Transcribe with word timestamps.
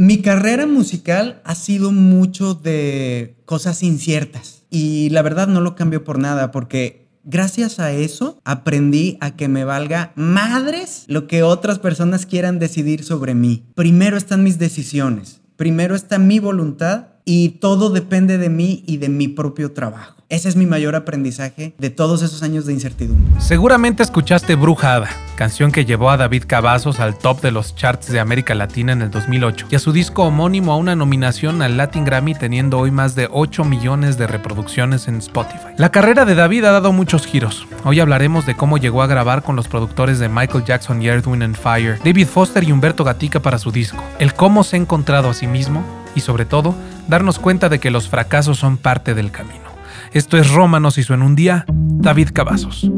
Mi 0.00 0.22
carrera 0.22 0.66
musical 0.66 1.42
ha 1.44 1.54
sido 1.54 1.92
mucho 1.92 2.54
de 2.54 3.36
cosas 3.44 3.82
inciertas 3.82 4.62
y 4.70 5.10
la 5.10 5.20
verdad 5.20 5.46
no 5.46 5.60
lo 5.60 5.76
cambio 5.76 6.04
por 6.04 6.18
nada 6.18 6.52
porque 6.52 7.06
gracias 7.22 7.80
a 7.80 7.92
eso 7.92 8.38
aprendí 8.42 9.18
a 9.20 9.36
que 9.36 9.46
me 9.48 9.64
valga 9.64 10.12
madres 10.14 11.04
lo 11.06 11.26
que 11.26 11.42
otras 11.42 11.80
personas 11.80 12.24
quieran 12.24 12.58
decidir 12.58 13.04
sobre 13.04 13.34
mí. 13.34 13.66
Primero 13.74 14.16
están 14.16 14.42
mis 14.42 14.58
decisiones, 14.58 15.42
primero 15.56 15.94
está 15.94 16.18
mi 16.18 16.38
voluntad 16.38 17.08
y 17.26 17.58
todo 17.60 17.90
depende 17.90 18.38
de 18.38 18.48
mí 18.48 18.82
y 18.86 18.96
de 18.96 19.10
mi 19.10 19.28
propio 19.28 19.72
trabajo. 19.72 20.19
Ese 20.30 20.48
es 20.48 20.54
mi 20.54 20.64
mayor 20.64 20.94
aprendizaje 20.94 21.74
de 21.76 21.90
todos 21.90 22.22
esos 22.22 22.44
años 22.44 22.64
de 22.64 22.72
incertidumbre. 22.72 23.40
Seguramente 23.40 24.04
escuchaste 24.04 24.54
Brujada, 24.54 25.08
canción 25.34 25.72
que 25.72 25.84
llevó 25.84 26.08
a 26.08 26.16
David 26.16 26.44
Cavazos 26.46 27.00
al 27.00 27.18
top 27.18 27.40
de 27.40 27.50
los 27.50 27.74
charts 27.74 28.12
de 28.12 28.20
América 28.20 28.54
Latina 28.54 28.92
en 28.92 29.02
el 29.02 29.10
2008 29.10 29.66
y 29.70 29.74
a 29.74 29.80
su 29.80 29.90
disco 29.90 30.22
homónimo 30.22 30.72
a 30.72 30.76
una 30.76 30.94
nominación 30.94 31.62
al 31.62 31.76
Latin 31.76 32.04
Grammy 32.04 32.36
teniendo 32.36 32.78
hoy 32.78 32.92
más 32.92 33.16
de 33.16 33.28
8 33.28 33.64
millones 33.64 34.18
de 34.18 34.28
reproducciones 34.28 35.08
en 35.08 35.16
Spotify. 35.16 35.74
La 35.76 35.90
carrera 35.90 36.24
de 36.24 36.36
David 36.36 36.62
ha 36.62 36.70
dado 36.70 36.92
muchos 36.92 37.26
giros. 37.26 37.66
Hoy 37.82 37.98
hablaremos 37.98 38.46
de 38.46 38.54
cómo 38.54 38.78
llegó 38.78 39.02
a 39.02 39.08
grabar 39.08 39.42
con 39.42 39.56
los 39.56 39.66
productores 39.66 40.20
de 40.20 40.28
Michael 40.28 40.64
Jackson 40.64 41.02
y 41.02 41.08
and 41.08 41.56
Fire, 41.56 41.98
David 42.04 42.28
Foster 42.28 42.62
y 42.62 42.70
Humberto 42.70 43.02
Gatica 43.02 43.40
para 43.40 43.58
su 43.58 43.72
disco, 43.72 44.00
el 44.20 44.32
cómo 44.34 44.62
se 44.62 44.76
ha 44.76 44.78
encontrado 44.78 45.28
a 45.28 45.34
sí 45.34 45.48
mismo 45.48 45.82
y 46.14 46.20
sobre 46.20 46.44
todo 46.44 46.76
darnos 47.08 47.40
cuenta 47.40 47.68
de 47.68 47.80
que 47.80 47.90
los 47.90 48.08
fracasos 48.08 48.58
son 48.58 48.76
parte 48.76 49.14
del 49.14 49.32
camino. 49.32 49.69
Esto 50.12 50.38
es 50.38 50.50
Roma 50.50 50.80
nos 50.80 50.98
hizo 50.98 51.14
en 51.14 51.22
un 51.22 51.36
día, 51.36 51.64
David 51.68 52.30
Cavazos. 52.32 52.90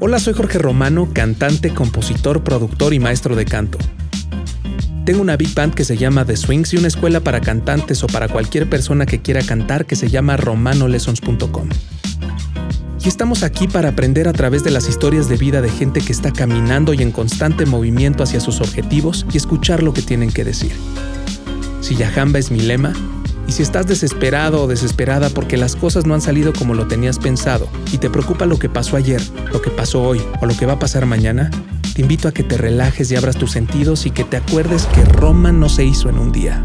Hola, 0.00 0.18
soy 0.18 0.34
Jorge 0.34 0.58
Romano, 0.58 1.08
cantante, 1.14 1.72
compositor, 1.72 2.44
productor 2.44 2.92
y 2.92 2.98
maestro 2.98 3.34
de 3.34 3.46
canto. 3.46 3.78
Tengo 5.06 5.22
una 5.22 5.38
big 5.38 5.54
band 5.54 5.72
que 5.72 5.84
se 5.84 5.96
llama 5.96 6.26
The 6.26 6.36
Swings 6.36 6.74
y 6.74 6.76
una 6.76 6.88
escuela 6.88 7.20
para 7.20 7.40
cantantes 7.40 8.04
o 8.04 8.06
para 8.06 8.28
cualquier 8.28 8.68
persona 8.68 9.06
que 9.06 9.22
quiera 9.22 9.40
cantar 9.40 9.86
que 9.86 9.96
se 9.96 10.10
llama 10.10 10.36
romanolessons.com 10.36 11.70
y 13.02 13.08
estamos 13.08 13.42
aquí 13.42 13.66
para 13.66 13.90
aprender 13.90 14.28
a 14.28 14.32
través 14.32 14.62
de 14.62 14.70
las 14.70 14.88
historias 14.88 15.28
de 15.28 15.36
vida 15.36 15.62
de 15.62 15.70
gente 15.70 16.00
que 16.00 16.12
está 16.12 16.32
caminando 16.32 16.92
y 16.92 17.02
en 17.02 17.12
constante 17.12 17.64
movimiento 17.64 18.22
hacia 18.22 18.40
sus 18.40 18.60
objetivos 18.60 19.26
y 19.32 19.36
escuchar 19.36 19.82
lo 19.82 19.94
que 19.94 20.02
tienen 20.02 20.30
que 20.30 20.44
decir. 20.44 20.72
Si 21.80 21.96
Yajamba 21.96 22.38
es 22.38 22.50
mi 22.50 22.60
lema, 22.60 22.92
y 23.50 23.52
si 23.52 23.64
estás 23.64 23.88
desesperado 23.88 24.62
o 24.62 24.66
desesperada 24.68 25.28
porque 25.30 25.56
las 25.56 25.74
cosas 25.74 26.06
no 26.06 26.14
han 26.14 26.20
salido 26.20 26.52
como 26.52 26.74
lo 26.74 26.86
tenías 26.86 27.18
pensado 27.18 27.68
y 27.90 27.98
te 27.98 28.08
preocupa 28.08 28.46
lo 28.46 28.60
que 28.60 28.68
pasó 28.68 28.96
ayer, 28.96 29.20
lo 29.52 29.60
que 29.60 29.70
pasó 29.70 30.02
hoy 30.02 30.22
o 30.40 30.46
lo 30.46 30.56
que 30.56 30.66
va 30.66 30.74
a 30.74 30.78
pasar 30.78 31.04
mañana, 31.04 31.50
te 31.94 32.02
invito 32.02 32.28
a 32.28 32.32
que 32.32 32.44
te 32.44 32.56
relajes 32.56 33.10
y 33.10 33.16
abras 33.16 33.36
tus 33.36 33.50
sentidos 33.50 34.06
y 34.06 34.12
que 34.12 34.22
te 34.22 34.36
acuerdes 34.36 34.86
que 34.86 35.04
Roma 35.04 35.50
no 35.50 35.68
se 35.68 35.84
hizo 35.84 36.08
en 36.08 36.18
un 36.18 36.30
día. 36.30 36.64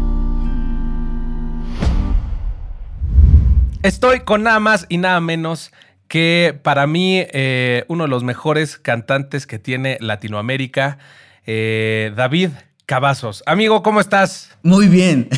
Estoy 3.82 4.20
con 4.20 4.44
nada 4.44 4.60
más 4.60 4.86
y 4.88 4.98
nada 4.98 5.20
menos 5.20 5.72
que 6.08 6.58
para 6.62 6.86
mí 6.86 7.24
eh, 7.32 7.84
uno 7.88 8.04
de 8.04 8.10
los 8.10 8.24
mejores 8.24 8.78
cantantes 8.78 9.46
que 9.46 9.58
tiene 9.58 9.98
Latinoamérica, 10.00 10.98
eh, 11.46 12.12
David 12.16 12.50
Cavazos. 12.86 13.42
Amigo, 13.46 13.82
¿cómo 13.82 13.98
estás? 13.98 14.50
Muy 14.62 14.86
bien. 14.86 15.28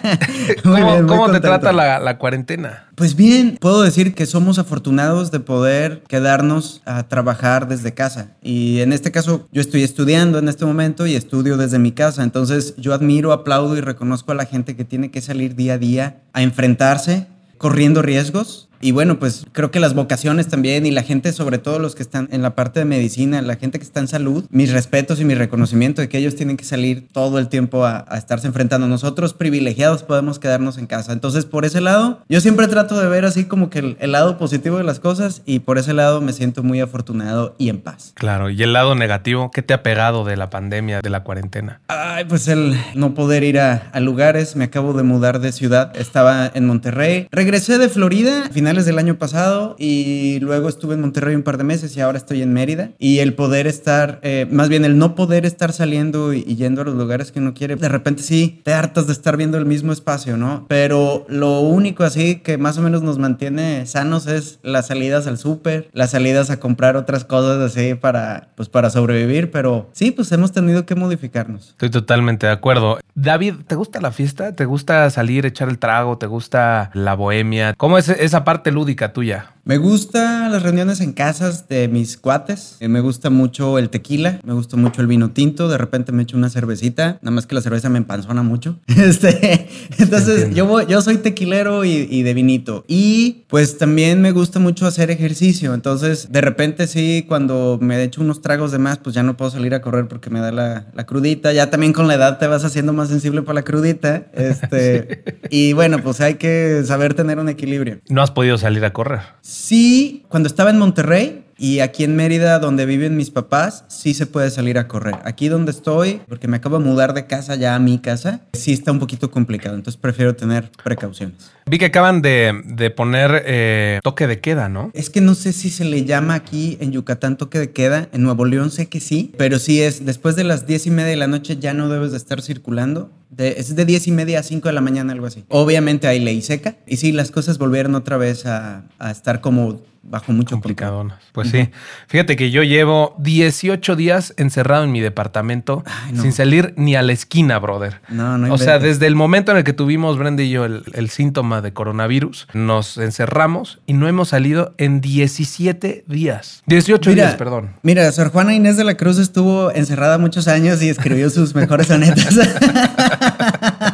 ¿Cómo, 0.64 1.30
te 1.30 1.38
trata 1.38 1.72
la, 1.72 2.00
la, 2.00 2.18
cuarentena? 2.18 2.88
Pues 2.96 3.14
bien, 3.14 3.56
puedo 3.60 3.82
decir 3.82 4.14
que 4.16 4.26
somos 4.26 4.58
afortunados 4.58 5.30
de 5.30 5.38
poder 5.38 6.02
quedarnos 6.08 6.82
a 6.86 7.04
trabajar 7.04 7.68
desde 7.68 7.94
casa. 7.94 8.30
Y 8.42 8.80
en 8.80 8.92
este 8.92 9.12
caso, 9.12 9.46
yo 9.52 9.60
estoy 9.60 9.84
estudiando 9.84 10.40
en 10.40 10.48
este 10.48 10.64
momento 10.64 11.06
y 11.06 11.14
estudio 11.14 11.56
desde 11.56 11.78
mi 11.78 11.92
casa. 11.92 12.24
Entonces, 12.24 12.74
yo 12.78 12.92
admiro, 12.92 13.30
aplaudo 13.30 13.76
y 13.76 13.80
reconozco 13.80 14.32
a 14.32 14.34
la 14.34 14.46
gente 14.46 14.74
que 14.74 14.84
tiene 14.84 15.12
que 15.12 15.20
salir 15.20 15.54
día 15.54 15.74
a 15.74 15.78
día 15.78 16.16
a 16.32 16.42
enfrentarse, 16.42 17.28
corriendo 17.58 18.02
riesgos 18.02 18.67
y 18.80 18.92
bueno, 18.92 19.18
pues 19.18 19.46
creo 19.52 19.70
que 19.70 19.80
las 19.80 19.94
vocaciones 19.94 20.48
también 20.48 20.86
y 20.86 20.90
la 20.90 21.02
gente, 21.02 21.32
sobre 21.32 21.58
todo 21.58 21.78
los 21.78 21.94
que 21.94 22.02
están 22.02 22.28
en 22.32 22.42
la 22.42 22.54
parte 22.54 22.80
de 22.80 22.86
medicina, 22.86 23.42
la 23.42 23.56
gente 23.56 23.78
que 23.78 23.84
está 23.84 24.00
en 24.00 24.08
salud, 24.08 24.44
mis 24.50 24.72
respetos 24.72 25.20
y 25.20 25.24
mi 25.24 25.34
reconocimiento 25.34 26.00
de 26.00 26.08
que 26.08 26.18
ellos 26.18 26.36
tienen 26.36 26.56
que 26.56 26.64
salir 26.64 27.08
todo 27.12 27.38
el 27.38 27.48
tiempo 27.48 27.84
a, 27.84 28.06
estarse 28.16 28.46
enfrentando. 28.46 28.88
Nosotros 28.88 29.34
privilegiados 29.34 30.02
podemos 30.02 30.38
quedarnos 30.38 30.78
en 30.78 30.86
casa. 30.86 31.12
Entonces, 31.12 31.44
por 31.44 31.64
ese 31.64 31.80
lado, 31.80 32.20
yo 32.28 32.40
siempre 32.40 32.68
trato 32.68 32.98
de 33.00 33.08
ver 33.08 33.24
así 33.24 33.44
como 33.44 33.70
que 33.70 33.96
el, 33.98 34.12
lado 34.12 34.38
positivo 34.38 34.78
de 34.78 34.84
las 34.84 35.00
cosas 35.00 35.42
y 35.44 35.60
por 35.60 35.78
ese 35.78 35.92
lado 35.92 36.20
me 36.20 36.32
siento 36.32 36.62
muy 36.62 36.80
afortunado 36.80 37.54
y 37.58 37.68
en 37.68 37.80
paz. 37.80 38.12
Claro, 38.14 38.50
y 38.50 38.62
el 38.62 38.72
lado 38.72 38.94
negativo, 38.94 39.50
¿qué 39.50 39.62
te 39.62 39.74
ha 39.74 39.82
pegado 39.82 40.24
de 40.24 40.36
la 40.36 40.50
pandemia, 40.50 41.00
de 41.00 41.10
la 41.10 41.24
cuarentena? 41.24 41.80
Ay, 41.88 42.24
pues 42.24 42.48
el 42.48 42.76
no 42.94 43.14
poder 43.14 43.44
ir 43.44 43.58
a, 43.60 43.90
a 43.92 44.00
lugares. 44.00 44.56
Me 44.56 44.64
acabo 44.64 44.92
de 44.92 45.02
mudar 45.02 45.40
de 45.40 45.52
ciudad. 45.52 45.94
Estaba 45.96 46.50
en 46.52 46.66
Monterrey. 46.66 47.28
Regresé 47.30 47.78
de 47.78 47.88
Florida 47.88 48.48
del 48.68 48.98
año 48.98 49.16
pasado 49.16 49.76
y 49.78 50.38
luego 50.40 50.68
estuve 50.68 50.94
en 50.94 51.00
Monterrey 51.00 51.34
un 51.34 51.42
par 51.42 51.56
de 51.56 51.64
meses 51.64 51.96
y 51.96 52.00
ahora 52.00 52.18
estoy 52.18 52.42
en 52.42 52.52
Mérida. 52.52 52.90
Y 52.98 53.20
el 53.20 53.34
poder 53.34 53.66
estar, 53.66 54.20
eh, 54.22 54.46
más 54.50 54.68
bien 54.68 54.84
el 54.84 54.98
no 54.98 55.14
poder 55.14 55.46
estar 55.46 55.72
saliendo 55.72 56.34
y, 56.34 56.42
yendo 56.42 56.82
a 56.82 56.84
los 56.84 56.94
lugares 56.94 57.32
que 57.32 57.38
uno 57.38 57.54
quiere, 57.54 57.76
de 57.76 57.88
repente 57.88 58.22
sí, 58.22 58.60
te 58.64 58.74
hartas 58.74 59.06
de 59.06 59.14
estar 59.14 59.38
viendo 59.38 59.56
el 59.56 59.64
mismo 59.64 59.90
espacio, 59.92 60.36
¿no? 60.36 60.66
Pero 60.68 61.24
lo 61.28 61.60
único 61.60 62.04
así 62.04 62.36
que 62.36 62.58
más 62.58 62.76
o 62.76 62.82
menos 62.82 63.02
nos 63.02 63.18
mantiene 63.18 63.86
sanos 63.86 64.26
es 64.26 64.58
las 64.62 64.88
salidas 64.88 65.26
al 65.26 65.38
súper, 65.38 65.88
las 65.92 66.10
salidas 66.10 66.50
a 66.50 66.60
comprar 66.60 66.96
otras 66.96 67.24
cosas 67.24 67.58
así 67.60 67.94
para, 67.94 68.50
pues 68.54 68.68
para 68.68 68.90
sobrevivir, 68.90 69.50
pero 69.50 69.88
sí, 69.92 70.10
pues 70.10 70.30
hemos 70.32 70.52
tenido 70.52 70.84
que 70.84 70.94
modificarnos. 70.94 71.70
Estoy 71.70 71.90
totalmente 71.90 72.46
de 72.46 72.52
acuerdo. 72.52 72.98
David, 73.14 73.54
¿te 73.66 73.74
gusta 73.74 74.00
la 74.00 74.12
fiesta? 74.12 74.54
¿Te 74.54 74.64
gusta 74.64 75.08
salir, 75.10 75.46
echar 75.46 75.68
el 75.68 75.78
trago? 75.78 76.18
¿Te 76.18 76.26
gusta 76.26 76.90
la 76.94 77.14
bohemia? 77.14 77.74
¿Cómo 77.74 77.98
es 77.98 78.08
esa 78.08 78.44
parte 78.44 78.57
lúdica 78.70 79.12
tuya? 79.12 79.54
Me 79.68 79.76
gustan 79.76 80.50
las 80.50 80.62
reuniones 80.62 81.02
en 81.02 81.12
casas 81.12 81.68
de 81.68 81.88
mis 81.88 82.16
cuates. 82.16 82.78
Eh, 82.80 82.88
me 82.88 83.00
gusta 83.00 83.28
mucho 83.28 83.78
el 83.78 83.90
tequila, 83.90 84.40
me 84.42 84.54
gusta 84.54 84.78
mucho 84.78 85.02
el 85.02 85.06
vino 85.06 85.32
tinto. 85.32 85.68
De 85.68 85.76
repente 85.76 86.10
me 86.10 86.22
echo 86.22 86.38
una 86.38 86.48
cervecita, 86.48 87.18
nada 87.20 87.32
más 87.32 87.44
que 87.44 87.54
la 87.54 87.60
cerveza 87.60 87.90
me 87.90 87.98
empanzona 87.98 88.42
mucho. 88.42 88.78
Este, 89.08 89.68
entonces 89.98 90.54
yo, 90.54 90.86
yo 90.86 91.02
soy 91.02 91.18
tequilero 91.18 91.84
y, 91.84 92.22
de 92.22 92.34
vinito. 92.34 92.84
Y 92.88 93.44
pues 93.48 93.76
también 93.76 94.22
me 94.22 94.32
gusta 94.32 94.58
mucho 94.58 94.86
hacer 94.86 95.10
ejercicio. 95.10 95.74
Entonces 95.74 96.32
de 96.32 96.40
repente 96.40 96.86
sí, 96.86 97.26
cuando 97.28 97.78
me 97.80 98.02
echo 98.02 98.22
unos 98.22 98.40
tragos 98.40 98.72
de 98.72 98.78
más, 98.78 98.96
pues 98.96 99.14
ya 99.14 99.22
no 99.22 99.36
puedo 99.36 99.50
salir 99.50 99.74
a 99.74 99.82
correr 99.82 100.08
porque 100.08 100.30
me 100.30 100.40
da 100.40 100.50
la, 100.50 100.86
la 100.94 101.04
crudita. 101.04 101.52
Ya 101.52 101.68
también 101.68 101.92
con 101.92 102.08
la 102.08 102.14
edad 102.14 102.38
te 102.38 102.46
vas 102.46 102.64
haciendo 102.64 102.94
más 102.94 103.10
sensible 103.10 103.42
para 103.42 103.56
la 103.56 103.62
crudita. 103.64 104.28
Este, 104.32 105.24
Y 105.50 105.72
bueno, 105.72 105.98
pues 106.02 106.20
hay 106.20 106.34
que 106.34 106.82
saber 106.84 107.14
tener 107.14 107.38
un 107.38 107.48
equilibrio. 107.48 108.00
¿No 108.08 108.22
has 108.22 108.30
podido 108.30 108.58
salir 108.58 108.84
a 108.84 108.92
correr? 108.92 109.20
Sí, 109.60 110.24
cuando 110.28 110.46
estaba 110.46 110.70
en 110.70 110.78
Monterrey, 110.78 111.44
y 111.60 111.80
aquí 111.80 112.04
en 112.04 112.14
Mérida, 112.14 112.60
donde 112.60 112.86
viven 112.86 113.16
mis 113.16 113.30
papás, 113.30 113.84
sí 113.88 114.14
se 114.14 114.26
puede 114.26 114.48
salir 114.50 114.78
a 114.78 114.86
correr. 114.86 115.16
Aquí 115.24 115.48
donde 115.48 115.72
estoy, 115.72 116.20
porque 116.28 116.46
me 116.46 116.58
acabo 116.58 116.78
de 116.78 116.84
mudar 116.84 117.14
de 117.14 117.26
casa 117.26 117.56
ya 117.56 117.74
a 117.74 117.80
mi 117.80 117.98
casa, 117.98 118.42
sí 118.52 118.72
está 118.72 118.92
un 118.92 119.00
poquito 119.00 119.32
complicado. 119.32 119.74
Entonces 119.74 120.00
prefiero 120.00 120.36
tener 120.36 120.70
precauciones. 120.84 121.50
Vi 121.66 121.78
que 121.78 121.86
acaban 121.86 122.22
de, 122.22 122.92
poner 122.96 123.42
eh, 123.44 123.98
toque 124.04 124.28
de 124.28 124.40
queda, 124.40 124.68
¿no? 124.68 124.92
Es 124.94 125.10
que 125.10 125.20
no 125.20 125.34
sé 125.34 125.52
si 125.52 125.68
se 125.68 125.84
le 125.84 126.04
llama 126.04 126.34
aquí 126.34 126.78
en 126.80 126.92
Yucatán 126.92 127.36
toque 127.36 127.58
de 127.58 127.72
queda. 127.72 128.08
En 128.12 128.22
Nuevo 128.22 128.44
León 128.44 128.70
sé 128.70 128.86
que 128.86 129.00
sí, 129.00 129.32
pero 129.36 129.58
sí 129.58 129.82
es 129.82 130.06
después 130.06 130.36
de 130.36 130.44
las 130.44 130.64
diez 130.64 130.86
y 130.86 130.90
media 130.90 131.10
de 131.10 131.16
la 131.16 131.26
noche 131.26 131.56
ya 131.58 131.74
no 131.74 131.88
debes 131.88 132.12
de 132.12 132.18
estar 132.18 132.40
circulando. 132.40 133.10
es 133.36 133.74
de 133.74 133.84
diez 133.84 134.06
y 134.06 134.12
media 134.12 134.38
a 134.38 134.42
5 134.44 134.68
de 134.68 134.72
la 134.72 134.80
mañana, 134.80 135.12
algo 135.12 135.26
así. 135.26 135.44
Obviamente 135.48 136.06
hay 136.06 136.20
ley 136.20 136.40
seca. 136.40 136.76
Y 136.86 136.98
sí, 136.98 137.10
las 137.10 137.32
cosas 137.32 137.58
volvieron 137.58 137.96
otra 137.96 138.16
vez 138.16 138.46
a, 138.46 138.84
a 139.00 139.10
estar 139.10 139.40
como 139.40 139.82
bajo 140.08 140.32
mucho 140.32 140.54
complicado. 140.54 141.08
Pues 141.32 141.50
sí. 141.50 141.70
Fíjate 142.06 142.36
que 142.36 142.50
yo 142.50 142.62
llevo 142.62 143.14
18 143.18 143.96
días 143.96 144.34
encerrado 144.36 144.84
en 144.84 144.92
mi 144.92 145.00
departamento 145.00 145.84
sin 146.14 146.32
salir 146.32 146.74
ni 146.76 146.96
a 146.96 147.02
la 147.02 147.12
esquina, 147.12 147.58
brother. 147.58 148.00
No, 148.08 148.38
no. 148.38 148.52
O 148.52 148.58
sea, 148.58 148.78
desde 148.78 149.06
el 149.06 149.14
momento 149.14 149.52
en 149.52 149.58
el 149.58 149.64
que 149.64 149.72
tuvimos 149.72 150.18
Brenda 150.18 150.42
y 150.42 150.50
yo 150.50 150.64
el, 150.64 151.10
síntoma 151.10 151.62
de 151.62 151.72
coronavirus, 151.72 152.48
nos 152.52 152.98
encerramos 152.98 153.80
y 153.86 153.94
no 153.94 154.08
hemos 154.08 154.28
salido 154.28 154.74
en 154.78 155.00
17 155.00 156.04
días. 156.06 156.62
18 156.66 157.14
días, 157.14 157.34
perdón. 157.36 157.70
Mira, 157.82 158.10
Sor 158.12 158.30
Juana 158.30 158.54
Inés 158.54 158.76
de 158.76 158.84
la 158.84 158.96
Cruz 158.96 159.18
estuvo 159.18 159.70
encerrada 159.72 160.18
muchos 160.18 160.48
años 160.48 160.82
y 160.82 160.88
escribió 160.88 161.30
sus 161.30 161.54
mejores 161.54 161.86
sonetas. 161.86 162.38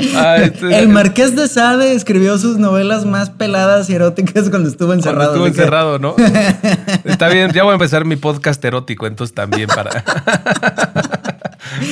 el 0.70 0.88
Marqués 0.88 1.36
de 1.36 1.48
Sade 1.48 1.94
escribió 1.94 2.38
sus 2.38 2.58
novelas 2.58 3.04
más 3.04 3.30
peladas 3.30 3.88
y 3.90 3.94
eróticas 3.94 4.50
cuando 4.50 4.68
estuvo 4.68 4.92
encerrado. 4.92 5.32
Cuando 5.32 5.46
estuvo 5.46 5.62
encerrado, 5.62 5.98
¿no? 5.98 6.16
Está 7.04 7.28
bien, 7.28 7.52
ya 7.52 7.62
voy 7.62 7.72
a 7.72 7.74
empezar 7.74 8.04
mi 8.04 8.16
podcast 8.16 8.64
erótico, 8.64 9.06
entonces 9.06 9.34
también 9.34 9.68
para. 9.68 10.04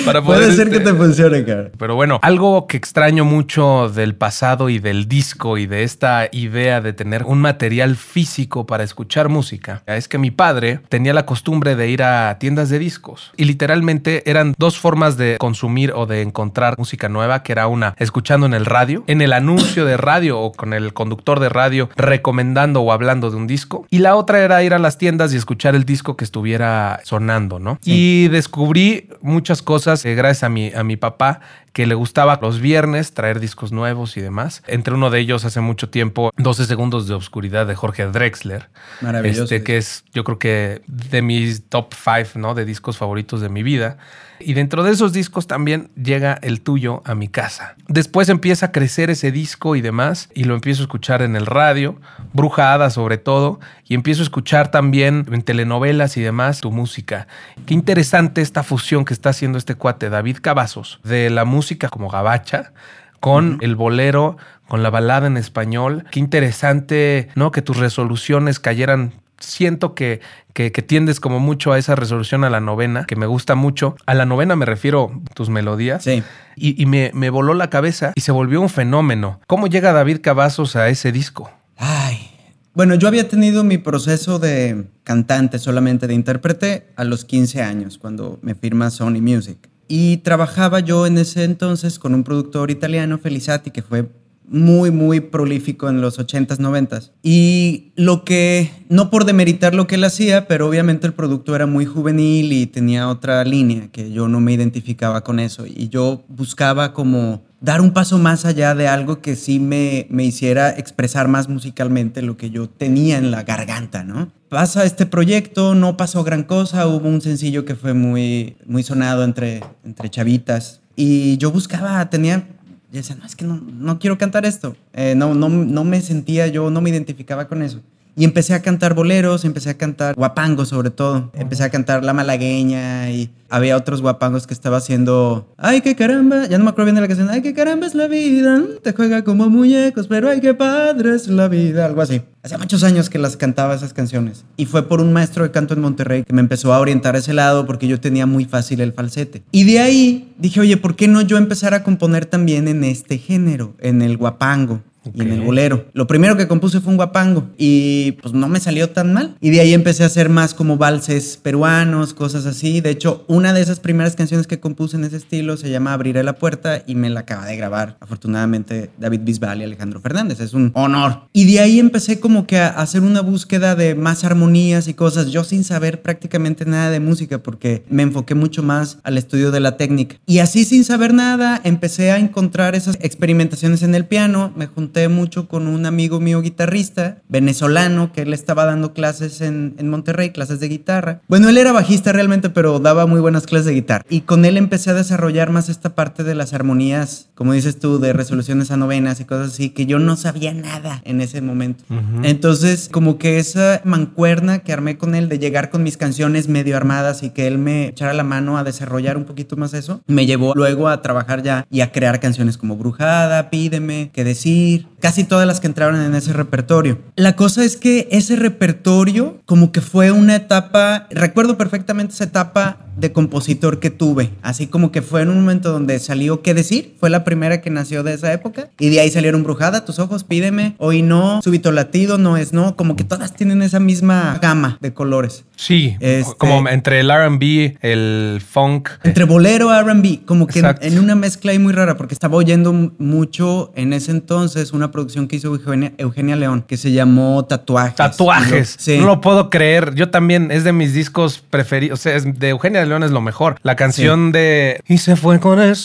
para 0.05 0.23
poder 0.23 0.43
Puede 0.43 0.53
ser 0.53 0.71
que 0.71 0.79
este, 0.79 0.91
te 0.91 0.97
funcione, 0.97 1.45
cara. 1.45 1.71
Pero 1.79 1.95
bueno, 1.95 2.19
algo 2.23 2.67
que 2.67 2.77
extraño 2.77 3.25
mucho 3.25 3.89
del 3.89 4.15
pasado 4.15 4.69
y 4.69 4.79
del 4.79 5.09
disco 5.09 5.59
y 5.59 5.67
de 5.67 5.83
esta 5.83 6.29
idea 6.33 6.81
de 6.81 6.93
tener 6.93 7.25
un 7.25 7.41
material 7.41 7.97
físico 7.97 8.67
para 8.67 8.85
escuchar 8.85 9.29
música 9.29 9.83
es 9.87 10.09
que 10.09 10.19
mi 10.19 10.31
padre 10.31 10.81
tenía 10.89 11.13
la 11.15 11.27
costumbre 11.27 11.77
de 11.77 11.89
ir 11.89 12.03
a 12.03 12.39
tiendas 12.39 12.69
de 12.69 12.79
discos 12.79 13.33
y 13.37 13.45
literalmente 13.45 14.29
eran 14.31 14.55
dos 14.59 14.79
formas 14.79 15.17
de 15.17 15.37
consumir 15.39 15.93
o 15.95 16.07
de 16.07 16.23
encontrar 16.23 16.79
música 16.79 17.09
nueva, 17.09 17.43
que 17.43 17.53
era 17.53 17.67
una 17.67 17.95
escuchando 17.99 18.47
en 18.47 18.55
el 18.55 18.67
radio, 18.67 19.05
en 19.07 19.23
el 19.23 19.33
anuncio 19.33 19.85
de 19.85 19.97
radio 19.97 20.39
o 20.41 20.53
con 20.53 20.73
el 20.73 20.93
conductor 20.93 21.41
de 21.41 21.49
radio 21.49 21.89
recomendando 21.97 22.83
o 22.83 22.93
hablando 22.93 23.31
de 23.31 23.37
un 23.37 23.47
disco 23.47 23.87
y 23.91 23.99
la 23.99 24.17
otra 24.17 24.45
era 24.45 24.63
ir 24.63 24.75
a 24.75 24.79
las 24.79 24.99
tiendas 24.99 25.33
y 25.33 25.37
escuchar 25.37 25.75
el 25.75 25.85
disco 25.85 26.17
que 26.17 26.25
estuviera 26.25 27.01
sonando, 27.05 27.59
¿no? 27.59 27.79
Y 27.85 28.29
descubrí 28.29 29.09
muchas 29.23 29.63
cosas 29.63 29.78
eh, 29.87 30.15
gracias 30.15 30.45
a 30.45 30.49
mi, 30.49 30.73
a 30.73 30.85
mi 30.85 30.97
papá 30.97 31.41
que 31.73 31.87
le 31.87 31.95
gustaba 31.95 32.39
los 32.43 32.61
viernes 32.61 33.13
traer 33.13 33.41
discos 33.41 33.71
nuevos 33.73 34.17
y 34.17 34.21
demás. 34.21 34.63
Entre 34.67 34.95
uno 34.95 35.11
de 35.11 35.21
ellos 35.21 35.45
hace 35.45 35.61
mucho 35.61 35.89
tiempo 35.89 36.33
12 36.37 36.65
segundos 36.65 37.07
de 37.07 37.15
obscuridad 37.15 37.67
de 37.67 37.75
Jorge 37.75 38.07
Drexler. 38.07 38.69
Maravilloso. 39.01 39.45
Este, 39.45 39.63
que 39.63 39.77
es 39.77 40.05
yo 40.13 40.25
creo 40.25 40.39
que 40.39 40.83
de 40.87 41.23
mis 41.23 41.69
top 41.69 41.95
5, 41.95 42.39
¿no? 42.39 42.55
De 42.55 42.65
discos 42.65 42.99
favoritos 42.99 43.41
de 43.41 43.49
mi 43.49 43.63
vida. 43.63 43.99
Y 44.41 44.55
dentro 44.55 44.83
de 44.83 44.93
esos 44.93 45.13
discos 45.13 45.47
también 45.47 45.91
llega 45.95 46.39
el 46.43 46.61
tuyo 46.61 47.03
a 47.05 47.15
mi 47.15 47.29
casa. 47.29 47.75
Después 47.89 48.29
empieza 48.29 48.67
a 48.67 48.73
crecer 48.73 49.11
ese 49.11 49.33
disco 49.33 49.77
y 49.77 49.81
demás, 49.81 50.29
y 50.35 50.45
lo 50.45 50.55
empiezo 50.55 50.83
a 50.83 50.85
escuchar 50.85 51.23
en 51.23 51.37
el 51.37 51.47
radio, 51.47 52.01
Bruja 52.33 52.91
sobre 52.91 53.19
todo, 53.19 53.61
y 53.85 53.95
empiezo 53.95 54.23
a 54.23 54.25
escuchar 54.25 54.71
también 54.71 55.27
en 55.33 55.43
telenovelas 55.43 56.17
y 56.17 56.21
demás 56.21 56.61
tu 56.61 56.71
música. 56.71 57.27
Qué 57.67 57.75
interesante 57.75 58.43
esta 58.43 58.63
fusión 58.63 59.05
que 59.05 59.15
está 59.15 59.31
haciendo 59.31 59.59
este 59.59 59.75
cuate, 59.75 60.11
David 60.11 60.39
Cavazos, 60.41 61.01
de 61.03 61.31
la 61.31 61.45
música 61.45 61.89
como 61.89 62.09
gabacha 62.09 62.73
con 63.21 63.59
el 63.63 63.75
bolero, 63.75 64.37
con 64.69 64.83
la 64.83 64.91
balada 64.91 65.27
en 65.27 65.37
español. 65.37 66.05
Qué 66.11 66.21
interesante, 66.21 67.29
¿no? 67.35 67.51
Que 67.51 67.63
tus 67.63 67.79
resoluciones 67.79 68.61
cayeran 68.61 69.15
siento 69.41 69.95
que, 69.95 70.21
que, 70.53 70.71
tiendes 70.71 71.21
como 71.21 71.41
mucho 71.41 71.73
a 71.73 71.79
esa 71.79 71.95
resolución 71.95 72.45
a 72.45 72.51
la 72.51 72.61
novena, 72.61 73.05
que 73.07 73.17
me 73.17 73.27
gusta 73.27 73.55
mucho. 73.55 73.97
A 74.07 74.15
la 74.15 74.27
novena 74.27 74.57
me 74.57 74.67
refiero 74.67 75.23
tus 75.35 75.49
melodías. 75.49 76.05
Sí. 76.05 76.23
Y, 76.57 76.87
me, 76.87 77.11
me, 77.15 77.31
voló 77.31 77.55
la 77.55 77.71
cabeza 77.71 78.13
y 78.15 78.23
se 78.23 78.33
volvió 78.33 78.61
un 78.61 78.69
fenómeno. 78.69 79.41
¿Cómo 79.47 79.69
llega 79.69 79.93
David 79.93 80.21
Cavazos 80.21 80.75
a 80.77 80.89
ese 80.89 81.13
disco? 81.13 81.51
Ay. 81.77 82.31
Bueno, 82.75 82.95
yo 82.95 83.09
había 83.09 83.29
tenido 83.29 83.65
mi 83.65 83.79
proceso 83.79 84.39
de 84.39 84.87
cantante 85.05 85.59
solamente 85.59 86.07
de 86.07 86.15
intérprete 86.15 86.93
a 86.97 87.05
los 87.05 87.25
15 87.25 87.63
años, 87.63 87.99
cuando 87.99 88.39
me 88.43 88.55
firma 88.55 88.91
Sony 88.91 89.21
Music. 89.21 89.69
Y 89.89 90.19
trabajaba 90.19 90.81
yo 90.81 91.07
en 91.07 91.19
ese 91.19 91.45
entonces 91.45 91.99
con 91.99 92.15
un 92.15 92.23
productor 92.23 92.71
italiano, 92.71 93.19
Felizati, 93.19 93.71
que 93.71 93.83
fue 93.83 94.09
muy, 94.51 94.91
muy 94.91 95.21
prolífico 95.21 95.89
en 95.89 96.01
los 96.01 96.19
80s, 96.19 96.59
90s. 96.59 97.13
Y 97.23 97.93
lo 97.97 98.25
que, 98.25 98.71
no 98.89 99.11
por 99.11 99.25
demeritar 99.25 99.75
lo 99.75 99.87
que 99.87 99.97
él 99.97 100.05
hacía, 100.05 100.49
pero 100.49 100.69
obviamente 100.69 101.07
el 101.07 101.15
producto 101.15 101.55
era 101.55 101.67
muy 101.67 101.85
juvenil 101.85 102.53
y 102.53 102.67
tenía 102.67 103.09
otra 103.09 103.45
línea 103.45 103.89
que 103.89 104.11
yo 104.11 104.29
no 104.29 104.41
me 104.41 104.53
identificaba 104.53 105.23
con 105.23 105.41
eso. 105.41 105.67
Y 105.67 105.89
yo 105.89 106.25
buscaba 106.29 106.93
como 106.93 107.43
dar 107.61 107.81
un 107.81 107.93
paso 107.93 108.19
más 108.19 108.45
allá 108.45 108.75
de 108.75 108.89
algo 108.89 109.21
que 109.21 109.37
sí 109.37 109.59
me, 109.59 110.07
me 110.11 110.25
hiciera 110.25 110.71
expresar 110.71 111.29
más 111.29 111.49
musicalmente 111.49 112.23
lo 112.23 112.37
que 112.37 112.51
yo 112.51 112.69
tenía 112.69 113.19
en 113.19 113.31
la 113.31 113.43
garganta, 113.43 114.05
¿no? 114.05 114.31
Pasa 114.49 114.85
este 114.85 115.07
proyecto, 115.07 115.75
no 115.75 115.97
pasó 115.97 116.25
gran 116.25 116.45
cosa, 116.45 116.87
hubo 116.87 117.09
un 117.09 117.21
sencillo 117.21 117.65
que 117.65 117.75
fue 117.75 117.93
muy, 117.95 118.57
muy 118.67 118.83
sonado 118.83 119.25
entre, 119.25 119.63
entre 119.85 120.09
chavitas. 120.09 120.81
Y 120.97 121.37
yo 121.37 121.53
buscaba, 121.53 122.09
tenía 122.11 122.49
y 122.91 122.97
decía, 122.97 123.17
no, 123.17 123.27
es 123.27 123.37
que 123.37 123.45
no, 123.45 123.61
no 123.61 123.99
quiero 123.99 124.17
cantar 124.17 124.47
esto. 124.47 124.77
Eh, 124.95 125.15
no, 125.15 125.35
no, 125.35 125.49
no 125.49 125.85
me 125.85 126.01
sentía 126.01 126.47
yo, 126.47 126.71
no 126.71 126.81
me 126.81 126.91
identificaba 126.91 127.49
con 127.49 127.63
eso. 127.63 127.83
Y 128.19 128.25
empecé 128.25 128.53
a 128.53 128.63
cantar 128.63 128.95
boleros, 128.95 129.45
empecé 129.45 129.71
a 129.71 129.79
cantar 129.79 130.17
guapangos 130.17 130.71
sobre 130.71 130.91
todo. 130.91 131.31
Empecé 131.35 131.63
a 131.63 131.71
cantar 131.71 132.05
La 132.05 132.13
Malagueña 132.13 133.13
y 133.13 133.31
había 133.49 133.77
otros 133.77 134.03
guapangos 134.03 134.49
que 134.49 134.55
estaba 134.55 134.79
haciendo. 134.79 135.55
Ay, 135.57 135.83
qué 135.83 135.95
caramba, 135.95 136.47
ya 136.47 136.59
no 136.59 136.65
me 136.65 136.71
acuerdo 136.71 136.87
bien 136.87 136.97
de 136.97 137.01
la 137.03 137.07
canción. 137.07 137.31
Ay, 137.31 137.43
qué 137.43 137.55
caramba 137.55 137.87
es 137.87 137.95
la 137.95 138.09
vida, 138.09 138.61
te 138.83 138.93
juega 138.93 139.23
como 139.23 139.49
muñecos, 139.49 140.09
pero 140.09 140.29
ay, 140.29 140.41
qué 140.41 140.53
padre 140.53 141.15
es 141.15 141.29
la 141.29 141.47
vida, 141.47 141.87
algo 141.87 142.03
así. 142.03 142.21
Hace 142.43 142.59
muchos 142.59 142.83
años 142.83 143.09
que 143.09 143.21
las 143.21 143.37
cantaba 143.37 143.75
esas 143.77 143.93
canciones. 143.93 144.45
Y 144.57 144.67
fue 144.67 144.89
por 144.89 145.01
un 145.01 145.13
maestro 145.13 145.45
de 145.45 145.53
canto 145.53 145.75
en 145.75 145.81
Monterrey 145.81 146.25
que 146.25 146.33
me 146.33 146.41
empezó 146.41 146.75
a 146.75 146.81
orientar 146.81 147.15
a 147.15 147.19
ese 147.19 147.35
lado 147.35 147.67
porque 147.67 147.87
yo 147.87 148.01
tenía 148.01 148.27
muy 148.27 148.47
fácil 148.47 148.81
el 148.81 148.93
falsete. 148.93 149.45
Y 149.53 149.63
de 149.63 149.79
ahí 149.79 150.35
dije, 150.39 150.59
oye, 150.59 150.77
¿por 150.77 150.97
qué 150.97 151.07
no 151.07 151.21
yo 151.21 151.37
empezar 151.37 151.73
a 151.73 151.85
componer 151.85 152.27
también 152.27 152.67
en 152.67 152.83
este 152.83 153.19
género, 153.19 153.77
en 153.79 154.03
el 154.03 154.17
guapango? 154.17 154.83
Y 155.15 155.23
en 155.23 155.33
el 155.33 155.41
bolero. 155.41 155.87
Lo 155.93 156.07
primero 156.07 156.37
que 156.37 156.49
compuse 156.49 156.81
fue 156.81 156.91
un 156.91 156.97
guapango 156.97 157.51
y 157.57 158.13
pues 158.13 158.35
no 158.35 158.49
me 158.49 158.61
salió 158.61 158.91
tan 158.91 159.13
mal. 159.13 159.37
Y 159.41 159.51
de 159.51 159.61
ahí 159.61 159.75
empecé 159.75 160.03
a 160.03 160.07
hacer 160.07 160.29
más 160.29 160.55
como 160.55 160.77
valses 160.77 161.37
peruanos, 161.37 162.15
cosas 162.15 162.47
así. 162.47 162.81
De 162.81 162.91
hecho, 162.91 163.25
una 163.29 163.53
de 163.53 163.61
esas 163.61 163.81
primeras 163.81 164.17
canciones 164.17 164.47
que 164.47 164.61
compuse 164.61 164.97
en 164.97 165.05
ese 165.05 165.17
estilo 165.17 165.57
se 165.57 165.71
llama 165.71 165.93
Abriré 165.93 166.23
la 166.23 166.35
puerta 166.35 166.83
y 166.87 166.95
me 166.95 167.11
la 167.11 167.21
acaba 167.21 167.47
de 167.47 167.57
grabar 167.57 167.97
afortunadamente 168.01 168.91
David 168.99 169.21
Bisbal 169.23 169.61
y 169.61 169.65
Alejandro 169.65 170.01
Fernández. 170.01 170.41
Es 170.41 170.55
un 170.55 170.73
honor. 170.75 171.29
Y 171.33 171.51
de 171.51 171.61
ahí 171.61 171.79
empecé 171.79 172.21
como 172.21 172.47
que 172.47 172.59
a 172.59 172.69
hacer 172.69 173.03
una 173.03 173.21
búsqueda 173.21 173.75
de 173.75 173.95
más 173.95 174.25
armonías 174.25 174.89
y 174.89 174.95
cosas, 174.95 175.31
yo 175.31 175.45
sin 175.45 175.65
saber 175.65 176.03
prácticamente 176.03 176.65
nada 176.65 176.91
de 176.91 177.01
música 177.01 177.39
porque 177.43 177.85
me 177.89 178.03
enfoqué 178.03 178.35
mucho 178.35 178.63
más 178.63 178.99
al 179.03 179.19
estudio 179.19 179.51
de 179.51 179.61
la 179.61 179.77
técnica. 179.77 180.17
Y 180.27 180.39
así 180.39 180.65
sin 180.65 180.85
saber 180.85 181.15
nada 181.15 181.61
empecé 181.65 182.11
a 182.11 182.19
encontrar 182.19 182.75
esas 182.75 182.99
experimentaciones 183.01 183.83
en 183.83 183.95
el 183.95 184.07
piano, 184.07 184.53
me 184.57 184.67
junté 184.67 184.98
mucho 185.07 185.47
con 185.47 185.69
un 185.69 185.87
amigo 185.87 186.19
mío 186.19 186.43
guitarrista, 186.43 187.19
venezolano, 187.29 188.13
que 188.13 188.23
él 188.23 188.35
estaba 188.35 188.65
dando 188.65 188.93
clases 188.93 189.41
en, 189.41 189.77
en 189.79 189.89
Monterrey, 189.89 190.31
clases 190.31 190.59
de 190.59 190.69
guitarra. 190.69 191.21
Bueno, 191.29 191.49
él 191.49 191.59
era 191.59 191.71
bajista 191.71 192.11
realmente, 192.11 192.51
pero 192.51 192.81
daba 192.81 193.07
muy 193.07 193.21
buenas 193.21 193.47
clases 193.47 193.67
de 193.67 193.75
guitarra. 193.75 194.05
Y 194.09 194.23
con 194.23 194.45
él 194.45 194.57
empecé 194.57 194.91
a 194.91 194.95
desarrollar 194.95 195.51
más 195.51 195.69
esta 195.69 195.95
parte 195.95 196.25
de 196.25 196.35
las 196.35 196.55
armonías, 196.55 197.29
como 197.37 197.53
dices 197.53 197.79
tú, 197.79 198.01
de 198.01 198.13
resoluciones 198.13 198.73
a 198.73 198.77
novenas 198.77 199.21
y 199.21 199.25
cosas 199.25 199.53
así, 199.53 199.71
que 199.71 199.87
yo 199.87 200.01
no 200.01 200.17
sabía 200.17 200.53
nada 200.53 201.03
en 201.05 201.21
ese 201.21 201.41
momento. 201.41 201.85
Entonces, 202.23 202.89
como 202.91 203.19
que 203.19 203.39
esa 203.39 203.81
mancuerna 203.85 204.61
que 204.61 204.73
armé 204.73 204.99
con 204.99 205.15
él 205.15 205.29
de 205.29 205.39
llegar 205.39 205.71
con 205.71 205.83
mis 205.83 205.97
canciones 205.97 206.49
medio 206.49 206.77
armadas 206.77 207.23
y 207.23 207.31
que 207.31 207.47
él 207.47 207.59
me 207.59 207.89
echara 207.89 208.13
la 208.15 208.25
mano 208.25 208.59
a 208.59 208.65
desarrollar 208.65 209.17
un 209.17 209.25
poquito 209.25 209.57
más 209.57 209.75
eso, 209.75 210.01
me 210.07 210.27
llevó 210.27 210.55
luego 210.55 210.89
a 210.89 211.03
trabajar 211.03 211.43
ya 211.43 211.67
y 211.71 211.81
a 211.81 211.93
crear 211.93 212.21
canciones 212.21 212.57
como 212.57 212.77
Brujada, 212.77 213.51
Pídeme, 213.51 214.11
qué 214.13 214.25
decir, 214.25 214.88
casi 215.01 215.25
todas 215.25 215.47
las 215.47 215.61
que 215.61 215.67
entraron 215.67 216.01
en 216.01 216.15
ese 216.15 216.33
repertorio. 216.33 216.99
La 217.17 217.37
cosa 217.37 217.65
es 217.65 217.77
que 217.77 218.09
ese 218.11 218.37
repertorio 218.37 219.39
como 219.45 219.73
que 219.73 219.81
fue 219.81 220.11
una 220.11 220.37
etapa, 220.37 221.07
recuerdo 221.11 221.57
perfectamente 221.57 222.15
esa 222.15 222.25
etapa 222.25 222.79
de 222.97 223.13
compositor 223.13 223.79
que 223.79 223.91
tuve, 223.91 224.31
así 224.43 224.67
como 224.67 224.91
que 224.91 225.03
fue 225.03 225.23
en 225.23 225.29
un 225.29 225.41
momento 225.41 225.71
donde 225.71 225.99
salió 226.01 226.43
qué 226.43 226.53
decir, 226.53 226.97
fue 226.99 227.11
la 227.11 227.23
primera 227.23 227.61
que 227.61 227.71
nació 227.71 228.03
de 228.03 228.15
esa 228.15 228.33
época 228.33 228.71
y 228.79 228.89
de 228.89 229.01
ahí 229.01 229.11
salieron 229.11 229.45
Brujada, 229.45 229.85
tus 229.85 230.01
ojos, 230.01 230.25
pídeme, 230.25 230.75
hoy 230.79 231.03
no, 231.03 231.41
súbito 231.43 231.71
latido, 231.71 232.19
no 232.19 232.37
es 232.37 232.53
no, 232.53 232.75
como 232.75 232.97
que 232.97 233.05
todas 233.05 233.35
tienen 233.35 233.63
esa 233.63 233.79
misma 233.79 234.39
gama 234.43 234.79
de 234.81 234.93
colores. 234.93 235.45
Sí, 235.55 235.97
este 236.01 236.35
como 236.37 236.69
entre 236.69 237.01
el 237.01 237.11
RB, 237.11 237.79
el 237.83 238.43
funk. 238.47 238.91
Entre 239.05 239.25
bolero, 239.25 239.71
RB, 239.81 240.25
como 240.25 240.47
que 240.47 240.61
en, 240.81 240.99
una 240.99 241.15
mezcla 241.15 241.53
ahí 241.53 241.59
muy 241.59 241.73
rara, 241.73 241.97
porque 241.97 242.15
estaba 242.15 242.37
oyendo 242.37 242.73
mucho 242.73 243.73
en 243.77 243.93
ese 243.93 244.11
entonces 244.11 244.73
una 244.79 244.91
producción 244.91 245.29
que 245.29 245.37
hizo 245.37 245.55
Eugenia, 245.99 246.37
León, 246.37 246.65
que 246.67 246.77
se 246.77 246.93
llamó 246.93 247.45
Tatuajes. 247.45 247.97
Tatuajes. 247.97 248.77
sí. 248.79 248.99
No 248.99 249.07
lo 249.07 249.21
puedo 249.21 249.51
creer. 249.51 249.95
Yo 249.95 250.11
también, 250.11 250.51
es 250.51 250.65
de 250.65 250.73
mis 250.73 250.95
discos 250.95 251.43
preferidos, 251.51 252.01
o 252.01 252.03
sea, 252.03 252.17
es 252.17 252.39
de 252.39 252.49
Eugenia 252.49 252.85
León 252.85 253.03
es 253.03 253.11
lo 253.11 253.21
mejor. 253.21 253.59
La 253.63 253.77
canción 253.77 254.33
de 254.33 254.81
Y 254.89 254.99
se 254.99 255.17
fue 255.17 255.41
con 255.41 255.61
el 255.61 255.77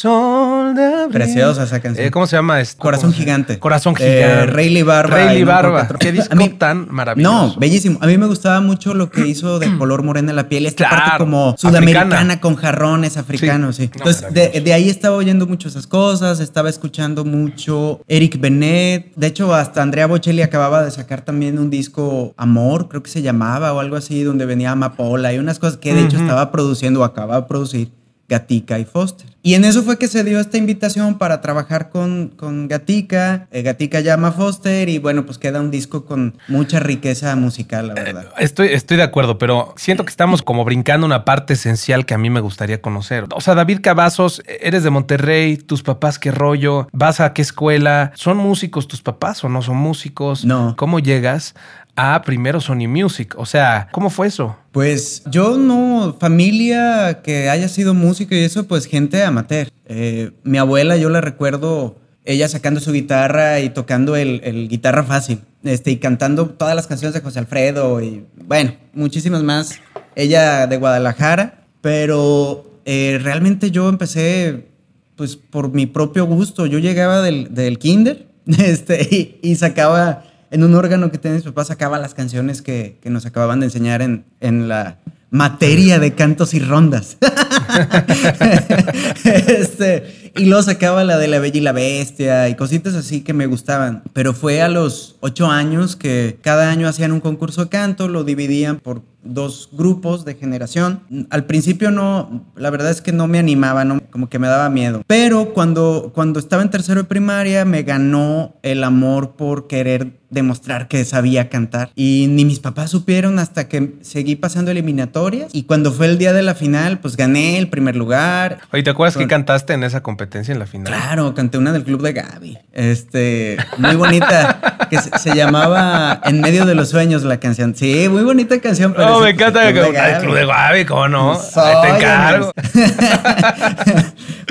sol 0.63 0.75
de 0.75 1.07
Preciosa 1.11 1.63
esa 1.63 1.79
canción. 1.79 2.07
Eh, 2.07 2.11
¿Cómo 2.11 2.27
se 2.27 2.35
llama? 2.35 2.61
esto? 2.61 2.81
Corazón 2.81 3.13
Gigante. 3.13 3.59
Corazón 3.59 3.95
eh, 3.99 4.23
Gigante. 4.23 4.45
Rayleigh 4.47 4.83
Barba. 4.83 5.15
Rayleigh 5.15 5.43
Barba. 5.43 5.87
Qué 5.99 6.11
disco 6.11 6.35
tan 6.57 6.87
maravilloso. 6.89 7.47
No, 7.47 7.55
bellísimo. 7.59 7.99
A 8.01 8.07
mí 8.07 8.17
me 8.17 8.27
gustaba 8.27 8.61
mucho 8.61 8.93
lo 8.93 9.09
que 9.09 9.27
hizo 9.27 9.59
de 9.59 9.77
color 9.77 10.03
morena 10.03 10.31
en 10.31 10.35
la 10.35 10.49
piel. 10.49 10.65
Esta 10.65 10.89
parte 10.89 11.17
como 11.19 11.55
sudamericana 11.57 12.39
con 12.39 12.55
jarrones 12.55 13.17
africanos, 13.17 13.77
sí. 13.77 13.89
Entonces, 13.93 14.33
de, 14.33 14.73
ahí 14.73 14.89
estaba 14.89 15.15
oyendo 15.15 15.47
mucho 15.47 15.67
esas 15.67 15.87
cosas. 15.87 16.39
Estaba 16.39 16.69
escuchando 16.69 17.25
mucho 17.25 18.01
Eric 18.07 18.39
Benet. 18.39 19.13
De 19.15 19.27
hecho, 19.27 19.53
hasta 19.53 19.81
Andrea 19.81 20.07
Bocelli 20.07 20.41
acababa 20.41 20.83
de 20.83 20.91
sacar 20.91 21.21
también 21.21 21.59
un 21.59 21.69
disco 21.69 22.33
Amor, 22.37 22.87
creo 22.87 23.03
que 23.03 23.09
se 23.09 23.21
llamaba, 23.21 23.73
o 23.73 23.79
algo 23.79 23.95
así, 23.95 24.23
donde 24.23 24.45
venía 24.45 24.71
Amapola 24.71 25.33
y 25.33 25.39
unas 25.39 25.59
cosas 25.59 25.77
que 25.77 25.93
de 25.93 26.03
hecho 26.03 26.17
estaba 26.17 26.51
produciendo 26.51 27.03
acaba 27.03 27.41
de 27.41 27.47
producir 27.47 27.91
Gatica 28.33 28.79
y 28.79 28.85
Foster. 28.85 29.29
Y 29.45 29.53
en 29.55 29.63
eso 29.63 29.83
fue 29.83 29.99
que 29.99 30.07
se 30.07 30.23
dio 30.23 30.39
esta 30.39 30.57
invitación 30.57 31.17
para 31.17 31.41
trabajar 31.41 31.89
con, 31.89 32.29
con 32.29 32.67
Gatica. 32.67 33.47
Eh, 33.51 33.61
Gatica 33.61 33.99
llama 33.99 34.29
a 34.29 34.31
Foster 34.31 34.89
y 34.89 34.97
bueno, 34.97 35.25
pues 35.25 35.37
queda 35.37 35.59
un 35.59 35.69
disco 35.69 36.05
con 36.05 36.37
mucha 36.47 36.79
riqueza 36.79 37.35
musical, 37.35 37.89
la 37.89 37.93
verdad. 37.93 38.23
Eh, 38.23 38.43
estoy, 38.45 38.69
estoy 38.69 38.97
de 38.97 39.03
acuerdo, 39.03 39.37
pero 39.37 39.73
siento 39.75 40.03
que 40.05 40.09
estamos 40.09 40.41
como 40.41 40.63
brincando 40.63 41.05
una 41.05 41.25
parte 41.25 41.53
esencial 41.53 42.05
que 42.05 42.13
a 42.13 42.17
mí 42.17 42.29
me 42.29 42.39
gustaría 42.39 42.81
conocer. 42.81 43.25
O 43.35 43.41
sea, 43.41 43.53
David 43.53 43.79
Cavazos, 43.83 44.41
eres 44.47 44.83
de 44.83 44.89
Monterrey, 44.89 45.57
tus 45.57 45.83
papás 45.83 46.17
qué 46.17 46.31
rollo, 46.31 46.87
vas 46.91 47.19
a 47.19 47.33
qué 47.33 47.41
escuela, 47.43 48.13
¿son 48.15 48.37
músicos 48.37 48.87
tus 48.87 49.01
papás 49.01 49.43
o 49.43 49.49
no 49.49 49.61
son 49.61 49.77
músicos? 49.77 50.45
No. 50.45 50.75
¿Cómo 50.77 50.99
llegas? 50.99 51.53
A 51.95 52.21
primero 52.23 52.59
Sony 52.59 52.87
Music. 52.87 53.35
O 53.37 53.45
sea, 53.45 53.89
¿cómo 53.91 54.09
fue 54.09 54.27
eso? 54.27 54.55
Pues 54.71 55.23
yo 55.25 55.57
no, 55.57 56.15
familia 56.19 57.21
que 57.23 57.49
haya 57.49 57.69
sido 57.69 57.93
músico 57.93 58.35
y 58.35 58.39
eso, 58.39 58.67
pues 58.67 58.85
gente 58.85 59.23
amateur. 59.23 59.69
Eh, 59.85 60.31
mi 60.43 60.57
abuela, 60.57 60.97
yo 60.97 61.09
la 61.09 61.21
recuerdo, 61.21 61.97
ella 62.25 62.47
sacando 62.47 62.79
su 62.79 62.91
guitarra 62.91 63.59
y 63.59 63.69
tocando 63.69 64.15
el, 64.15 64.67
guitarra 64.69 65.03
fácil, 65.03 65.41
este, 65.63 65.91
y 65.91 65.97
cantando 65.97 66.47
todas 66.47 66.75
las 66.75 66.87
canciones 66.87 67.13
de 67.13 67.21
José 67.21 67.39
Alfredo 67.39 68.01
y, 68.01 68.25
bueno, 68.45 68.73
muchísimas 68.93 69.43
más. 69.43 69.79
Ella 70.15 70.67
de 70.67 70.77
Guadalajara, 70.77 71.65
pero 71.81 72.79
eh, 72.85 73.19
realmente 73.21 73.71
yo 73.71 73.89
empecé, 73.89 74.67
pues 75.15 75.35
por 75.35 75.71
mi 75.71 75.85
propio 75.85 76.25
gusto. 76.25 76.65
Yo 76.65 76.79
llegaba 76.79 77.21
del, 77.21 77.53
del 77.53 77.77
kinder 77.79 78.27
este, 78.45 79.39
y 79.41 79.55
sacaba 79.55 80.23
en 80.53 80.63
un 80.63 80.75
órgano 80.75 81.11
que 81.11 81.17
tenía 81.17 81.35
mis 81.35 81.45
papás 81.45 81.67
sacaba 81.67 81.97
las 81.97 82.13
canciones 82.13 82.61
que, 82.61 82.99
que 83.01 83.09
nos 83.09 83.25
acababan 83.25 83.59
de 83.59 83.65
enseñar 83.65 84.03
en, 84.03 84.23
en, 84.39 84.67
la 84.67 84.99
materia 85.31 85.97
de 85.97 86.13
cantos 86.13 86.53
y 86.53 86.59
rondas. 86.59 87.17
este, 89.23 90.31
y 90.35 90.45
luego 90.45 90.61
sacaba 90.61 91.03
la 91.03 91.17
de 91.17 91.27
La 91.27 91.39
Bella 91.39 91.57
y 91.57 91.61
la 91.61 91.71
Bestia 91.71 92.49
y 92.49 92.55
cositas 92.55 92.93
así 92.93 93.21
que 93.21 93.33
me 93.33 93.47
gustaban. 93.47 94.03
Pero 94.13 94.33
fue 94.33 94.61
a 94.61 94.69
los 94.69 95.17
ocho 95.21 95.47
años 95.47 95.95
que 95.95 96.37
cada 96.43 96.69
año 96.69 96.87
hacían 96.87 97.11
un 97.11 97.19
concurso 97.19 97.63
de 97.63 97.69
canto, 97.69 98.07
lo 98.07 98.23
dividían 98.23 98.79
por 98.79 99.01
dos 99.23 99.69
grupos 99.71 100.25
de 100.25 100.35
generación. 100.35 101.01
Al 101.31 101.45
principio 101.45 101.89
no, 101.89 102.45
la 102.55 102.69
verdad 102.69 102.91
es 102.91 103.01
que 103.01 103.11
no 103.11 103.27
me 103.27 103.39
animaba, 103.39 103.85
no, 103.85 104.01
como 104.11 104.29
que 104.29 104.37
me 104.37 104.47
daba 104.47 104.69
miedo. 104.69 105.01
Pero 105.07 105.53
cuando, 105.53 106.11
cuando 106.13 106.39
estaba 106.39 106.61
en 106.61 106.69
tercero 106.69 107.01
de 107.01 107.07
primaria 107.07 107.65
me 107.65 107.83
ganó 107.83 108.55
el 108.61 108.83
amor 108.83 109.35
por 109.35 109.67
querer 109.67 110.22
demostrar 110.33 110.87
que 110.87 111.05
sabía 111.05 111.49
cantar. 111.49 111.91
Y 111.95 112.27
ni 112.29 112.45
mis 112.45 112.59
papás 112.59 112.91
supieron 112.91 113.39
hasta 113.39 113.67
que 113.67 113.93
seguí 114.01 114.35
pasando 114.35 114.71
eliminatorias. 114.71 115.53
Y 115.53 115.63
cuando 115.63 115.91
fue 115.91 116.07
el 116.07 116.17
día 116.17 116.33
de 116.33 116.41
la 116.41 116.55
final, 116.55 116.99
pues 116.99 117.15
gané 117.15 117.57
el 117.57 117.69
primer 117.69 117.95
lugar. 117.95 118.59
Oye, 118.71 118.83
¿te 118.83 118.89
acuerdas 118.89 119.17
que 119.17 119.27
cantaste 119.27 119.73
en 119.73 119.83
esa 119.83 120.01
competencia 120.01 120.51
en 120.51 120.59
la 120.59 120.65
final? 120.65 120.87
Claro, 120.87 121.33
canté 121.33 121.57
una 121.57 121.71
del 121.71 121.83
Club 121.83 122.01
de 122.01 122.13
Gaby. 122.13 122.57
Este, 122.71 123.57
muy 123.77 123.95
bonita, 123.95 124.87
que 124.89 124.97
se, 124.99 125.35
llamaba 125.35 126.21
En 126.25 126.41
medio 126.41 126.65
de 126.65 126.75
los 126.75 126.89
sueños 126.89 127.23
la 127.23 127.39
canción. 127.39 127.75
Sí, 127.75 128.07
muy 128.09 128.23
bonita 128.23 128.59
canción, 128.59 128.93
pero 128.93 129.19
me 129.19 129.29
encanta 129.31 129.67
el 129.69 129.73
Club 130.21 130.35
de 130.35 130.45
Gaby, 130.45 130.85
¿cómo 130.85 131.07
no? 131.07 131.39
te 131.53 131.89
encargo. 131.89 132.51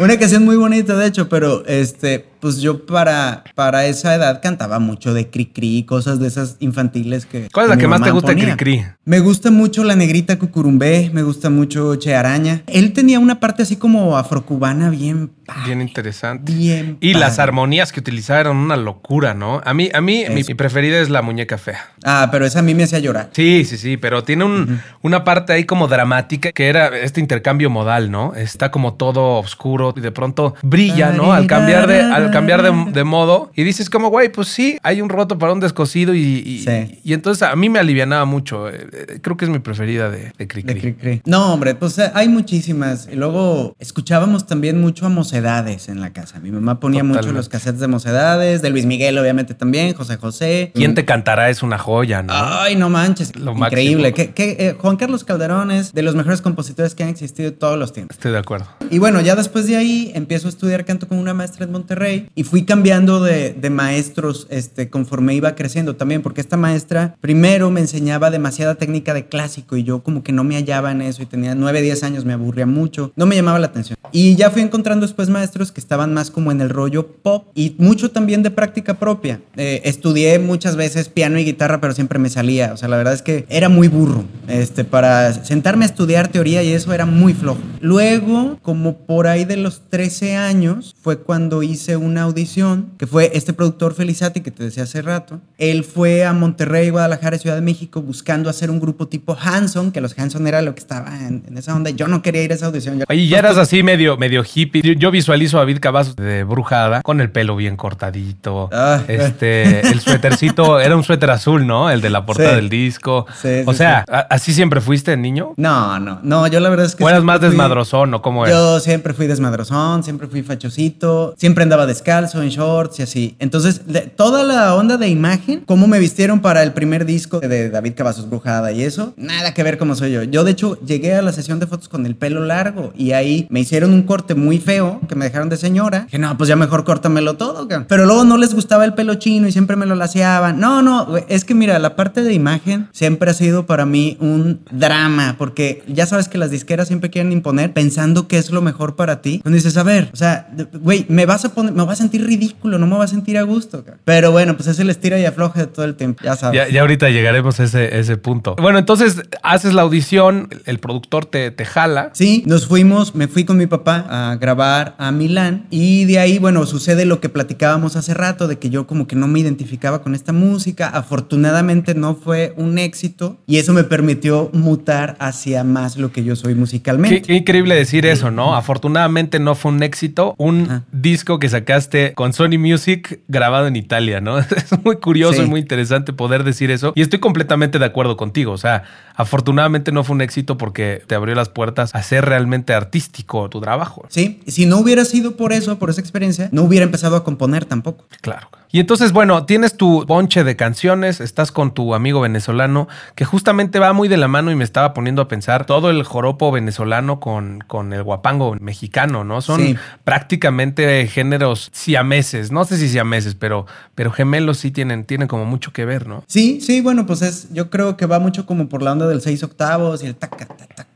Una 0.00 0.18
canción 0.18 0.44
muy 0.44 0.56
bonita, 0.56 0.96
de 0.96 1.06
hecho, 1.06 1.28
pero 1.28 1.64
este, 1.66 2.25
pues 2.40 2.61
yo 2.61 2.87
para, 2.87 3.44
para 3.54 3.87
esa 3.87 4.14
edad 4.14 4.40
cantaba 4.42 4.78
mucho 4.78 5.14
de 5.14 5.30
cri-cri, 5.30 5.84
cosas 5.84 6.18
de 6.18 6.28
esas 6.28 6.56
infantiles 6.61 7.26
que. 7.26 7.49
¿Cuál 7.52 7.66
es 7.66 7.70
la 7.70 7.76
que 7.76 7.88
más 7.88 8.02
te 8.02 8.11
gusta 8.11 8.34
de 8.34 8.42
cri-cri? 8.42 8.84
Me 9.04 9.20
gusta 9.20 9.50
mucho 9.50 9.84
La 9.84 9.96
Negrita 9.96 10.38
Cucurumbé, 10.38 11.11
me 11.12 11.22
gusta 11.22 11.50
mucho 11.50 11.96
Che 11.96 12.14
Araña. 12.14 12.62
Él 12.66 12.92
tenía 12.92 13.18
una 13.18 13.40
parte 13.40 13.62
así 13.62 13.76
como 13.76 14.16
afrocubana 14.16 14.90
bien. 14.90 15.30
Bien 15.64 15.80
interesante. 15.80 16.52
Bien. 16.52 16.99
Y 17.00 17.14
las 17.14 17.38
armonías 17.38 17.92
que 17.92 18.00
utilizaba 18.00 18.40
eran 18.40 18.56
una 18.56 18.76
locura, 18.76 19.35
¿no? 19.35 19.61
A 19.64 19.75
mí, 19.75 19.90
a 19.92 20.00
mí 20.00 20.25
mi, 20.30 20.42
preferida 20.54 21.00
es 21.00 21.11
La 21.11 21.23
Muñeca 21.23 21.59
Fea. 21.59 21.90
Ah, 22.04 22.28
pero 22.30 22.47
esa 22.47 22.61
a 22.61 22.62
mí 22.62 22.75
me 22.75 22.85
hacía 22.85 22.99
llorar. 22.99 23.30
Sí, 23.32 23.64
sí, 23.64 23.76
sí, 23.76 23.97
pero 23.97 24.25
tiene 24.25 24.44
un, 24.44 24.80
una 25.02 25.25
parte 25.25 25.52
ahí 25.52 25.64
como 25.64 25.88
dramática 25.88 26.52
que 26.52 26.68
era 26.68 26.88
este 26.99 27.21
intercambio 27.21 27.71
modal, 27.71 28.11
¿no? 28.11 28.35
Está 28.35 28.71
como 28.71 28.94
todo 28.94 29.38
oscuro 29.38 29.94
y 29.97 30.00
de 30.00 30.12
pronto 30.12 30.54
brilla, 30.62 31.12
¿no? 31.12 31.32
Al 31.32 31.47
cambiar 31.47 31.87
de, 31.87 32.00
al 32.00 32.30
cambiar 32.30 32.62
de, 32.62 33.04
modo 33.04 33.50
y 33.54 33.64
dices 33.64 33.90
como, 33.90 34.09
güey, 34.09 34.30
pues 34.30 34.49
sí, 34.49 34.78
hay 34.82 35.00
un 35.00 35.09
roto 35.09 35.38
para 35.38 35.52
un 35.52 35.61
descosido 35.61 36.14
y, 36.14 36.64
y, 37.02 37.12
entonces 37.12 37.42
a 37.42 37.54
mí 37.56 37.68
me 37.68 37.78
alivianaba 37.78 38.25
mucho. 38.25 38.68
Eh, 38.68 38.87
eh, 38.92 39.18
creo 39.21 39.37
que 39.37 39.44
es 39.44 39.50
mi 39.50 39.59
preferida 39.59 40.11
de, 40.11 40.32
de 40.38 40.49
Cri, 40.49 41.23
No, 41.26 41.52
hombre, 41.52 41.75
pues 41.75 41.99
eh, 41.99 42.11
hay 42.14 42.28
muchísimas. 42.28 43.09
Y 43.11 43.16
luego 43.16 43.75
escuchábamos 43.78 44.47
también 44.47 44.80
mucho 44.80 45.06
a 45.06 45.09
Mocedades 45.42 45.88
en 45.88 46.00
la 46.00 46.12
casa. 46.12 46.38
Mi 46.40 46.50
mamá 46.50 46.78
ponía 46.78 47.02
mucho 47.02 47.32
los 47.32 47.49
cassettes 47.49 47.80
de 47.80 47.88
Mocedades, 47.88 48.62
de 48.62 48.70
Luis 48.70 48.87
Miguel 48.87 49.18
obviamente 49.18 49.54
también, 49.54 49.94
José 49.94 50.16
José. 50.16 50.70
¿Quién 50.75 50.94
te 50.94 51.04
cantará? 51.04 51.50
Es 51.50 51.62
una 51.62 51.78
joya, 51.78 52.22
¿no? 52.22 52.32
Ay, 52.32 52.76
no 52.76 52.88
manches. 52.88 53.34
Lo 53.37 53.52
Increíble. 53.52 54.12
Que, 54.14 54.76
Juan 54.78 54.96
Carlos 54.96 55.25
Calderón 55.25 55.70
es 55.70 55.92
de 55.92 56.02
los 56.02 56.14
mejores 56.14 56.40
compositores 56.42 56.94
que 56.94 57.02
han 57.02 57.08
existido 57.08 57.52
todos 57.52 57.78
los 57.78 57.92
tiempos. 57.92 58.16
Estoy 58.16 58.32
de 58.32 58.38
acuerdo. 58.38 58.66
Y 58.90 58.99
bueno, 58.99 59.20
ya 59.20 59.34
después 59.34 59.66
de 59.66 59.76
ahí 59.76 60.12
empiezo 60.14 60.46
a 60.46 60.50
estudiar 60.50 60.84
canto 60.84 61.08
con 61.08 61.18
una 61.18 61.34
maestra 61.34 61.64
en 61.64 61.72
Monterrey 61.72 62.28
y 62.34 62.44
fui 62.44 62.64
cambiando 62.64 63.20
de, 63.20 63.56
maestros 63.72 64.46
este, 64.50 64.90
conforme 64.90 65.34
iba 65.34 65.54
creciendo 65.54 65.96
también, 65.96 66.22
porque 66.22 66.40
esta 66.40 66.56
maestra 66.56 67.16
primero 67.20 67.70
me 67.70 67.80
enseñaba 67.80 68.30
demasiada 68.30 68.75
técnica 68.75 69.14
de 69.14 69.26
clásico 69.26 69.76
y 69.76 69.82
yo 69.82 70.02
como 70.02 70.22
que 70.22 70.32
no 70.32 70.44
me 70.44 70.56
hallaba 70.56 70.92
en 70.92 71.02
eso 71.02 71.22
y 71.22 71.26
tenía 71.26 71.54
9, 71.54 71.80
10 71.80 72.02
años, 72.04 72.25
me 72.25 72.34
aburría 72.34 72.66
mucho, 72.66 73.12
no 73.16 73.26
me 73.26 73.34
llamaba 73.34 73.58
la 73.58 73.68
atención. 73.68 73.96
Y 74.12 74.37
ya 74.37 74.50
fui 74.50 74.61
encontrando 74.61 75.06
después 75.06 75.22
maestros 75.29 75.73
que 75.73 75.81
estaban 75.81 76.14
más 76.14 76.31
como 76.31 76.52
en 76.52 76.61
el 76.61 76.71
rollo 76.71 77.07
pop 77.07 77.47
y 77.55 77.75
mucho 77.79 78.11
también 78.11 78.43
de 78.43 78.50
práctica 78.50 78.99
propia. 78.99 79.41
Eh, 79.57 79.83
estudié 79.85 80.38
muchas 80.38 80.76
veces 80.76 81.09
piano 81.09 81.38
y 81.38 81.45
guitarra, 81.45 81.81
pero 81.81 81.93
siempre 81.93 82.19
me 82.19 82.31
salía, 82.31 82.73
o 82.73 82.76
sea, 82.76 82.88
la 82.88 82.97
verdad 82.97 83.14
es 83.14 83.23
que 83.23 83.47
era 83.49 83.69
muy 83.69 83.88
burro, 83.88 84.25
este, 84.49 84.85
para 84.85 85.33
sentarme 85.33 85.85
a 85.85 85.88
estudiar 85.88 86.29
teoría 86.29 86.62
y 86.62 86.73
eso 86.73 86.93
era 86.93 87.07
muy 87.07 87.35
flojo. 87.35 87.61
Luego, 87.81 88.59
como 88.62 88.99
por 88.99 89.26
ahí 89.26 89.45
de 89.45 89.57
los 89.57 89.83
13 89.88 90.37
años, 90.37 90.95
fue 91.00 91.19
cuando 91.19 91.62
hice 91.62 91.97
una 91.97 92.23
audición, 92.23 92.93
que 92.99 93.07
fue 93.07 93.31
este 93.35 93.52
productor 93.52 93.95
Felizati 93.95 94.41
que 94.41 94.50
te 94.50 94.64
decía 94.64 94.85
hace 94.85 95.02
rato. 95.02 95.41
Él 95.59 95.85
fue 95.85 96.25
a 96.25 96.33
Monterrey, 96.33 96.91
Guadalajara, 96.91 97.38
Ciudad 97.38 97.57
de 97.57 97.62
México, 97.62 98.02
buscando 98.02 98.50
hacer 98.50 98.71
un 98.71 98.81
grupo 98.81 99.09
tipo 99.09 99.37
Hanson, 99.41 99.93
que 99.93 100.00
los 100.00 100.19
Hanson 100.19 100.47
era 100.47 100.62
lo 100.62 100.75
que 100.75 100.81
estaba 100.81 101.26
en, 101.26 101.45
esa 101.57 101.75
onda. 101.75 101.91
Yo 101.91 102.09
no 102.09 102.23
quería 102.23 102.43
ir 102.43 102.52
a 102.52 102.55
esa 102.55 102.67
audición. 102.67 103.02
Oye, 103.09 103.26
ya 103.26 103.38
eras 103.38 103.59
así 103.59 103.83
medio, 103.83 104.17
medio 104.17 104.43
hippie. 104.43 104.97
Yo, 104.97 105.11
visualizo 105.12 105.59
a 105.59 105.61
David 105.61 105.78
Cavazos 105.81 106.16
de 106.16 106.42
Brujada, 106.42 107.02
con 107.02 107.21
el 107.21 107.31
pelo 107.31 107.54
bien 107.54 107.76
cortadito. 107.76 108.69
Ah. 108.73 109.00
Este, 109.07 109.87
el 109.88 110.00
suétercito, 110.00 110.81
era 110.81 110.97
un 110.97 111.04
suéter 111.04 111.31
azul, 111.31 111.66
¿no? 111.66 111.90
El 111.90 112.00
de 112.00 112.11
la 112.11 112.26
portada 112.26 112.57
del 112.57 112.69
disco. 112.69 113.26
o 113.66 113.75
sea, 113.75 114.04
¿así 114.28 114.52
siempre 114.52 114.81
fuiste 114.81 115.16
niño? 115.16 115.52
No, 115.57 116.00
no, 116.00 116.19
no, 116.23 116.47
yo 116.49 116.59
la 116.59 116.69
verdad 116.69 116.87
es 116.87 116.97
que... 116.97 117.04
¿O 117.04 117.09
eras 117.09 117.23
más 117.23 117.40
desmadrozón 117.40 118.12
o 118.14 118.23
cómo 118.23 118.45
eras? 118.45 118.59
Yo 118.59 118.81
siempre 118.81 119.12
fui 119.12 119.28
desmadrozón, 119.28 120.02
siempre 120.02 120.26
fui 120.26 120.42
fachosito, 120.42 121.35
siempre 121.37 121.62
andaba 121.62 121.87
descalzo, 121.87 122.42
en 122.42 122.49
shorts 122.49 122.99
y 122.99 123.02
así. 123.02 123.37
Entonces, 123.38 123.83
toda 124.16 124.42
la 124.42 124.75
onda 124.75 124.97
de 124.97 125.09
imagen, 125.09 125.61
cómo 125.66 125.87
me 125.87 125.99
vistieron 125.99 126.40
para 126.40 126.62
el 126.62 126.73
primer 126.73 127.04
disco 127.04 127.40
de 127.40 127.71
David 127.71 127.92
Cavazos 127.95 128.28
Brujada 128.28 128.73
y 128.73 128.83
eso, 128.83 129.12
nada 129.16 129.54
que 129.54 129.62
ver 129.62 129.78
cómo 129.78 129.95
soy 129.95 130.12
yo. 130.12 130.23
Yo, 130.23 130.45
de 130.45 130.52
hecho, 130.52 130.81
llegué 130.81 131.14
a 131.14 131.23
la 131.23 131.33
sesión 131.33 131.61
de 131.61 131.66
fotos 131.66 131.88
con 131.88 132.07
el 132.07 132.16
pelo 132.16 132.45
largo 132.45 132.92
y 132.97 133.12
ahí 133.12 133.47
me 133.50 133.61
hicieron 133.61 133.92
un 133.92 134.02
corte 134.02 134.35
muy 134.35 134.59
feo 134.59 135.00
que 135.09 135.14
me 135.14 135.25
dejaron 135.25 135.49
de 135.49 135.56
señora. 135.56 136.06
Que 136.11 136.18
no, 136.18 136.37
pues 136.37 136.49
ya 136.49 136.56
mejor 136.56 136.85
córtamelo 136.85 137.35
todo, 137.37 137.68
Pero 137.88 138.06
luego 138.06 138.25
no 138.25 138.37
les 138.37 138.54
gustaba 138.54 138.85
el 138.85 138.94
pelo 138.94 139.14
chino 139.14 139.49
y 139.49 139.52
siempre 139.52 139.76
me 139.76 139.87
lo 139.87 139.94
laseaban. 139.94 140.61
No, 140.61 140.82
no, 140.82 141.16
es 141.28 141.44
que 141.44 141.54
mira, 141.54 141.78
la 141.78 141.97
parte 141.97 142.23
de 142.23 142.32
imagen 142.32 142.88
siempre 142.92 143.30
ha 143.30 143.35
sido 143.35 143.66
para 143.66 143.87
mí 143.87 144.16
un 144.21 144.61
drama 144.71 145.37
porque 145.38 145.82
ya 145.87 146.06
sabes 146.06 146.28
que 146.28 146.38
las 146.38 146.50
disqueras 146.50 146.88
siempre 146.88 147.11
quieren 147.11 147.32
imponer 147.32 147.73
pensando 147.73 148.28
que 148.28 148.38
es 148.38 148.50
lo 148.50 148.62
mejor 148.62 148.97
para 148.97 149.23
ti. 149.23 149.40
Cuando 149.42 149.56
dices, 149.56 149.76
a 149.76 149.82
ver, 149.82 150.11
o 150.12 150.16
sea, 150.16 150.49
güey, 150.80 151.06
me 151.09 151.26
vas 151.26 151.44
a 151.44 151.54
poner, 151.54 151.73
me 151.73 151.85
vas 151.85 151.99
a 151.99 152.02
sentir 152.02 152.25
ridículo, 152.26 152.78
no 152.78 152.87
me 152.87 152.97
va 152.97 153.04
a 153.04 153.09
sentir 153.09 153.38
a 153.38 153.42
gusto. 153.42 153.85
Pero 154.04 154.32
bueno, 154.32 154.56
pues 154.56 154.68
es 154.68 154.78
el 154.78 154.90
estira 154.90 155.18
y 155.18 155.25
afloje 155.25 155.61
de 155.61 155.66
todo 155.66 155.85
el 155.85 155.94
tiempo, 155.94 156.23
ya 156.25 156.37
sabes. 156.37 156.73
Ya, 156.73 156.80
ahorita 156.80 157.11
llegaremos 157.11 157.61
a 157.61 157.64
ese, 157.64 157.99
ese 157.99 158.16
punto. 158.16 158.56
Bueno, 158.56 158.78
entonces 158.78 159.23
haces 159.42 159.75
la 159.75 159.82
audición, 159.82 160.49
el 160.66 160.78
productor 160.78 161.26
te, 161.26 161.50
te 161.50 161.64
jala. 161.64 162.11
Sí, 162.12 162.42
nos 162.47 162.66
fuimos, 162.66 163.14
me 163.14 163.28
fui 163.28 163.44
con 163.44 163.56
mi 163.56 163.66
papá 163.66 164.06
a 164.09 164.37
grabar 164.37 164.91
a 164.99 165.12
Milán 165.12 165.66
y 165.70 166.04
de 166.04 166.18
ahí, 166.18 166.38
bueno, 166.38 166.66
sucede 166.66 167.04
lo 167.04 167.20
que 167.20 167.28
platicábamos 167.28 167.96
hace 167.96 168.14
rato, 168.14 168.49
de 168.49 168.58
que 168.58 168.70
yo 168.70 168.87
como 168.87 169.06
que 169.06 169.16
no 169.16 169.26
me 169.28 169.40
identificaba 169.40 170.02
con 170.02 170.14
esta 170.14 170.32
música. 170.32 170.88
Afortunadamente 170.88 171.94
no 171.94 172.14
fue 172.14 172.54
un 172.56 172.78
éxito 172.78 173.38
y 173.46 173.58
eso 173.58 173.72
me 173.72 173.84
permitió 173.84 174.50
mutar 174.52 175.16
hacia 175.18 175.64
más 175.64 175.96
lo 175.96 176.12
que 176.12 176.25
yo 176.25 176.37
soy 176.37 176.54
musicalmente. 176.54 177.22
Qué, 177.22 177.34
increíble 177.34 177.75
decir 177.75 178.06
eso, 178.06 178.30
¿no? 178.30 178.54
Afortunadamente 178.54 179.38
no 179.38 179.54
fue 179.54 179.72
un 179.72 179.82
éxito, 179.82 180.34
un 180.38 180.84
disco 180.92 181.38
que 181.38 181.49
sacaste 181.49 182.12
con 182.14 182.32
Sony 182.32 182.58
Music 182.58 183.20
grabado 183.28 183.66
en 183.66 183.76
Italia, 183.76 184.20
¿no? 184.20 184.38
Es 184.62 184.84
muy 184.84 184.96
curioso 184.96 185.42
y 185.42 185.46
muy 185.46 185.61
interesante 185.61 186.12
poder 186.12 186.44
decir 186.44 186.70
eso. 186.70 186.92
Y 186.94 187.02
estoy 187.02 187.18
completamente 187.18 187.78
de 187.78 187.84
acuerdo 187.84 188.16
contigo. 188.16 188.52
O 188.52 188.58
sea, 188.58 188.84
afortunadamente 189.14 189.92
no 189.92 190.04
fue 190.04 190.14
un 190.14 190.22
éxito 190.22 190.56
porque 190.58 191.02
te 191.06 191.14
abrió 191.14 191.34
las 191.34 191.49
puertas 191.49 191.94
a 191.94 192.02
ser 192.02 192.25
realmente 192.25 192.75
artístico 192.75 193.49
tu 193.49 193.61
trabajo. 193.61 194.06
Sí, 194.08 194.40
si 194.46 194.66
no 194.66 194.82
hubiera 194.83 195.05
sido 195.05 195.37
por 195.37 195.53
eso, 195.53 195.79
por 195.79 195.91
esa 195.91 196.01
experiencia, 196.01 196.49
no 196.53 196.62
hubiera 196.62 196.85
empezado 196.85 197.17
a 197.17 197.25
componer 197.25 197.65
tampoco. 197.65 198.07
Claro. 198.21 198.49
Y 198.75 198.81
entonces, 198.81 199.12
bueno, 199.12 199.45
tienes 199.45 199.77
tu 199.77 200.07
bonche 200.07 200.45
de 200.45 200.57
canciones, 200.57 201.21
estás 201.21 201.53
con 201.53 201.75
tu 201.75 201.95
amigo 201.95 202.23
venezolano, 202.23 202.89
que 203.15 203.27
justamente 203.27 203.79
va 203.79 203.93
muy 203.93 204.09
de 204.09 204.17
la 204.17 204.29
mano 204.29 204.51
y 204.51 204.57
me 204.57 204.65
estaba 204.65 204.95
poniendo 204.95 205.21
a 205.21 205.29
pensar 205.29 205.67
todo 205.67 205.91
el 205.91 206.03
joropo 206.05 206.51
venezolano 206.51 207.21
con, 207.21 207.62
con 207.67 207.93
el 207.93 208.03
guapango 208.03 208.57
mexicano, 208.61 209.25
¿no? 209.25 209.43
Son 209.43 209.79
prácticamente 210.05 211.07
géneros 211.07 211.69
siameses, 211.73 212.51
no 212.51 212.65
sé 212.65 212.79
si 212.79 212.89
siameses, 212.89 213.35
pero, 213.35 213.67
pero 213.95 214.11
gemelos 214.11 214.57
sí 214.57 214.71
tienen, 214.71 215.05
tienen 215.05 215.29
como 215.29 215.45
mucho 215.45 215.75
que 215.75 215.85
ver, 215.85 216.09
¿no? 216.09 216.25
Sí, 216.27 216.62
sí, 216.62 216.81
bueno, 216.81 217.05
pues 217.05 217.21
es, 217.21 217.53
yo 217.53 217.69
creo 217.69 217.99
que 217.99 218.07
va 218.07 218.21
mucho 218.21 218.47
como 218.47 218.71
por 218.71 218.81
la 218.81 218.93
onda 218.93 219.07
del 219.07 219.21
seis 219.21 219.43
octavos 219.43 220.03
y 220.03 220.07
el 220.07 220.15
taca, 220.15 220.39
taca, 220.39 220.57
taca, 220.57 220.75
taca, 220.75 220.85
taca, 220.85 220.91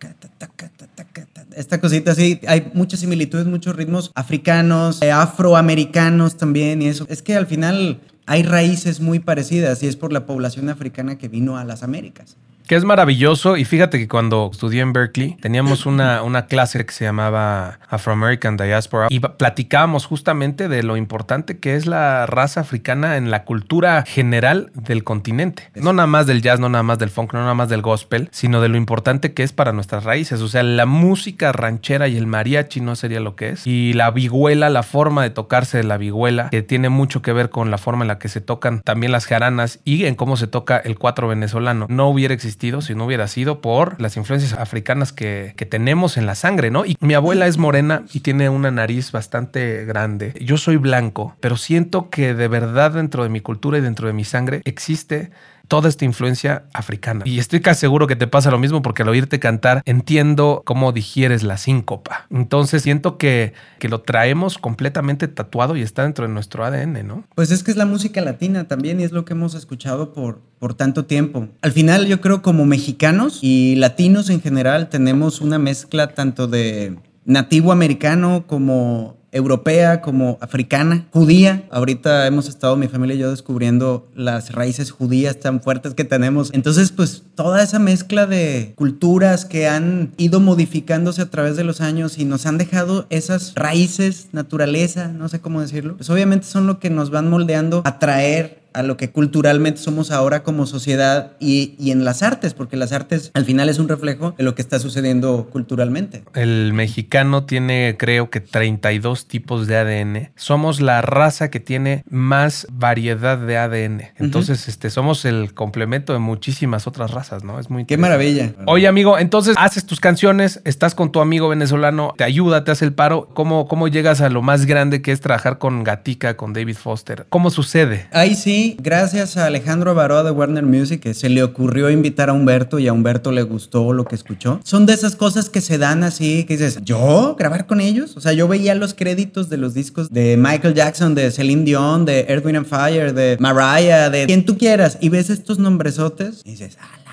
esta 1.56 1.80
cosita 1.80 2.12
así, 2.12 2.40
hay 2.46 2.70
muchas 2.74 3.00
similitudes, 3.00 3.46
muchos 3.46 3.74
ritmos 3.74 4.12
africanos, 4.14 5.02
eh, 5.02 5.10
afroamericanos 5.10 6.36
también 6.36 6.82
y 6.82 6.86
eso. 6.86 7.06
Es 7.08 7.22
que 7.22 7.34
al 7.34 7.46
final 7.46 8.00
hay 8.26 8.42
raíces 8.42 9.00
muy 9.00 9.18
parecidas 9.18 9.82
y 9.82 9.88
es 9.88 9.96
por 9.96 10.12
la 10.12 10.26
población 10.26 10.68
africana 10.68 11.18
que 11.18 11.28
vino 11.28 11.56
a 11.56 11.64
las 11.64 11.82
Américas 11.82 12.36
que 12.66 12.74
es 12.74 12.84
maravilloso. 12.84 13.56
Y 13.56 13.64
fíjate 13.64 13.98
que 13.98 14.08
cuando 14.08 14.50
estudié 14.52 14.82
en 14.82 14.92
Berkeley, 14.92 15.36
teníamos 15.40 15.86
una, 15.86 16.22
una 16.22 16.46
clase 16.46 16.84
que 16.84 16.92
se 16.92 17.04
llamaba 17.04 17.78
Afro-American 17.88 18.56
Diaspora 18.56 19.06
y 19.10 19.20
platicábamos 19.20 20.06
justamente 20.06 20.68
de 20.68 20.82
lo 20.82 20.96
importante 20.96 21.58
que 21.58 21.76
es 21.76 21.86
la 21.86 22.26
raza 22.26 22.60
africana 22.60 23.16
en 23.16 23.30
la 23.30 23.44
cultura 23.44 24.04
general 24.06 24.70
del 24.74 25.04
continente. 25.04 25.70
No 25.74 25.92
nada 25.92 26.06
más 26.06 26.26
del 26.26 26.42
jazz, 26.42 26.60
no 26.60 26.68
nada 26.68 26.82
más 26.82 26.98
del 26.98 27.10
funk, 27.10 27.32
no 27.34 27.40
nada 27.40 27.54
más 27.54 27.68
del 27.68 27.82
gospel, 27.82 28.28
sino 28.32 28.60
de 28.60 28.68
lo 28.68 28.76
importante 28.76 29.32
que 29.32 29.42
es 29.42 29.52
para 29.52 29.72
nuestras 29.72 30.04
raíces. 30.04 30.40
O 30.40 30.48
sea, 30.48 30.62
la 30.62 30.86
música 30.86 31.52
ranchera 31.52 32.08
y 32.08 32.16
el 32.16 32.26
mariachi 32.26 32.80
no 32.80 32.96
sería 32.96 33.20
lo 33.20 33.36
que 33.36 33.50
es. 33.50 33.66
Y 33.66 33.92
la 33.92 34.10
vihuela, 34.10 34.70
la 34.70 34.82
forma 34.82 35.22
de 35.22 35.30
tocarse 35.30 35.78
de 35.78 35.84
la 35.84 35.96
vihuela, 35.96 36.50
que 36.50 36.62
tiene 36.62 36.88
mucho 36.88 37.22
que 37.22 37.32
ver 37.32 37.50
con 37.50 37.70
la 37.70 37.78
forma 37.78 38.04
en 38.04 38.08
la 38.08 38.18
que 38.18 38.28
se 38.28 38.40
tocan 38.40 38.80
también 38.82 39.12
las 39.12 39.26
jaranas 39.26 39.80
y 39.84 40.06
en 40.06 40.14
cómo 40.14 40.36
se 40.36 40.46
toca 40.46 40.78
el 40.78 40.98
cuatro 40.98 41.28
venezolano. 41.28 41.86
No 41.88 42.08
hubiera 42.08 42.34
existido 42.34 42.55
si 42.58 42.94
no 42.94 43.04
hubiera 43.04 43.28
sido 43.28 43.60
por 43.60 44.00
las 44.00 44.16
influencias 44.16 44.54
africanas 44.54 45.12
que, 45.12 45.54
que 45.56 45.66
tenemos 45.66 46.16
en 46.16 46.26
la 46.26 46.34
sangre, 46.34 46.70
¿no? 46.70 46.84
Y 46.84 46.96
mi 47.00 47.14
abuela 47.14 47.46
es 47.46 47.58
morena 47.58 48.04
y 48.12 48.20
tiene 48.20 48.48
una 48.48 48.70
nariz 48.70 49.12
bastante 49.12 49.84
grande. 49.84 50.34
Yo 50.40 50.56
soy 50.56 50.76
blanco, 50.76 51.36
pero 51.40 51.56
siento 51.56 52.10
que 52.10 52.34
de 52.34 52.48
verdad 52.48 52.92
dentro 52.92 53.22
de 53.22 53.28
mi 53.28 53.40
cultura 53.40 53.78
y 53.78 53.82
dentro 53.82 54.06
de 54.06 54.14
mi 54.14 54.24
sangre 54.24 54.62
existe 54.64 55.30
toda 55.68 55.88
esta 55.88 56.04
influencia 56.04 56.64
africana. 56.72 57.24
Y 57.26 57.38
estoy 57.38 57.60
casi 57.60 57.80
seguro 57.80 58.06
que 58.06 58.16
te 58.16 58.26
pasa 58.26 58.50
lo 58.50 58.58
mismo 58.58 58.82
porque 58.82 59.02
al 59.02 59.08
oírte 59.08 59.38
cantar 59.38 59.82
entiendo 59.84 60.62
cómo 60.64 60.92
digieres 60.92 61.42
la 61.42 61.56
síncopa. 61.56 62.26
Entonces 62.30 62.82
siento 62.82 63.18
que, 63.18 63.52
que 63.78 63.88
lo 63.88 64.00
traemos 64.00 64.58
completamente 64.58 65.28
tatuado 65.28 65.76
y 65.76 65.82
está 65.82 66.02
dentro 66.04 66.26
de 66.26 66.32
nuestro 66.32 66.64
ADN, 66.64 67.06
¿no? 67.06 67.24
Pues 67.34 67.50
es 67.50 67.62
que 67.62 67.70
es 67.70 67.76
la 67.76 67.86
música 67.86 68.20
latina 68.20 68.68
también 68.68 69.00
y 69.00 69.04
es 69.04 69.12
lo 69.12 69.24
que 69.24 69.34
hemos 69.34 69.54
escuchado 69.54 70.12
por, 70.12 70.40
por 70.58 70.74
tanto 70.74 71.04
tiempo. 71.04 71.48
Al 71.62 71.72
final 71.72 72.06
yo 72.06 72.20
creo 72.20 72.42
como 72.42 72.64
mexicanos 72.64 73.40
y 73.42 73.76
latinos 73.76 74.30
en 74.30 74.40
general 74.40 74.88
tenemos 74.88 75.40
una 75.40 75.58
mezcla 75.58 76.14
tanto 76.14 76.46
de 76.46 76.96
nativo 77.24 77.72
americano 77.72 78.44
como 78.46 79.16
europea 79.36 80.00
como 80.00 80.38
africana, 80.40 81.06
judía. 81.12 81.64
Ahorita 81.70 82.26
hemos 82.26 82.48
estado 82.48 82.76
mi 82.76 82.88
familia 82.88 83.16
y 83.16 83.18
yo 83.18 83.30
descubriendo 83.30 84.08
las 84.14 84.52
raíces 84.52 84.90
judías 84.90 85.38
tan 85.38 85.60
fuertes 85.60 85.94
que 85.94 86.04
tenemos. 86.04 86.50
Entonces, 86.52 86.90
pues 86.92 87.22
toda 87.34 87.62
esa 87.62 87.78
mezcla 87.78 88.26
de 88.26 88.72
culturas 88.76 89.44
que 89.44 89.68
han 89.68 90.12
ido 90.16 90.40
modificándose 90.40 91.22
a 91.22 91.30
través 91.30 91.56
de 91.56 91.64
los 91.64 91.80
años 91.80 92.18
y 92.18 92.24
nos 92.24 92.46
han 92.46 92.58
dejado 92.58 93.06
esas 93.10 93.52
raíces, 93.54 94.28
naturaleza, 94.32 95.08
no 95.08 95.28
sé 95.28 95.40
cómo 95.40 95.60
decirlo, 95.60 95.96
pues 95.96 96.10
obviamente 96.10 96.46
son 96.46 96.66
lo 96.66 96.80
que 96.80 96.90
nos 96.90 97.10
van 97.10 97.30
moldeando 97.30 97.82
a 97.84 97.98
traer 97.98 98.65
a 98.76 98.82
lo 98.82 98.96
que 98.96 99.10
culturalmente 99.10 99.80
somos 99.80 100.10
ahora 100.10 100.42
como 100.42 100.66
sociedad 100.66 101.32
y, 101.40 101.74
y, 101.78 101.90
en 101.90 102.04
las 102.04 102.22
artes, 102.22 102.52
porque 102.52 102.76
las 102.76 102.92
artes 102.92 103.30
al 103.34 103.44
final 103.46 103.68
es 103.70 103.78
un 103.78 103.88
reflejo 103.88 104.34
de 104.36 104.44
lo 104.44 104.54
que 104.54 104.60
está 104.60 104.78
sucediendo 104.78 105.48
culturalmente. 105.50 106.24
El 106.34 106.74
mexicano 106.74 107.44
tiene 107.44 107.96
creo 107.98 108.28
que 108.28 108.40
32 108.40 109.28
tipos 109.28 109.66
de 109.66 109.76
ADN. 109.76 110.30
Somos 110.36 110.80
la 110.80 111.00
raza 111.00 111.50
que 111.50 111.58
tiene 111.58 112.04
más 112.10 112.66
variedad 112.70 113.38
de 113.38 113.56
ADN. 113.56 114.02
Entonces, 114.16 114.68
este, 114.68 114.90
somos 114.90 115.24
el 115.24 115.54
complemento 115.54 116.12
de 116.12 116.18
muchísimas 116.18 116.86
otras 116.86 117.12
razas, 117.12 117.44
¿no? 117.44 117.58
Es 117.58 117.70
muy 117.70 117.86
Qué 117.86 117.96
maravilla. 117.96 118.52
Oye, 118.66 118.86
amigo, 118.86 119.18
entonces 119.18 119.56
haces 119.58 119.86
tus 119.86 120.00
canciones, 120.00 120.60
estás 120.64 120.94
con 120.94 121.12
tu 121.12 121.20
amigo 121.20 121.48
venezolano, 121.48 122.12
te 122.16 122.24
ayuda, 122.24 122.64
te 122.64 122.72
hace 122.72 122.84
el 122.84 122.92
paro. 122.92 123.28
¿Cómo, 123.32 123.68
cómo 123.68 123.88
llegas 123.88 124.20
a 124.20 124.28
lo 124.28 124.42
más 124.42 124.66
grande 124.66 125.00
que 125.00 125.12
es 125.12 125.20
trabajar 125.20 125.58
con 125.58 125.82
Gatica, 125.82 126.36
con 126.36 126.52
David 126.52 126.76
Foster? 126.76 127.26
¿Cómo 127.30 127.50
sucede? 127.50 128.08
Ahí 128.12 128.34
sí, 128.34 128.65
gracias 128.74 129.36
a 129.36 129.46
Alejandro 129.46 129.92
Avaroa 129.92 130.22
de 130.22 130.30
Warner 130.30 130.64
Music, 130.64 131.00
que 131.00 131.14
se 131.14 131.28
le 131.28 131.42
ocurrió 131.42 131.90
invitar 131.90 132.28
a 132.28 132.32
Humberto 132.32 132.78
y 132.78 132.88
a 132.88 132.92
Humberto 132.92 133.32
le 133.32 133.42
gustó 133.42 133.92
lo 133.92 134.04
que 134.04 134.14
escuchó. 134.14 134.60
Son 134.64 134.86
de 134.86 134.94
esas 134.94 135.14
cosas 135.14 135.48
que 135.48 135.60
se 135.60 135.78
dan 135.78 136.02
así, 136.02 136.44
que 136.44 136.54
dices, 136.54 136.80
¿yo 136.82 137.36
grabar 137.38 137.66
con 137.66 137.80
ellos? 137.80 138.16
O 138.16 138.20
sea, 138.20 138.32
yo 138.32 138.48
veía 138.48 138.74
los 138.74 138.94
créditos 138.94 139.48
de 139.48 139.56
los 139.56 139.74
discos 139.74 140.10
de 140.10 140.36
Michael 140.36 140.74
Jackson, 140.74 141.14
de 141.14 141.30
Celine 141.30 141.64
Dion, 141.64 142.04
de 142.04 142.26
Earth, 142.28 142.46
and 142.46 142.66
Fire, 142.66 143.12
de 143.12 143.36
Mariah, 143.38 144.10
de 144.10 144.26
quien 144.26 144.44
tú 144.44 144.58
quieras, 144.58 144.98
y 145.00 145.08
ves 145.08 145.30
estos 145.30 145.58
nombresotes 145.58 146.42
y 146.44 146.50
dices, 146.50 146.78
¡ah, 146.80 147.05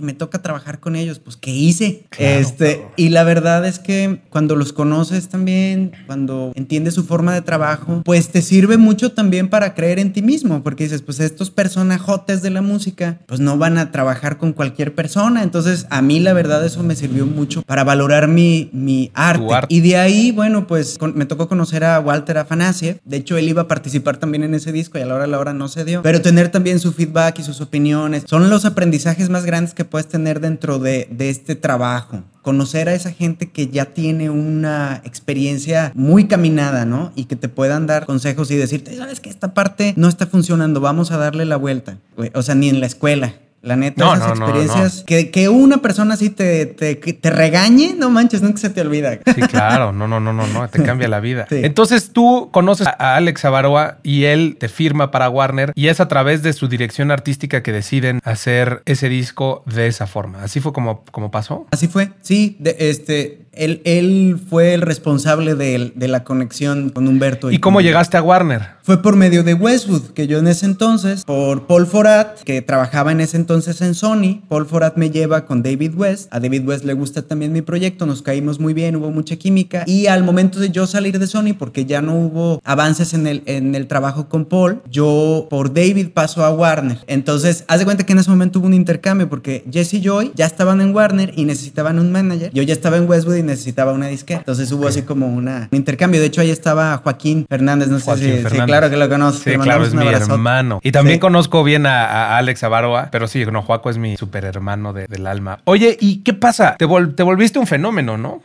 me 0.00 0.14
toca 0.14 0.42
trabajar 0.42 0.80
con 0.80 0.96
ellos, 0.96 1.18
pues 1.18 1.36
¿qué 1.36 1.50
hice? 1.50 2.04
este, 2.18 2.84
y 2.96 3.08
la 3.10 3.24
verdad 3.24 3.66
es 3.66 3.78
que 3.78 4.20
cuando 4.30 4.56
los 4.56 4.72
conoces 4.72 5.28
también, 5.28 5.92
cuando 6.06 6.52
entiendes 6.54 6.94
su 6.94 7.04
forma 7.04 7.34
de 7.34 7.42
trabajo, 7.42 8.02
pues 8.04 8.28
te 8.28 8.42
sirve 8.42 8.76
mucho 8.76 9.12
también 9.12 9.48
para 9.48 9.74
creer 9.74 9.98
en 9.98 10.12
ti 10.12 10.22
mismo, 10.22 10.62
porque 10.62 10.84
dices, 10.84 11.02
pues 11.02 11.20
estos 11.20 11.50
personajotes 11.50 12.42
de 12.42 12.50
la 12.50 12.62
música, 12.62 13.18
pues 13.26 13.40
no 13.40 13.58
van 13.58 13.78
a 13.78 13.90
trabajar 13.90 14.38
con 14.38 14.52
cualquier 14.52 14.94
persona, 14.94 15.42
entonces 15.42 15.86
a 15.90 16.02
mí 16.02 16.20
la 16.20 16.32
verdad 16.32 16.64
eso 16.64 16.82
me 16.82 16.96
sirvió 16.96 17.26
mucho 17.26 17.62
para 17.62 17.84
valorar 17.84 18.28
mi, 18.28 18.70
mi 18.72 19.10
arte. 19.14 19.44
Y 19.68 19.80
de 19.80 19.96
ahí, 19.96 20.32
bueno, 20.32 20.66
pues 20.66 20.98
me 21.14 21.26
tocó 21.26 21.48
conocer 21.48 21.84
a 21.84 22.00
Walter 22.00 22.38
Afanasiev, 22.38 23.00
de 23.04 23.16
hecho 23.16 23.36
él 23.36 23.48
iba 23.48 23.62
a 23.62 23.68
participar 23.68 24.16
también 24.18 24.44
en 24.44 24.54
ese 24.54 24.72
disco 24.72 24.98
y 24.98 25.02
a 25.02 25.06
la 25.06 25.14
hora 25.14 25.24
a 25.24 25.26
la 25.26 25.38
hora 25.38 25.52
no 25.52 25.68
se 25.68 25.84
dio, 25.84 26.02
pero 26.02 26.20
tener 26.20 26.50
también 26.50 26.80
su 26.80 26.92
feedback 26.92 27.38
y 27.38 27.42
sus 27.42 27.60
opiniones, 27.60 28.24
son 28.26 28.50
los 28.50 28.64
aprendizajes 28.64 29.28
más 29.28 29.44
grandes 29.44 29.74
que 29.74 29.79
puedes 29.84 30.08
tener 30.08 30.40
dentro 30.40 30.78
de, 30.78 31.08
este 31.18 31.56
trabajo 31.56 32.22
conocer 32.42 32.88
a 32.88 32.94
esa 32.94 33.12
gente 33.12 33.50
que 33.50 33.68
ya 33.68 33.86
tiene 33.86 34.30
una 34.30 35.02
experiencia 35.04 35.92
muy 35.94 36.26
caminada, 36.26 36.86
¿no? 36.86 37.12
Y 37.14 37.26
que 37.26 37.36
te 37.36 37.48
puedan 37.48 37.86
dar 37.86 38.06
consejos 38.06 38.50
y 38.50 38.56
decirte, 38.56 38.96
sabes 38.96 39.20
que 39.20 39.28
esta 39.28 39.52
parte 39.52 39.92
no 39.96 40.08
está 40.08 40.26
funcionando, 40.26 40.80
vamos 40.80 41.10
a 41.10 41.18
darle 41.18 41.44
la 41.44 41.56
vuelta. 41.56 41.98
O 42.34 42.42
sea, 42.42 42.54
ni 42.54 42.70
en 42.70 42.80
la 42.80 42.86
escuela. 42.86 43.34
La 43.62 43.76
neta, 43.76 44.14
esas 44.14 44.38
experiencias, 44.38 45.04
Que, 45.06 45.30
que, 45.30 45.50
una 45.50 45.78
persona 45.78 46.14
así 46.14 46.30
te, 46.30 46.64
te, 46.64 46.94
te, 46.94 47.30
regañe, 47.30 47.94
no 47.94 48.08
manches, 48.08 48.40
nunca 48.40 48.56
se 48.58 48.70
te 48.70 48.80
olvida. 48.80 49.18
Sí, 49.34 49.42
claro, 49.42 49.92
no, 49.92 50.08
no, 50.08 50.18
no, 50.18 50.32
no, 50.32 50.46
no, 50.46 50.68
te 50.68 50.82
cambia 50.82 51.08
la 51.08 51.20
vida. 51.20 51.46
Entonces 51.50 52.10
tú 52.12 52.48
conoces 52.52 52.86
a 52.86 53.16
Alex 53.16 53.44
Avaroa 53.44 53.98
y 54.02 54.24
él 54.24 54.56
te 54.58 54.68
firma 54.68 55.10
para 55.10 55.28
Warner 55.28 55.72
y 55.74 55.88
es 55.88 56.00
a 56.00 56.08
través 56.08 56.42
de 56.42 56.54
su 56.54 56.68
dirección 56.68 57.10
artística 57.10 57.62
que 57.62 57.72
deciden 57.72 58.20
hacer 58.24 58.82
ese 58.86 59.10
disco 59.10 59.62
de 59.66 59.88
esa 59.88 60.06
forma. 60.06 60.42
¿Así 60.42 60.60
fue 60.60 60.72
como, 60.72 61.02
como 61.10 61.30
pasó? 61.30 61.66
Así 61.70 61.86
fue, 61.86 62.12
sí, 62.22 62.56
de, 62.60 62.76
este, 62.78 63.42
él, 63.52 63.82
él, 63.84 64.40
fue 64.48 64.74
el 64.74 64.82
responsable 64.82 65.54
de, 65.54 65.92
de, 65.94 66.08
la 66.08 66.22
conexión 66.22 66.90
con 66.90 67.08
Humberto. 67.08 67.50
¿Y, 67.50 67.58
cómo 67.58 67.80
llegaste 67.80 68.16
a 68.16 68.22
Warner? 68.22 68.80
Fue 68.82 69.02
por 69.02 69.16
medio 69.16 69.42
de 69.42 69.54
Westwood, 69.54 70.10
que 70.10 70.26
yo 70.26 70.38
en 70.38 70.46
ese 70.46 70.66
entonces, 70.66 71.24
por 71.24 71.66
Paul 71.66 71.86
Forat, 71.86 72.40
que 72.42 72.62
trabajaba 72.62 73.12
en 73.12 73.20
ese 73.20 73.36
entonces 73.36 73.80
en 73.80 73.94
Sony. 73.94 74.40
Paul 74.48 74.66
Forat 74.66 74.96
me 74.96 75.10
lleva 75.10 75.46
con 75.46 75.62
David 75.62 75.94
West. 75.96 76.32
A 76.32 76.40
David 76.40 76.66
West 76.66 76.84
le 76.84 76.94
gusta 76.94 77.22
también 77.22 77.52
mi 77.52 77.62
proyecto, 77.62 78.06
nos 78.06 78.22
caímos 78.22 78.60
muy 78.60 78.72
bien, 78.72 78.96
hubo 78.96 79.10
mucha 79.10 79.36
química. 79.36 79.84
Y 79.86 80.06
al 80.06 80.22
momento 80.22 80.60
de 80.60 80.70
yo 80.70 80.86
salir 80.86 81.18
de 81.18 81.26
Sony, 81.26 81.54
porque 81.58 81.84
ya 81.84 82.02
no 82.02 82.14
hubo 82.14 82.60
avances 82.64 83.14
en 83.14 83.26
el, 83.26 83.42
en 83.46 83.74
el 83.74 83.86
trabajo 83.86 84.28
con 84.28 84.44
Paul, 84.44 84.80
yo 84.90 85.46
por 85.50 85.74
David 85.74 86.10
paso 86.14 86.44
a 86.44 86.50
Warner. 86.50 86.98
Entonces, 87.06 87.64
haz 87.66 87.80
de 87.80 87.84
cuenta 87.84 88.06
que 88.06 88.12
en 88.12 88.20
ese 88.20 88.30
momento 88.30 88.60
hubo 88.60 88.66
un 88.66 88.74
intercambio, 88.74 89.28
porque 89.28 89.64
Jesse 89.70 89.94
y 89.94 90.00
Joy 90.00 90.32
ya 90.34 90.46
estaban 90.46 90.80
en 90.80 90.94
Warner 90.94 91.32
y 91.36 91.44
necesitaban 91.44 91.98
un 91.98 92.12
manager. 92.12 92.50
Yo 92.52 92.62
ya 92.62 92.72
estaba 92.72 92.96
en 92.96 93.08
Westwood 93.08 93.39
y 93.40 93.42
necesitaba 93.42 93.92
una 93.92 94.06
disqueta. 94.06 94.40
Entonces 94.40 94.70
hubo 94.72 94.86
así 94.86 95.02
como 95.02 95.26
una, 95.26 95.68
un 95.70 95.76
intercambio. 95.76 96.20
De 96.20 96.26
hecho, 96.26 96.40
ahí 96.40 96.50
estaba 96.50 96.98
Joaquín 96.98 97.46
Fernández, 97.48 97.88
no 97.88 97.98
sé 97.98 98.16
si, 98.16 98.58
claro 98.66 98.90
que 98.90 98.96
lo 98.96 99.08
conozco. 99.08 99.42
Sí, 99.50 99.56
claro, 99.58 99.84
es 99.84 99.94
mi 99.94 100.06
hermano. 100.06 100.80
Y 100.82 100.92
también 100.92 101.18
conozco 101.18 101.64
bien 101.64 101.86
a, 101.86 102.36
Alex 102.36 102.62
Avaroa, 102.62 103.08
pero 103.10 103.26
sí, 103.26 103.44
no, 103.46 103.62
Joaco 103.62 103.90
es 103.90 103.98
mi 103.98 104.16
super 104.16 104.44
hermano 104.44 104.92
del 104.92 105.26
alma. 105.26 105.60
Oye, 105.64 105.96
¿y 106.00 106.18
qué 106.18 106.34
pasa? 106.34 106.76
Te, 106.78 106.86
te 106.86 107.22
volviste 107.22 107.58
un 107.58 107.66
fenómeno, 107.66 108.16
¿no? 108.16 108.42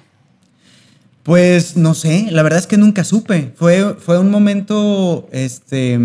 Pues 1.25 1.75
no 1.75 1.95
sé, 1.95 2.27
la 2.29 2.43
verdad 2.43 2.59
es 2.59 2.67
que 2.67 2.77
nunca 2.77 3.03
supe. 3.03 3.51
Fue, 3.55 3.95
fue 3.95 4.19
un 4.19 4.29
momento, 4.29 5.27
este, 5.31 5.99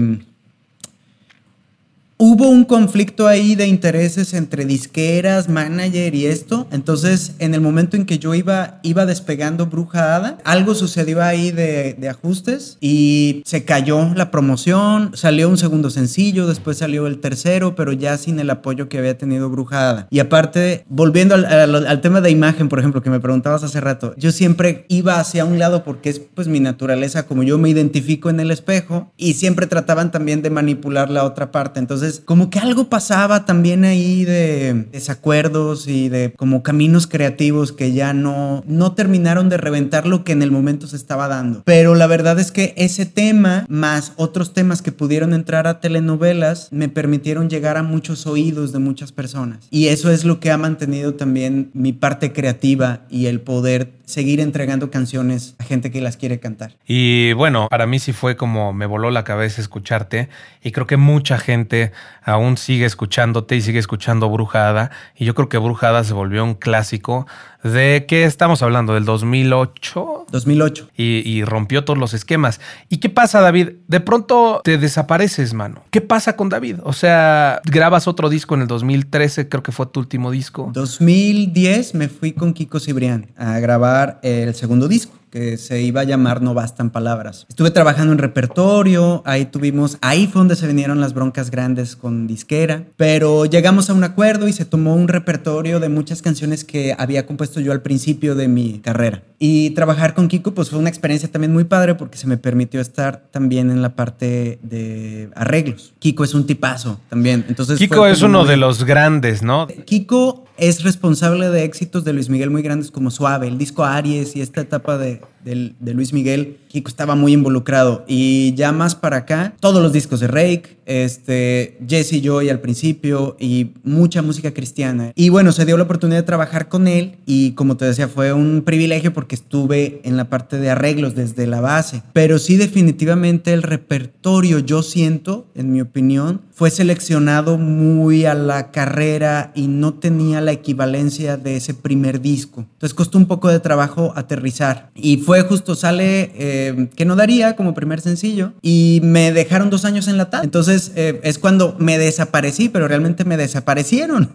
hubo 2.21 2.51
un 2.51 2.65
conflicto 2.65 3.27
ahí 3.27 3.55
de 3.55 3.67
intereses 3.67 4.35
entre 4.35 4.67
disqueras, 4.67 5.49
manager 5.49 6.15
y 6.15 6.27
esto. 6.27 6.69
Entonces, 6.71 7.33
en 7.39 7.55
el 7.55 7.63
momento 7.63 7.97
en 7.97 8.05
que 8.05 8.19
yo 8.19 8.35
iba, 8.35 8.79
iba 8.83 9.07
despegando 9.07 9.67
Bruja 9.67 10.15
Hada, 10.15 10.39
algo 10.45 10.75
sucedió 10.75 11.23
ahí 11.23 11.51
de, 11.51 11.97
ajustes 12.11 12.77
y 12.81 13.43
se 13.47 13.65
cayó 13.65 14.13
la 14.15 14.31
promoción. 14.31 15.13
Salió 15.15 15.49
un 15.49 15.57
segundo 15.57 15.89
sencillo, 15.89 16.47
después 16.47 16.77
salió 16.77 17.07
el 17.07 17.21
tercero, 17.21 17.75
pero 17.75 17.93
ya 17.93 18.19
sin 18.19 18.39
el 18.39 18.51
apoyo 18.51 18.91
que 18.91 18.99
había 18.99 19.17
tenido 19.17 19.49
Bruja 19.49 19.89
Hada. 19.89 20.07
Y 20.11 20.19
aparte, 20.19 20.85
volviendo 20.91 21.35
al, 21.35 21.47
al, 21.47 22.01
tema 22.03 22.21
de 22.21 22.31
imagen, 22.31 22.69
por 22.69 22.81
ejemplo, 22.81 23.03
que 23.03 23.09
me 23.09 23.21
preguntabas 23.21 23.63
hace 23.63 23.81
rato, 23.81 24.15
yo 24.19 24.31
siempre 24.31 24.85
iba 24.89 25.19
hacia 25.19 25.47
un 25.47 25.59
lado 25.59 25.85
porque 25.85 26.11
es 26.11 26.19
pues 26.19 26.49
mi 26.49 26.61
naturaleza, 26.61 27.27
como 27.27 27.45
yo 27.45 27.57
me 27.57 27.71
identifico 27.71 28.29
en 28.29 28.41
el 28.41 28.51
espejo 28.51 29.11
y 29.17 29.35
siempre 29.35 29.67
trataban 29.67 30.11
también 30.11 30.43
de 30.43 30.51
manipular 30.51 31.09
la 31.09 31.25
otra 31.25 31.51
parte. 31.51 31.81
Entonces, 31.81 32.10
como 32.19 32.51
que 32.51 32.59
algo 32.59 32.89
pasaba 32.89 33.45
también 33.45 33.85
ahí 33.85 34.25
de 34.25 34.89
desacuerdos 34.91 35.87
y 35.87 36.09
de 36.09 36.33
como 36.37 36.65
caminos 36.65 37.07
creativos 37.07 37.73
que 37.73 37.93
ya 37.93 38.13
no, 38.13 38.65
no 38.67 38.93
terminaron 38.93 39.49
de 39.49 39.57
reventar 39.57 40.07
lo 40.07 40.25
que 40.25 40.33
en 40.33 40.43
el 40.43 40.51
momento 40.51 40.89
se 40.89 40.97
estaba 40.97 41.29
dando. 41.29 41.63
Pero 41.65 41.95
la 41.95 42.09
verdad 42.09 42.39
es 42.41 42.51
que 42.51 42.75
ese 42.77 43.07
tema, 43.07 43.67
más 43.69 44.13
otros 44.17 44.53
temas 44.53 44.83
que 44.83 44.93
pudieron 44.93 45.33
entrar 45.35 45.67
a 45.67 45.81
telenovelas, 45.81 46.69
me 46.73 46.89
permitieron 46.89 47.49
llegar 47.49 47.77
a 47.77 47.83
muchos 47.83 48.27
oídos 48.27 48.73
de 48.73 48.79
muchas 48.81 49.13
personas. 49.13 49.69
Y 49.71 49.89
eso 49.89 50.11
es 50.11 50.25
lo 50.25 50.41
que 50.41 50.51
ha 50.51 50.59
mantenido 50.59 51.15
también 51.15 51.71
mi 51.75 51.93
parte 51.93 52.33
creativa 52.33 53.03
y 53.09 53.27
el 53.27 53.41
poder 53.41 54.01
seguir 54.11 54.41
entregando 54.41 54.91
canciones 54.91 55.55
a 55.59 55.65
gente 55.65 55.91
que 55.91 56.01
las 56.01 56.17
quiere 56.17 56.41
cantar. 56.41 56.77
Y 56.87 57.33
bueno, 57.35 57.69
para 57.71 57.87
mí 57.87 57.99
sí 57.99 58.13
fue 58.13 58.37
como 58.37 58.73
me 58.73 58.87
voló 58.87 59.11
la 59.11 59.25
cabeza 59.25 59.61
escucharte 59.61 60.29
y 60.63 60.73
creo 60.73 60.87
que 60.87 60.97
mucha 60.97 61.39
gente 61.39 61.93
aún 62.23 62.57
sigue 62.57 62.85
escuchándote 62.85 63.57
y 63.57 63.63
sigue 63.63 63.79
escuchando 63.79 64.29
Brujada 64.31 64.91
y 65.17 65.25
yo 65.25 65.35
creo 65.35 65.49
que 65.49 65.59
Brujada 65.59 66.05
se 66.05 66.13
volvió 66.13 66.45
un 66.45 66.55
clásico 66.55 67.27
de 67.63 68.07
qué 68.09 68.25
estamos 68.25 68.63
hablando, 68.63 68.95
del 68.95 69.05
2008. 69.05 70.27
2008. 70.31 70.89
Y, 70.97 71.23
y, 71.29 71.45
rompió 71.45 71.85
todos 71.85 71.99
los 71.99 72.15
esquemas. 72.15 72.61
¿Y 72.89 72.99
qué 72.99 73.11
pasa, 73.11 73.41
David? 73.41 73.71
De 73.89 74.01
pronto 74.01 74.61
te 74.65 74.79
desapareces, 74.79 75.55
mano. 75.55 75.83
¿Qué 75.91 76.01
pasa 76.01 76.37
con 76.37 76.49
David? 76.49 76.77
O 76.85 76.93
sea, 76.93 77.61
grabas 77.65 78.09
otro 78.09 78.29
disco 78.29 78.55
en 78.55 78.63
el 78.63 78.67
2013, 78.67 79.49
creo 79.49 79.63
que 79.63 79.73
fue 79.73 79.87
tu 79.87 80.01
último 80.01 80.31
disco. 80.31 80.71
2010 80.73 81.95
me 81.95 82.09
fui 82.09 82.33
con 82.33 82.53
Kiko 82.53 82.81
Cibrián 82.81 83.29
a 83.37 83.59
grabar 83.59 84.21
el 84.23 84.55
segundo 84.55 84.89
disco 84.89 85.21
que 85.31 85.57
se 85.57 85.81
iba 85.83 86.03
a 86.03 86.05
llamar 86.05 86.43
No 86.43 86.55
Bastan 86.55 86.91
Palabras. 86.91 87.47
Estuve 87.49 87.71
trabajando 87.71 88.13
en 88.13 88.19
repertorio, 88.19 89.23
ahí 89.25 89.47
tuvimos, 89.47 89.97
ahí 90.01 90.27
fue 90.27 90.41
donde 90.41 90.57
se 90.57 90.67
vinieron 90.67 91.01
las 91.01 91.15
broncas 91.15 91.51
grandes 91.51 91.97
con 91.97 92.27
disquera, 92.27 92.85
pero 92.97 93.47
llegamos 93.47 93.89
a 93.89 93.95
un 93.95 94.05
acuerdo 94.05 94.49
y 94.49 94.53
se 94.53 94.65
tomó 94.65 94.95
un 94.95 95.09
repertorio 95.09 95.81
de 95.81 95.89
muchas 95.89 96.21
canciones 96.21 96.65
que 96.65 96.95
había 96.99 97.27
compuesto 97.27 97.50
yo 97.59 97.73
al 97.73 97.83
principio 97.83 98.37
de 98.37 98.47
mi 98.47 98.79
carrera. 98.79 99.23
Y 99.41 99.71
trabajar 99.71 100.15
con 100.15 100.29
Kiko 100.29 100.53
pues 100.53 100.69
fue 100.69 100.79
una 100.79 100.91
experiencia 100.91 101.29
también 101.29 101.53
muy 101.53 101.65
padre 101.65 101.95
porque 101.95 102.19
se 102.19 102.27
me 102.27 102.37
permitió 102.37 102.81
estar 102.81 103.23
también 103.31 103.71
en 103.71 103.81
la 103.83 103.95
parte 103.97 104.59
de 104.63 105.31
arreglos. 105.35 105.95
Kiko 105.99 106.23
es 106.23 106.35
un 106.35 106.47
tipazo 106.47 107.01
también. 107.09 107.47
Entonces 107.49 107.79
Kiko 107.79 108.07
es 108.07 108.23
uno 108.23 108.45
de 108.45 108.59
los 108.59 108.85
grandes, 108.85 109.43
¿no? 109.43 109.67
Kiko 109.87 110.45
es 110.59 110.85
responsable 110.85 111.49
de 111.49 111.65
éxitos 111.65 112.05
de 112.05 112.13
Luis 112.13 112.29
Miguel 112.29 112.51
muy 112.51 112.61
grandes 112.61 112.91
como 112.91 113.11
Suave, 113.11 113.49
el 113.49 113.57
disco 113.57 113.83
Aries 113.83 114.37
y 114.37 114.43
esta 114.43 114.61
etapa 114.61 114.99
de, 114.99 115.23
de, 115.45 115.95
Luis 115.95 116.13
Miguel, 116.13 116.59
Kiko 116.69 116.89
estaba 116.89 117.15
muy 117.15 117.33
involucrado. 117.33 118.05
Y 118.07 118.55
ya 118.55 118.73
más 118.73 118.95
para 118.95 119.19
acá, 119.19 119.55
todos 119.61 119.83
los 119.83 119.93
discos 119.93 120.21
de 120.21 120.29
Rake, 120.29 120.79
este, 120.87 121.79
Jesse 121.87 122.21
Joy 122.23 122.49
al 122.49 122.61
principio 122.61 123.37
y 123.39 123.73
mucha 123.85 124.23
música 124.23 124.53
cristiana. 124.53 125.13
Y 125.15 125.29
bueno, 125.29 125.53
se 125.53 125.65
dio 125.65 125.77
la 125.77 125.85
oportunidad 125.85 126.19
de 126.19 126.25
trabajar 126.25 126.69
con 126.69 126.89
él 126.89 127.17
y 127.27 127.53
como 127.53 127.77
te 127.77 127.85
decía, 127.85 128.09
fue 128.09 128.33
un 128.33 128.63
privilegio 128.65 129.13
porque 129.13 129.35
estuve 129.35 130.01
en 130.05 130.17
la 130.17 130.29
parte 130.29 130.59
de 130.59 130.71
arreglos 130.71 131.15
desde 131.15 131.47
la 131.47 131.61
base. 131.61 132.03
Pero 132.13 132.39
sí 132.39 132.57
definitivamente 132.57 133.53
el 133.53 133.63
repertorio, 133.63 134.59
yo 134.59 134.83
siento, 134.83 135.47
en 135.55 135.73
mi 135.73 135.81
opinión, 135.81 136.43
fue 136.61 136.71
seleccionado 136.71 137.57
muy 137.57 138.27
a 138.27 138.35
la 138.35 138.71
carrera 138.71 139.51
y 139.55 139.67
no 139.67 139.95
tenía 139.95 140.43
la 140.43 140.53
equivalencia 140.53 141.39
de 141.39 141.57
ese 141.57 141.73
primer 141.73 142.21
disco. 142.21 142.67
Entonces 142.75 142.93
costó 142.93 143.17
un 143.17 143.25
poco 143.25 143.49
de 143.49 143.61
trabajo 143.61 144.13
aterrizar. 144.15 144.91
Y 144.95 145.17
fue 145.17 145.41
justo, 145.41 145.75
sale 145.75 146.31
eh, 146.35 146.91
que 146.95 147.07
no 147.07 147.17
daría 147.17 147.57
como 147.57 147.73
primer 147.73 148.03
sencillo 148.03 148.53
y 148.61 149.01
me 149.03 149.33
dejaron 149.33 149.71
dos 149.71 149.87
años 149.87 150.07
en 150.07 150.19
la 150.19 150.29
tal. 150.29 150.45
Entonces 150.45 150.93
eh, 150.97 151.19
es 151.23 151.39
cuando 151.39 151.77
me 151.79 151.97
desaparecí, 151.97 152.69
pero 152.69 152.89
realmente 152.89 153.25
me 153.25 153.39
desaparecieron. 153.39 154.31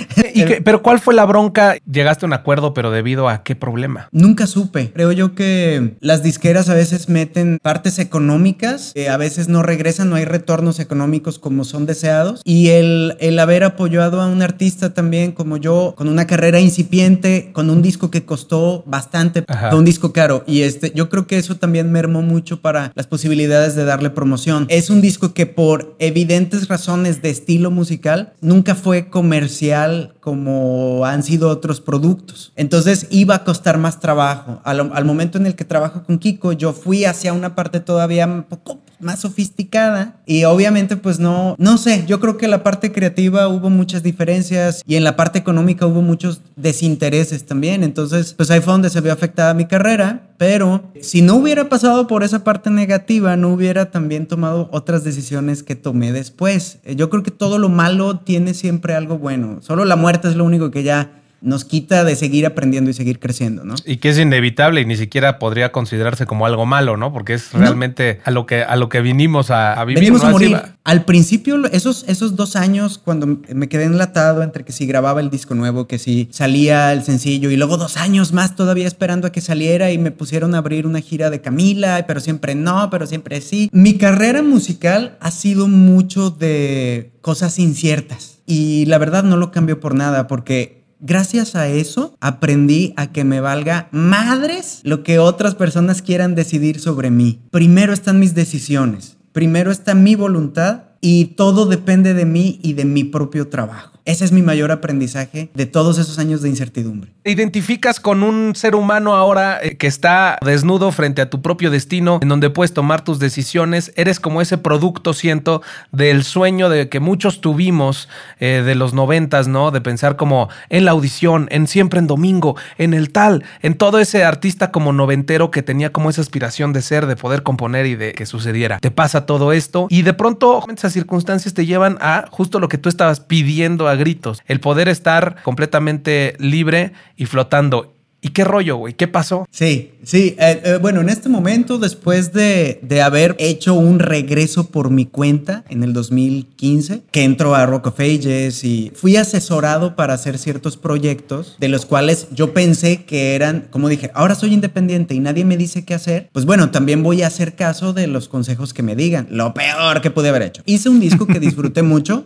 pero 0.64 0.80
¿cuál 0.80 0.98
fue 0.98 1.12
la 1.12 1.26
bronca? 1.26 1.76
Llegaste 1.84 2.24
a 2.24 2.28
un 2.28 2.32
acuerdo, 2.32 2.72
pero 2.72 2.90
debido 2.90 3.28
a 3.28 3.42
qué 3.42 3.54
problema? 3.54 4.08
Nunca 4.12 4.46
supe. 4.46 4.92
Creo 4.94 5.12
yo 5.12 5.34
que 5.34 5.98
las 6.00 6.22
disqueras 6.22 6.70
a 6.70 6.74
veces 6.74 7.10
meten 7.10 7.58
partes 7.60 7.98
económicas, 7.98 8.94
a 9.10 9.16
veces 9.18 9.50
no 9.50 9.62
regresan, 9.62 10.08
no 10.08 10.16
hay 10.16 10.24
retornos 10.24 10.80
económicos 10.80 11.38
como 11.38 11.65
son 11.68 11.86
deseados. 11.86 12.40
Y 12.44 12.68
el, 12.68 13.16
el 13.20 13.38
haber 13.38 13.64
apoyado 13.64 14.20
a 14.20 14.26
un 14.26 14.42
artista 14.42 14.94
también 14.94 15.32
como 15.32 15.56
yo, 15.56 15.94
con 15.96 16.08
una 16.08 16.26
carrera 16.26 16.60
incipiente, 16.60 17.50
con 17.52 17.70
un 17.70 17.82
disco 17.82 18.10
que 18.10 18.24
costó 18.24 18.82
bastante, 18.86 19.44
un 19.72 19.84
disco 19.84 20.12
caro. 20.12 20.44
Y 20.46 20.62
este, 20.62 20.92
yo 20.94 21.08
creo 21.08 21.26
que 21.26 21.38
eso 21.38 21.56
también 21.56 21.92
mermó 21.92 22.22
mucho 22.22 22.60
para 22.60 22.92
las 22.94 23.06
posibilidades 23.06 23.74
de 23.74 23.84
darle 23.84 24.10
promoción. 24.10 24.66
Es 24.68 24.90
un 24.90 25.00
disco 25.00 25.34
que 25.34 25.46
por 25.46 25.96
evidentes 25.98 26.68
razones 26.68 27.22
de 27.22 27.30
estilo 27.30 27.70
musical 27.70 28.34
nunca 28.40 28.74
fue 28.74 29.08
comercial 29.08 30.15
como 30.26 31.06
han 31.06 31.22
sido 31.22 31.48
otros 31.48 31.80
productos. 31.80 32.50
Entonces 32.56 33.06
iba 33.10 33.36
a 33.36 33.44
costar 33.44 33.78
más 33.78 34.00
trabajo. 34.00 34.60
Al, 34.64 34.90
al 34.92 35.04
momento 35.04 35.38
en 35.38 35.46
el 35.46 35.54
que 35.54 35.64
trabajo 35.64 36.02
con 36.02 36.18
Kiko, 36.18 36.50
yo 36.50 36.72
fui 36.72 37.04
hacia 37.04 37.32
una 37.32 37.54
parte 37.54 37.78
todavía 37.78 38.26
un 38.26 38.42
poco 38.42 38.80
más 38.98 39.20
sofisticada 39.20 40.16
y 40.26 40.44
obviamente 40.44 40.96
pues 40.96 41.18
no, 41.18 41.54
no 41.58 41.78
sé, 41.78 42.04
yo 42.06 42.20
creo 42.20 42.36
que 42.36 42.46
en 42.46 42.50
la 42.50 42.62
parte 42.62 42.92
creativa 42.92 43.48
hubo 43.48 43.70
muchas 43.70 44.02
diferencias 44.02 44.82
y 44.86 44.96
en 44.96 45.04
la 45.04 45.16
parte 45.16 45.38
económica 45.38 45.86
hubo 45.86 46.02
muchos 46.02 46.40
desintereses 46.56 47.44
también, 47.44 47.82
entonces 47.82 48.32
pues 48.32 48.50
ahí 48.50 48.60
fue 48.60 48.72
donde 48.72 48.90
se 48.90 49.00
vio 49.00 49.12
afectada 49.12 49.54
mi 49.54 49.66
carrera, 49.66 50.22
pero 50.38 50.82
si 51.00 51.22
no 51.22 51.36
hubiera 51.36 51.68
pasado 51.68 52.06
por 52.06 52.22
esa 52.22 52.44
parte 52.44 52.70
negativa, 52.70 53.36
no 53.36 53.50
hubiera 53.50 53.90
también 53.90 54.26
tomado 54.26 54.68
otras 54.72 55.02
decisiones 55.02 55.62
que 55.62 55.76
tomé 55.76 56.12
después. 56.12 56.78
Yo 56.94 57.08
creo 57.08 57.22
que 57.22 57.30
todo 57.30 57.58
lo 57.58 57.70
malo 57.70 58.18
tiene 58.18 58.52
siempre 58.52 58.94
algo 58.94 59.18
bueno, 59.18 59.58
solo 59.62 59.84
la 59.84 59.96
muerte 59.96 60.15
es 60.24 60.36
lo 60.36 60.44
único 60.44 60.70
que 60.70 60.82
ya 60.82 61.10
nos 61.42 61.64
quita 61.64 62.04
de 62.04 62.16
seguir 62.16 62.46
aprendiendo 62.46 62.90
y 62.90 62.94
seguir 62.94 63.18
creciendo, 63.18 63.64
¿no? 63.64 63.74
Y 63.84 63.98
que 63.98 64.08
es 64.08 64.18
inevitable 64.18 64.80
y 64.80 64.86
ni 64.86 64.96
siquiera 64.96 65.38
podría 65.38 65.70
considerarse 65.70 66.26
como 66.26 66.46
algo 66.46 66.66
malo, 66.66 66.96
¿no? 66.96 67.12
Porque 67.12 67.34
es 67.34 67.52
realmente 67.52 68.20
a 68.24 68.30
lo 68.30 68.46
que 68.46 68.62
a 68.62 68.74
lo 68.76 68.88
que 68.88 69.00
vinimos 69.00 69.50
a, 69.50 69.84
vivir. 69.84 70.00
Venimos 70.00 70.24
a 70.24 70.30
morir. 70.30 70.60
Al 70.82 71.04
principio, 71.04 71.64
esos, 71.66 72.04
esos 72.08 72.36
dos 72.36 72.56
años, 72.56 72.98
cuando 72.98 73.26
me 73.26 73.68
quedé 73.68 73.84
enlatado 73.84 74.42
entre 74.42 74.64
que 74.64 74.72
si 74.72 74.86
grababa 74.86 75.20
el 75.20 75.30
disco 75.30 75.54
nuevo, 75.54 75.86
que 75.86 75.98
si 75.98 76.28
salía 76.32 76.92
el 76.92 77.02
sencillo, 77.02 77.50
y 77.50 77.56
luego 77.56 77.76
dos 77.76 77.96
años 77.96 78.32
más 78.32 78.56
todavía 78.56 78.86
esperando 78.86 79.26
a 79.26 79.32
que 79.32 79.40
saliera 79.40 79.90
y 79.92 79.98
me 79.98 80.10
pusieron 80.10 80.54
a 80.54 80.58
abrir 80.58 80.86
una 80.86 81.00
gira 81.00 81.28
de 81.30 81.40
Camila, 81.40 82.04
pero 82.08 82.20
siempre 82.20 82.54
no, 82.54 82.88
pero 82.90 83.06
siempre 83.06 83.40
sí. 83.40 83.68
Mi 83.72 83.98
carrera 83.98 84.42
musical 84.42 85.16
ha 85.20 85.30
sido 85.30 85.68
mucho 85.68 86.30
de 86.30 87.12
cosas 87.20 87.58
inciertas. 87.58 88.35
Y 88.46 88.86
la 88.86 88.98
verdad 88.98 89.24
no 89.24 89.36
lo 89.36 89.50
cambio 89.50 89.80
por 89.80 89.94
nada, 89.94 90.26
porque 90.26 90.76
Gracias 90.98 91.54
a 91.56 91.68
eso 91.68 92.16
aprendí 92.20 92.94
a 92.96 93.12
que 93.12 93.22
me 93.22 93.40
valga 93.40 93.88
madres 93.92 94.80
lo 94.82 95.02
que 95.02 95.18
otras 95.18 95.54
personas 95.54 96.00
quieran 96.00 96.34
decidir 96.34 96.80
sobre 96.80 97.10
mí. 97.10 97.42
Primero 97.50 97.92
están 97.92 98.18
mis 98.18 98.34
decisiones, 98.34 99.18
primero 99.32 99.70
está 99.70 99.94
mi 99.94 100.14
voluntad 100.14 100.84
y 101.02 101.26
todo 101.36 101.66
depende 101.66 102.14
de 102.14 102.24
mí 102.24 102.58
y 102.62 102.72
de 102.72 102.86
mi 102.86 103.04
propio 103.04 103.48
trabajo. 103.48 103.95
Ese 104.06 104.24
es 104.24 104.30
mi 104.30 104.40
mayor 104.40 104.70
aprendizaje 104.70 105.50
de 105.52 105.66
todos 105.66 105.98
esos 105.98 106.20
años 106.20 106.40
de 106.40 106.48
incertidumbre. 106.48 107.10
¿Te 107.24 107.32
identificas 107.32 107.98
con 107.98 108.22
un 108.22 108.54
ser 108.54 108.76
humano 108.76 109.16
ahora 109.16 109.58
eh, 109.60 109.76
que 109.76 109.88
está 109.88 110.38
desnudo 110.44 110.92
frente 110.92 111.22
a 111.22 111.28
tu 111.28 111.42
propio 111.42 111.72
destino, 111.72 112.20
en 112.22 112.28
donde 112.28 112.48
puedes 112.48 112.72
tomar 112.72 113.02
tus 113.02 113.18
decisiones? 113.18 113.92
Eres 113.96 114.20
como 114.20 114.40
ese 114.40 114.58
producto, 114.58 115.12
siento, 115.12 115.60
del 115.90 116.22
sueño 116.22 116.68
de 116.68 116.88
que 116.88 117.00
muchos 117.00 117.40
tuvimos 117.40 118.08
eh, 118.38 118.62
de 118.64 118.76
los 118.76 118.94
noventas, 118.94 119.48
¿no? 119.48 119.72
De 119.72 119.80
pensar 119.80 120.14
como 120.14 120.50
en 120.68 120.84
la 120.84 120.92
audición, 120.92 121.48
en 121.50 121.66
siempre 121.66 121.98
en 121.98 122.06
domingo, 122.06 122.54
en 122.78 122.94
el 122.94 123.10
tal, 123.10 123.42
en 123.60 123.74
todo 123.74 123.98
ese 123.98 124.22
artista 124.22 124.70
como 124.70 124.92
noventero 124.92 125.50
que 125.50 125.64
tenía 125.64 125.90
como 125.90 126.10
esa 126.10 126.20
aspiración 126.20 126.72
de 126.72 126.82
ser, 126.82 127.06
de 127.06 127.16
poder 127.16 127.42
componer 127.42 127.86
y 127.86 127.96
de 127.96 128.12
que 128.12 128.24
sucediera. 128.24 128.78
Te 128.78 128.92
pasa 128.92 129.26
todo 129.26 129.50
esto 129.52 129.88
y 129.90 130.02
de 130.02 130.14
pronto 130.14 130.64
esas 130.72 130.92
circunstancias 130.92 131.54
te 131.54 131.66
llevan 131.66 131.98
a 132.00 132.26
justo 132.30 132.60
lo 132.60 132.68
que 132.68 132.78
tú 132.78 132.88
estabas 132.88 133.18
pidiendo 133.18 133.88
a 133.88 133.95
gritos, 133.96 134.42
el 134.46 134.60
poder 134.60 134.88
estar 134.88 135.42
completamente 135.42 136.36
libre 136.38 136.92
y 137.16 137.26
flotando. 137.26 137.96
¿Y 138.26 138.30
qué 138.30 138.42
rollo, 138.42 138.76
güey? 138.76 138.94
¿Qué 138.94 139.06
pasó? 139.06 139.46
Sí, 139.52 139.92
sí. 140.02 140.34
Eh, 140.38 140.60
eh, 140.64 140.78
bueno, 140.80 141.00
en 141.00 141.10
este 141.10 141.28
momento, 141.28 141.78
después 141.78 142.32
de, 142.32 142.80
de, 142.82 143.00
haber 143.00 143.36
hecho 143.38 143.74
un 143.74 144.00
regreso 144.00 144.68
por 144.68 144.90
mi 144.90 145.06
cuenta 145.06 145.64
en 145.68 145.84
el 145.84 145.92
2015, 145.92 147.02
que 147.12 147.22
entró 147.22 147.54
a 147.54 147.66
Rock 147.66 147.86
of 147.86 148.00
Ages 148.00 148.64
y 148.64 148.90
fui 148.96 149.16
asesorado 149.16 149.94
para 149.94 150.14
hacer 150.14 150.38
ciertos 150.38 150.76
proyectos 150.76 151.56
de 151.60 151.68
los 151.68 151.86
cuales 151.86 152.26
yo 152.32 152.52
pensé 152.52 153.04
que 153.04 153.36
eran, 153.36 153.68
como 153.70 153.88
dije, 153.88 154.10
ahora 154.12 154.34
soy 154.34 154.54
independiente 154.54 155.14
y 155.14 155.20
nadie 155.20 155.44
me 155.44 155.56
dice 155.56 155.84
qué 155.84 155.94
hacer, 155.94 156.28
pues 156.32 156.46
bueno, 156.46 156.70
también 156.70 157.04
voy 157.04 157.22
a 157.22 157.28
hacer 157.28 157.54
caso 157.54 157.92
de 157.92 158.08
los 158.08 158.28
consejos 158.28 158.74
que 158.74 158.82
me 158.82 158.96
digan. 158.96 159.28
Lo 159.30 159.54
peor 159.54 160.00
que 160.00 160.10
pude 160.10 160.30
haber 160.30 160.42
hecho. 160.42 160.62
Hice 160.66 160.88
un 160.88 160.98
disco 160.98 161.28
que 161.28 161.38
disfruté 161.38 161.82
mucho. 161.84 162.24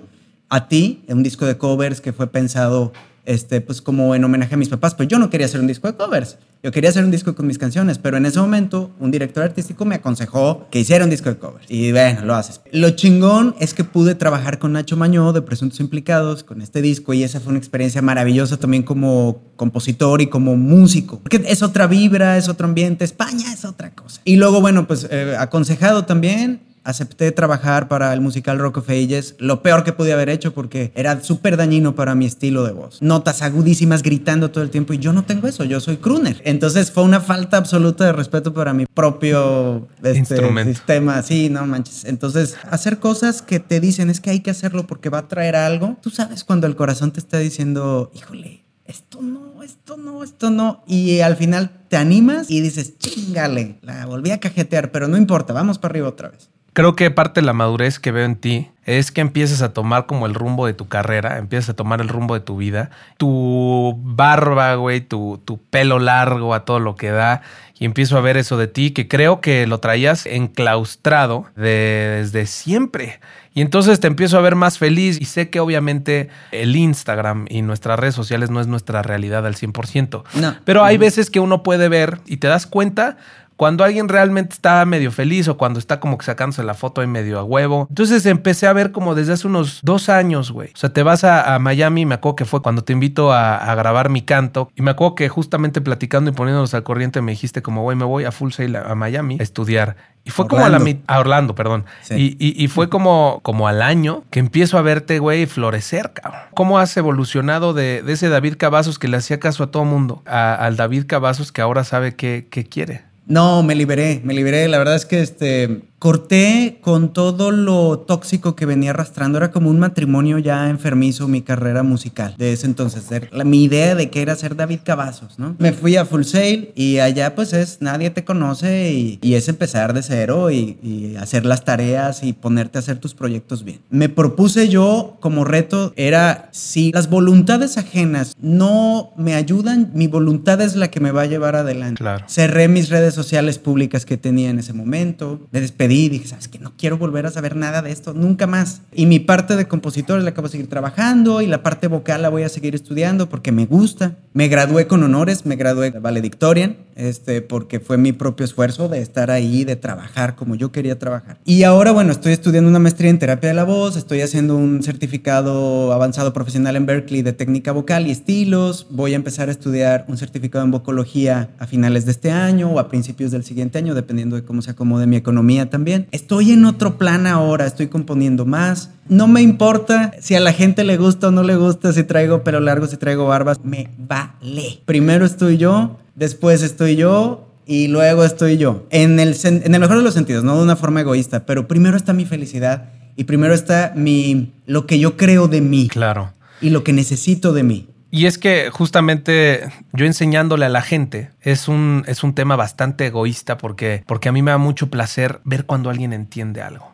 A 0.51 0.69
ti, 0.69 1.03
un 1.09 1.23
disco 1.23 1.47
de 1.47 1.57
covers 1.57 2.01
que 2.01 2.13
fue 2.13 2.27
pensado 2.27 2.93
este, 3.25 3.61
pues 3.61 3.81
como 3.81 4.15
en 4.15 4.25
homenaje 4.25 4.55
a 4.55 4.59
mis 4.59 4.69
papás, 4.69 4.95
pero 4.95 5.09
yo 5.09 5.19
no 5.19 5.31
quería 5.31 5.47
hacer 5.47 5.61
un 5.61 5.67
disco 5.67 5.87
de 5.87 5.97
covers, 5.97 6.39
yo 6.63 6.73
quería 6.73 6.91
hacer 6.91 7.05
un 7.05 7.11
disco 7.11 7.35
con 7.35 7.47
mis 7.47 7.59
canciones, 7.59 7.99
pero 7.99 8.17
en 8.17 8.27
ese 8.27 8.41
momento 8.41 8.91
un 8.99 9.11
director 9.11 9.45
artístico 9.45 9.85
me 9.85 9.95
aconsejó 9.95 10.67
que 10.71 10.81
hiciera 10.81 11.05
un 11.05 11.11
disco 11.11 11.29
de 11.29 11.37
covers 11.37 11.67
y 11.69 11.93
bueno, 11.93 12.25
lo 12.25 12.35
haces. 12.35 12.61
Lo 12.73 12.91
chingón 12.91 13.55
es 13.61 13.73
que 13.73 13.85
pude 13.85 14.15
trabajar 14.15 14.59
con 14.59 14.73
Nacho 14.73 14.97
Mañó 14.97 15.33
de 15.33 15.43
Presuntos 15.43 15.81
Implicados 15.81 16.45
con 16.45 16.61
este 16.61 16.83
disco 16.83 17.15
y 17.15 17.23
esa 17.23 17.41
fue 17.41 17.51
una 17.51 17.59
experiencia 17.59 18.03
maravillosa 18.03 18.57
también 18.57 18.83
como 18.83 19.43
compositor 19.57 20.21
y 20.21 20.27
como 20.27 20.57
músico, 20.57 21.21
porque 21.21 21.43
es 21.47 21.63
otra 21.63 21.87
vibra, 21.87 22.37
es 22.37 22.49
otro 22.49 22.67
ambiente, 22.67 23.05
España 23.05 23.53
es 23.53 23.65
otra 23.65 23.95
cosa. 23.95 24.21
Y 24.25 24.37
luego, 24.37 24.61
bueno, 24.61 24.87
pues 24.87 25.07
eh, 25.11 25.37
aconsejado 25.39 26.05
también 26.05 26.61
acepté 26.85 27.33
trabajar 27.33 27.89
para 27.89 28.13
el 28.13 28.21
musical 28.21 28.59
Rock 28.59 28.79
of 28.79 28.91
Ages, 28.91 29.37
lo 29.39 29.63
peor 29.63 29.85
que 29.85 29.93
pude 29.93 30.13
haber 30.13 30.29
hecho 30.29 30.53
porque 30.53 30.93
era 30.95 31.23
súper 31.23 31.57
dañino 31.57 31.95
para 31.95 32.15
mi 32.15 32.27
estilo 32.27 32.65
de 32.65 32.73
voz. 32.73 33.01
Notas 33.03 33.43
agudísimas 33.43 34.03
gritando 34.03 34.51
todo 34.51 34.65
el 34.65 34.71
tiempo 34.71 34.93
y 34.93 34.99
yo 34.99 35.13
no 35.13 35.25
tengo 35.25 35.47
eso, 35.49 35.65
yo 35.65 35.81
soy 35.81 35.99
crooner. 35.99 36.41
Entonces 36.45 36.91
fue 36.91 37.03
una 37.03 37.21
falta 37.21 37.57
absoluta 37.57 38.05
de 38.05 38.13
respeto 38.13 38.55
para 38.55 38.73
mi 38.73 38.87
propio 38.87 39.89
este, 40.03 40.37
sistema. 40.65 41.23
Sí, 41.23 41.49
no 41.51 41.67
manches. 41.67 42.05
Entonces, 42.05 42.57
hacer 42.71 42.99
cosas 42.99 43.43
que 43.43 43.61
te 43.61 43.81
dicen 43.81 44.11
es 44.11 44.21
que 44.21 44.31
hay 44.31 44.41
que 44.41 44.51
hacerlo 44.51 44.87
porque 44.87 45.09
va 45.09 45.19
a 45.19 45.29
traer 45.29 45.57
algo. 45.57 45.97
Tú 46.01 46.11
sabes 46.11 46.45
cuando 46.45 46.67
el 46.67 46.77
corazón 46.77 47.13
te 47.13 47.21
está 47.21 47.39
diciendo, 47.39 48.11
híjole, 48.15 48.65
esto 48.85 49.21
no, 49.23 49.63
esto 49.63 49.97
no, 49.97 50.25
esto 50.25 50.51
no. 50.51 50.83
Y 50.87 51.21
al 51.21 51.37
final 51.37 51.71
te 51.89 51.97
animas 51.97 52.51
y 52.51 52.61
dices, 52.61 52.99
chingale, 52.99 53.79
la 53.83 54.07
volví 54.07 54.31
a 54.31 54.41
cajetear, 54.41 54.91
pero 54.91 55.09
no 55.09 55.17
importa, 55.17 55.53
vamos 55.53 55.79
para 55.79 55.93
arriba 55.93 56.09
otra 56.09 56.29
vez 56.31 56.51
creo 56.73 56.97
que 56.97 57.11
parte 57.11 57.41
de 57.41 57.47
la 57.47 57.53
madurez 57.53 57.99
que 57.99 58.13
veo 58.13 58.25
en 58.25 58.37
ti 58.37 58.71
es 58.85 59.13
que 59.13 59.21
empieces 59.21 59.63
a 59.63 59.73
tomar 59.73 60.07
como 60.07 60.27
el 60.27 60.35
rumbo 60.35 60.67
de 60.67 60.75
tu 60.75 60.89
carrera, 60.89 61.39
empiezas 61.39 61.71
a 61.71 61.75
tomar 61.75 62.01
el 62.01 62.09
rumbo 62.09 62.35
de 62.35 62.41
tu 62.41 62.57
vida, 62.57 62.91
tu 63.19 63.95
barba, 63.99 64.75
güey, 64.75 65.01
tu, 65.01 65.41
tu 65.45 65.59
pelo 65.59 65.99
largo 65.99 66.55
a 66.55 66.65
todo 66.65 66.81
lo 66.81 66.97
que 66.97 67.11
da, 67.11 67.43
y 67.81 67.87
empiezo 67.87 68.19
a 68.19 68.21
ver 68.21 68.37
eso 68.37 68.59
de 68.59 68.69
ti 68.69 68.91
que 68.91 69.09
creo 69.09 69.41
que 69.41 69.67
lo 69.67 69.81
traías 69.81 70.27
enclaustrado 70.27 71.47
desde 71.57 72.47
siempre. 72.47 73.21
Y 73.55 73.63
entonces 73.63 73.99
te 73.99 74.07
empiezo 74.07 74.39
a 74.39 74.43
ver 74.43 74.55
más 74.55 74.79
feliz 74.79 75.19
y 75.21 75.25
sé 75.25 75.51
que 75.51 75.61
obviamente 75.61 76.29
el 76.53 76.77
Instagram 76.77 77.47
y 77.49 77.63
nuestras 77.63 77.99
redes 77.99 78.15
sociales 78.15 78.51
no 78.51 78.61
es 78.61 78.67
nuestra 78.67 79.03
realidad 79.03 79.47
al 79.47 79.57
100%. 79.57 80.23
No. 80.35 80.55
Pero 80.65 80.85
hay 80.85 80.99
veces 80.99 81.31
que 81.31 81.41
uno 81.41 81.63
puede 81.63 81.89
ver 81.89 82.21
y 82.27 82.37
te 82.37 82.49
das 82.49 82.67
cuenta 82.67 83.17
cuando 83.61 83.85
alguien 83.85 84.09
realmente 84.09 84.55
está 84.55 84.83
medio 84.87 85.13
feliz 85.13 85.47
o 85.47 85.59
cuando 85.59 85.79
está 85.79 86.01
como 86.01 86.17
que 86.17 86.25
sacándose 86.25 86.63
la 86.63 86.73
foto 86.73 87.03
ahí 87.03 87.07
medio 87.07 87.39
a 87.39 87.45
huevo. 87.45 87.87
Entonces 87.91 88.25
empecé 88.25 88.67
a 88.67 88.73
ver 88.73 88.91
como 88.91 89.15
desde 89.15 89.35
hace 89.35 89.47
unos 89.47 89.81
dos 89.83 90.09
años, 90.09 90.51
güey. 90.51 90.71
O 90.75 90.79
sea, 90.79 90.95
te 90.95 91.03
vas 91.03 91.25
a, 91.25 91.59
Miami, 91.59 92.07
me 92.07 92.15
acuerdo 92.15 92.37
que 92.37 92.47
fue 92.47 92.63
cuando 92.63 92.85
te 92.85 92.95
invito 92.95 93.35
a, 93.35 93.75
grabar 93.75 94.09
mi 94.09 94.23
canto. 94.23 94.71
Y 94.77 94.81
me 94.81 94.93
acuerdo 94.93 95.15
que 95.15 95.29
justamente 95.29 95.83
platicando 95.83 96.31
y 96.31 96.33
poniéndonos 96.33 96.73
al 96.73 96.85
corriente 96.85 97.21
me 97.21 97.33
dijiste 97.33 97.61
como, 97.61 97.83
güey, 97.83 97.99
me 97.99 98.07
voy 98.07 98.25
a 98.25 98.33
Full 98.33 98.53
Sail 98.53 98.77
a, 98.77 98.95
Miami 98.95 99.37
a 99.39 99.43
estudiar. 99.43 99.95
Y 100.25 100.31
fue 100.31 100.49
como 100.49 100.65
a 100.65 100.71
la 100.71 100.83
a 101.07 101.19
Orlando, 101.19 101.55
perdón. 101.55 101.85
Y, 102.09 102.67
fue 102.69 102.89
como, 102.89 103.41
como 103.43 103.69
al 103.69 103.83
año 103.83 104.25
que 104.31 104.41
empiezo 104.41 104.79
a 104.79 104.83
verte, 104.83 105.19
güey, 105.19 105.45
florecer, 105.45 106.15
cabrón. 106.15 106.41
¿Cómo 106.55 106.79
has 106.79 106.97
evolucionado 106.97 107.75
de, 107.75 108.03
ese 108.07 108.31
David 108.31 108.55
Cavazos 108.57 108.99
que 108.99 109.07
le 109.07 109.19
hacía 109.19 109.39
caso 109.39 109.65
a 109.65 109.71
todo 109.71 109.85
mundo 109.85 110.23
al 110.25 110.79
David 110.79 111.05
Cavazos 111.07 111.53
que 111.53 111.61
ahora 111.61 111.85
sabe 111.85 112.17
qué, 112.17 112.49
qué 112.51 112.65
quiere? 112.65 113.10
No, 113.31 113.63
me 113.63 113.77
liberé, 113.77 114.21
me 114.25 114.35
liberé. 114.35 114.67
La 114.67 114.79
verdad 114.79 114.97
es 114.97 115.07
que 115.07 115.21
este, 115.21 115.83
corté 116.01 116.79
con 116.81 117.13
todo 117.13 117.51
lo 117.51 117.99
tóxico 117.99 118.57
que 118.57 118.65
venía 118.65 118.91
arrastrando. 118.91 119.37
Era 119.37 119.51
como 119.51 119.69
un 119.69 119.79
matrimonio 119.79 120.39
ya 120.39 120.71
enfermizo 120.71 121.29
mi 121.29 121.43
carrera 121.43 121.83
musical 121.83 122.35
de 122.39 122.55
ese 122.55 122.67
entonces. 122.67 123.05
La, 123.31 123.45
mi 123.45 123.63
idea 123.63 123.95
de 123.95 124.09
que 124.09 124.23
era 124.23 124.35
ser 124.35 124.57
David 124.57 124.81
Cavazos, 124.83 125.39
¿no? 125.39 125.57
Me 125.59 125.73
fui 125.73 125.97
a 125.97 126.07
Full 126.07 126.23
Sail 126.23 126.73
y 126.75 127.01
allá 127.01 127.35
pues 127.35 127.53
es 127.53 127.83
nadie 127.83 128.09
te 128.09 128.25
conoce 128.25 128.93
y, 128.93 129.35
es 129.35 129.49
empezar 129.49 129.93
de 129.93 130.03
cero 130.03 130.51
y, 130.51 130.79
y, 130.83 131.17
hacer 131.17 131.45
las 131.45 131.65
tareas 131.65 132.23
y 132.25 132.33
ponerte 132.33 132.79
a 132.79 132.81
hacer 132.81 132.99
tus 132.99 133.15
proyectos 133.15 133.63
bien. 133.63 133.81
Me 133.91 134.09
propuse 134.09 134.71
yo 134.71 135.19
como 135.21 135.45
reto 135.45 135.93
era 135.97 136.49
si 136.51 136.93
las 136.93 137.11
voluntades 137.11 137.77
ajenas 137.77 138.37
no 138.41 139.13
me 139.19 139.35
ayudan, 139.35 139.91
mi 139.93 140.07
voluntad 140.07 140.63
es 140.63 140.77
la 140.77 140.89
que 140.89 141.01
me 141.01 141.11
va 141.11 141.23
a 141.23 141.27
llevar 141.27 141.57
adelante. 141.57 141.99
Claro. 141.99 142.25
Cerré 142.27 142.69
mis 142.69 142.89
redes 142.89 143.13
sociales 143.13 143.59
públicas 143.59 144.07
que 144.07 144.17
tenía 144.17 144.49
en 144.49 144.59
ese 144.59 144.73
momento, 144.73 145.47
me 145.53 145.61
despedí 145.61 145.90
y 145.97 146.09
dije, 146.09 146.29
sabes 146.29 146.49
que 146.49 146.59
no 146.59 146.73
quiero 146.77 146.99
volver 146.99 147.27
a 147.27 147.31
saber 147.31 147.57
nada 147.57 147.83
de 147.83 147.91
esto, 147.91 148.15
nunca 148.15 148.47
más. 148.47 148.83
Y 148.93 149.07
mi 149.07 149.19
parte 149.19 149.57
de 149.57 149.67
compositor 149.67 150.21
la 150.23 150.31
acabo 150.31 150.49
de 150.49 150.53
seguir 150.53 150.69
trabajando 150.69 151.41
y 151.41 151.47
la 151.47 151.63
parte 151.63 151.89
vocal 151.89 152.23
la 152.23 152.29
voy 152.29 152.43
a 152.43 152.49
seguir 152.49 152.75
estudiando 152.75 153.29
porque 153.29 153.53
me 153.53 153.67
gusta. 153.67 154.17
Me 154.33 154.49
gradué 154.49 154.87
con 154.87 155.03
honores, 155.03 155.45
me 155.45 155.57
gradué 155.57 155.91
valedictorian, 155.91 156.77
este, 156.95 157.43
porque 157.43 157.81
fue 157.81 157.99
mi 157.99 158.13
propio 158.13 158.45
esfuerzo 158.45 158.89
de 158.89 159.01
estar 159.01 159.31
ahí, 159.31 159.65
de 159.65 159.77
trabajar 159.77 160.37
como 160.37 160.55
yo 160.55 160.71
quería 160.71 160.99
trabajar. 160.99 161.39
Y 161.45 161.65
ahora, 161.65 161.93
bueno, 161.93 162.13
estoy 162.13 162.33
estudiando 162.33 162.71
una 162.71 162.79
maestría 162.79 163.11
en 163.11 163.19
terapia 163.19 163.49
de 163.49 163.55
la 163.55 163.65
voz, 163.65 163.97
estoy 163.97 164.21
haciendo 164.21 164.57
un 164.57 164.83
certificado 164.83 165.93
avanzado 165.93 166.33
profesional 166.33 166.77
en 166.77 166.87
Berkeley 166.87 167.23
de 167.23 167.33
técnica 167.33 167.73
vocal 167.73 168.07
y 168.07 168.13
estilos, 168.13 168.87
voy 168.91 169.15
a 169.15 169.17
empezar 169.17 169.49
a 169.49 169.53
estudiar 169.53 170.05
un 170.09 170.17
certificado 170.17 170.65
en 170.65 170.71
vocología 170.71 171.51
a 171.59 171.67
finales 171.67 172.05
de 172.05 172.13
este 172.13 172.31
año 172.31 172.71
o 172.71 172.79
a 172.79 172.89
principios 172.89 173.33
del 173.33 173.43
siguiente 173.43 173.79
año, 173.79 173.95
dependiendo 173.95 174.37
de 174.37 174.45
cómo 174.45 174.63
se 174.63 174.71
acomode 174.71 175.07
mi 175.07 175.17
economía 175.17 175.69
también 175.69 175.80
bien. 175.85 176.07
Estoy 176.11 176.53
en 176.53 176.65
otro 176.65 176.99
plan 176.99 177.27
ahora, 177.27 177.67
estoy 177.67 177.89
componiendo 177.89 178.47
más. 178.47 178.91
No 179.09 179.29
me 179.29 179.43
importa 179.43 180.13
si 180.21 180.35
a 180.35 180.41
la 180.41 180.53
gente 180.53 180.85
le 180.85 180.97
gusta 180.97 181.29
o 181.29 181.31
no 181.31 181.43
le 181.43 181.57
gusta, 181.57 181.93
si 181.93 182.05
traigo 182.05 182.45
pelo 182.45 182.61
largo, 182.61 182.87
si 182.87 182.97
traigo 182.97 183.27
barbas, 183.27 183.61
me 183.65 183.91
vale. 183.99 184.81
Primero 184.85 185.25
estoy 185.25 185.57
yo, 185.57 185.99
después 186.15 186.63
estoy 186.63 186.97
yo 186.97 187.49
y 187.67 187.89
luego 187.89 188.25
estoy 188.25 188.57
yo. 188.57 188.87
En 188.91 189.21
el, 189.21 189.37
en 189.45 189.75
el 189.75 189.81
mejor 189.81 189.99
de 189.99 190.03
los 190.03 190.15
sentidos, 190.15 190.45
no 190.45 190.57
de 190.57 190.63
una 190.63 190.77
forma 190.77 191.01
egoísta, 191.01 191.47
pero 191.47 191.69
primero 191.69 191.97
está 191.97 192.13
mi 192.13 192.25
felicidad 192.25 192.91
y 193.17 193.25
primero 193.25 193.55
está 193.55 193.93
mi, 193.95 194.53
lo 194.67 194.87
que 194.87 194.99
yo 194.99 195.17
creo 195.17 195.47
de 195.47 195.61
mí. 195.61 195.89
Claro. 195.89 196.33
Y 196.61 196.71
lo 196.71 196.85
que 196.85 196.93
necesito 196.93 197.53
de 197.53 197.63
mí. 197.63 197.90
Y 198.11 198.27
es 198.27 198.39
que 198.39 198.71
justamente 198.71 199.71
yo 199.93 200.05
enseñándole 200.05 200.67
a 200.67 200.69
la 200.69 200.83
gente 200.83 201.31
es 201.41 201.69
un, 201.69 202.05
es 202.07 202.25
un 202.25 202.35
tema 202.35 202.57
bastante 202.57 203.07
egoísta 203.07 203.57
porque, 203.57 204.03
porque 204.07 204.29
a 204.29 204.33
mí 204.33 204.43
me 204.43 204.51
da 204.51 204.59
mucho 204.59 204.91
placer 204.91 205.41
ver 205.45 205.65
cuando 205.65 205.91
alguien 205.91 206.13
entiende 206.13 206.61
algo. 206.61 206.91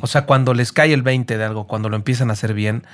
O 0.00 0.06
sea, 0.06 0.26
cuando 0.26 0.54
les 0.54 0.72
cae 0.72 0.92
el 0.92 1.02
20 1.02 1.36
de 1.36 1.44
algo, 1.44 1.66
cuando 1.66 1.88
lo 1.88 1.96
empiezan 1.96 2.30
a 2.30 2.34
hacer 2.34 2.54
bien, 2.54 2.84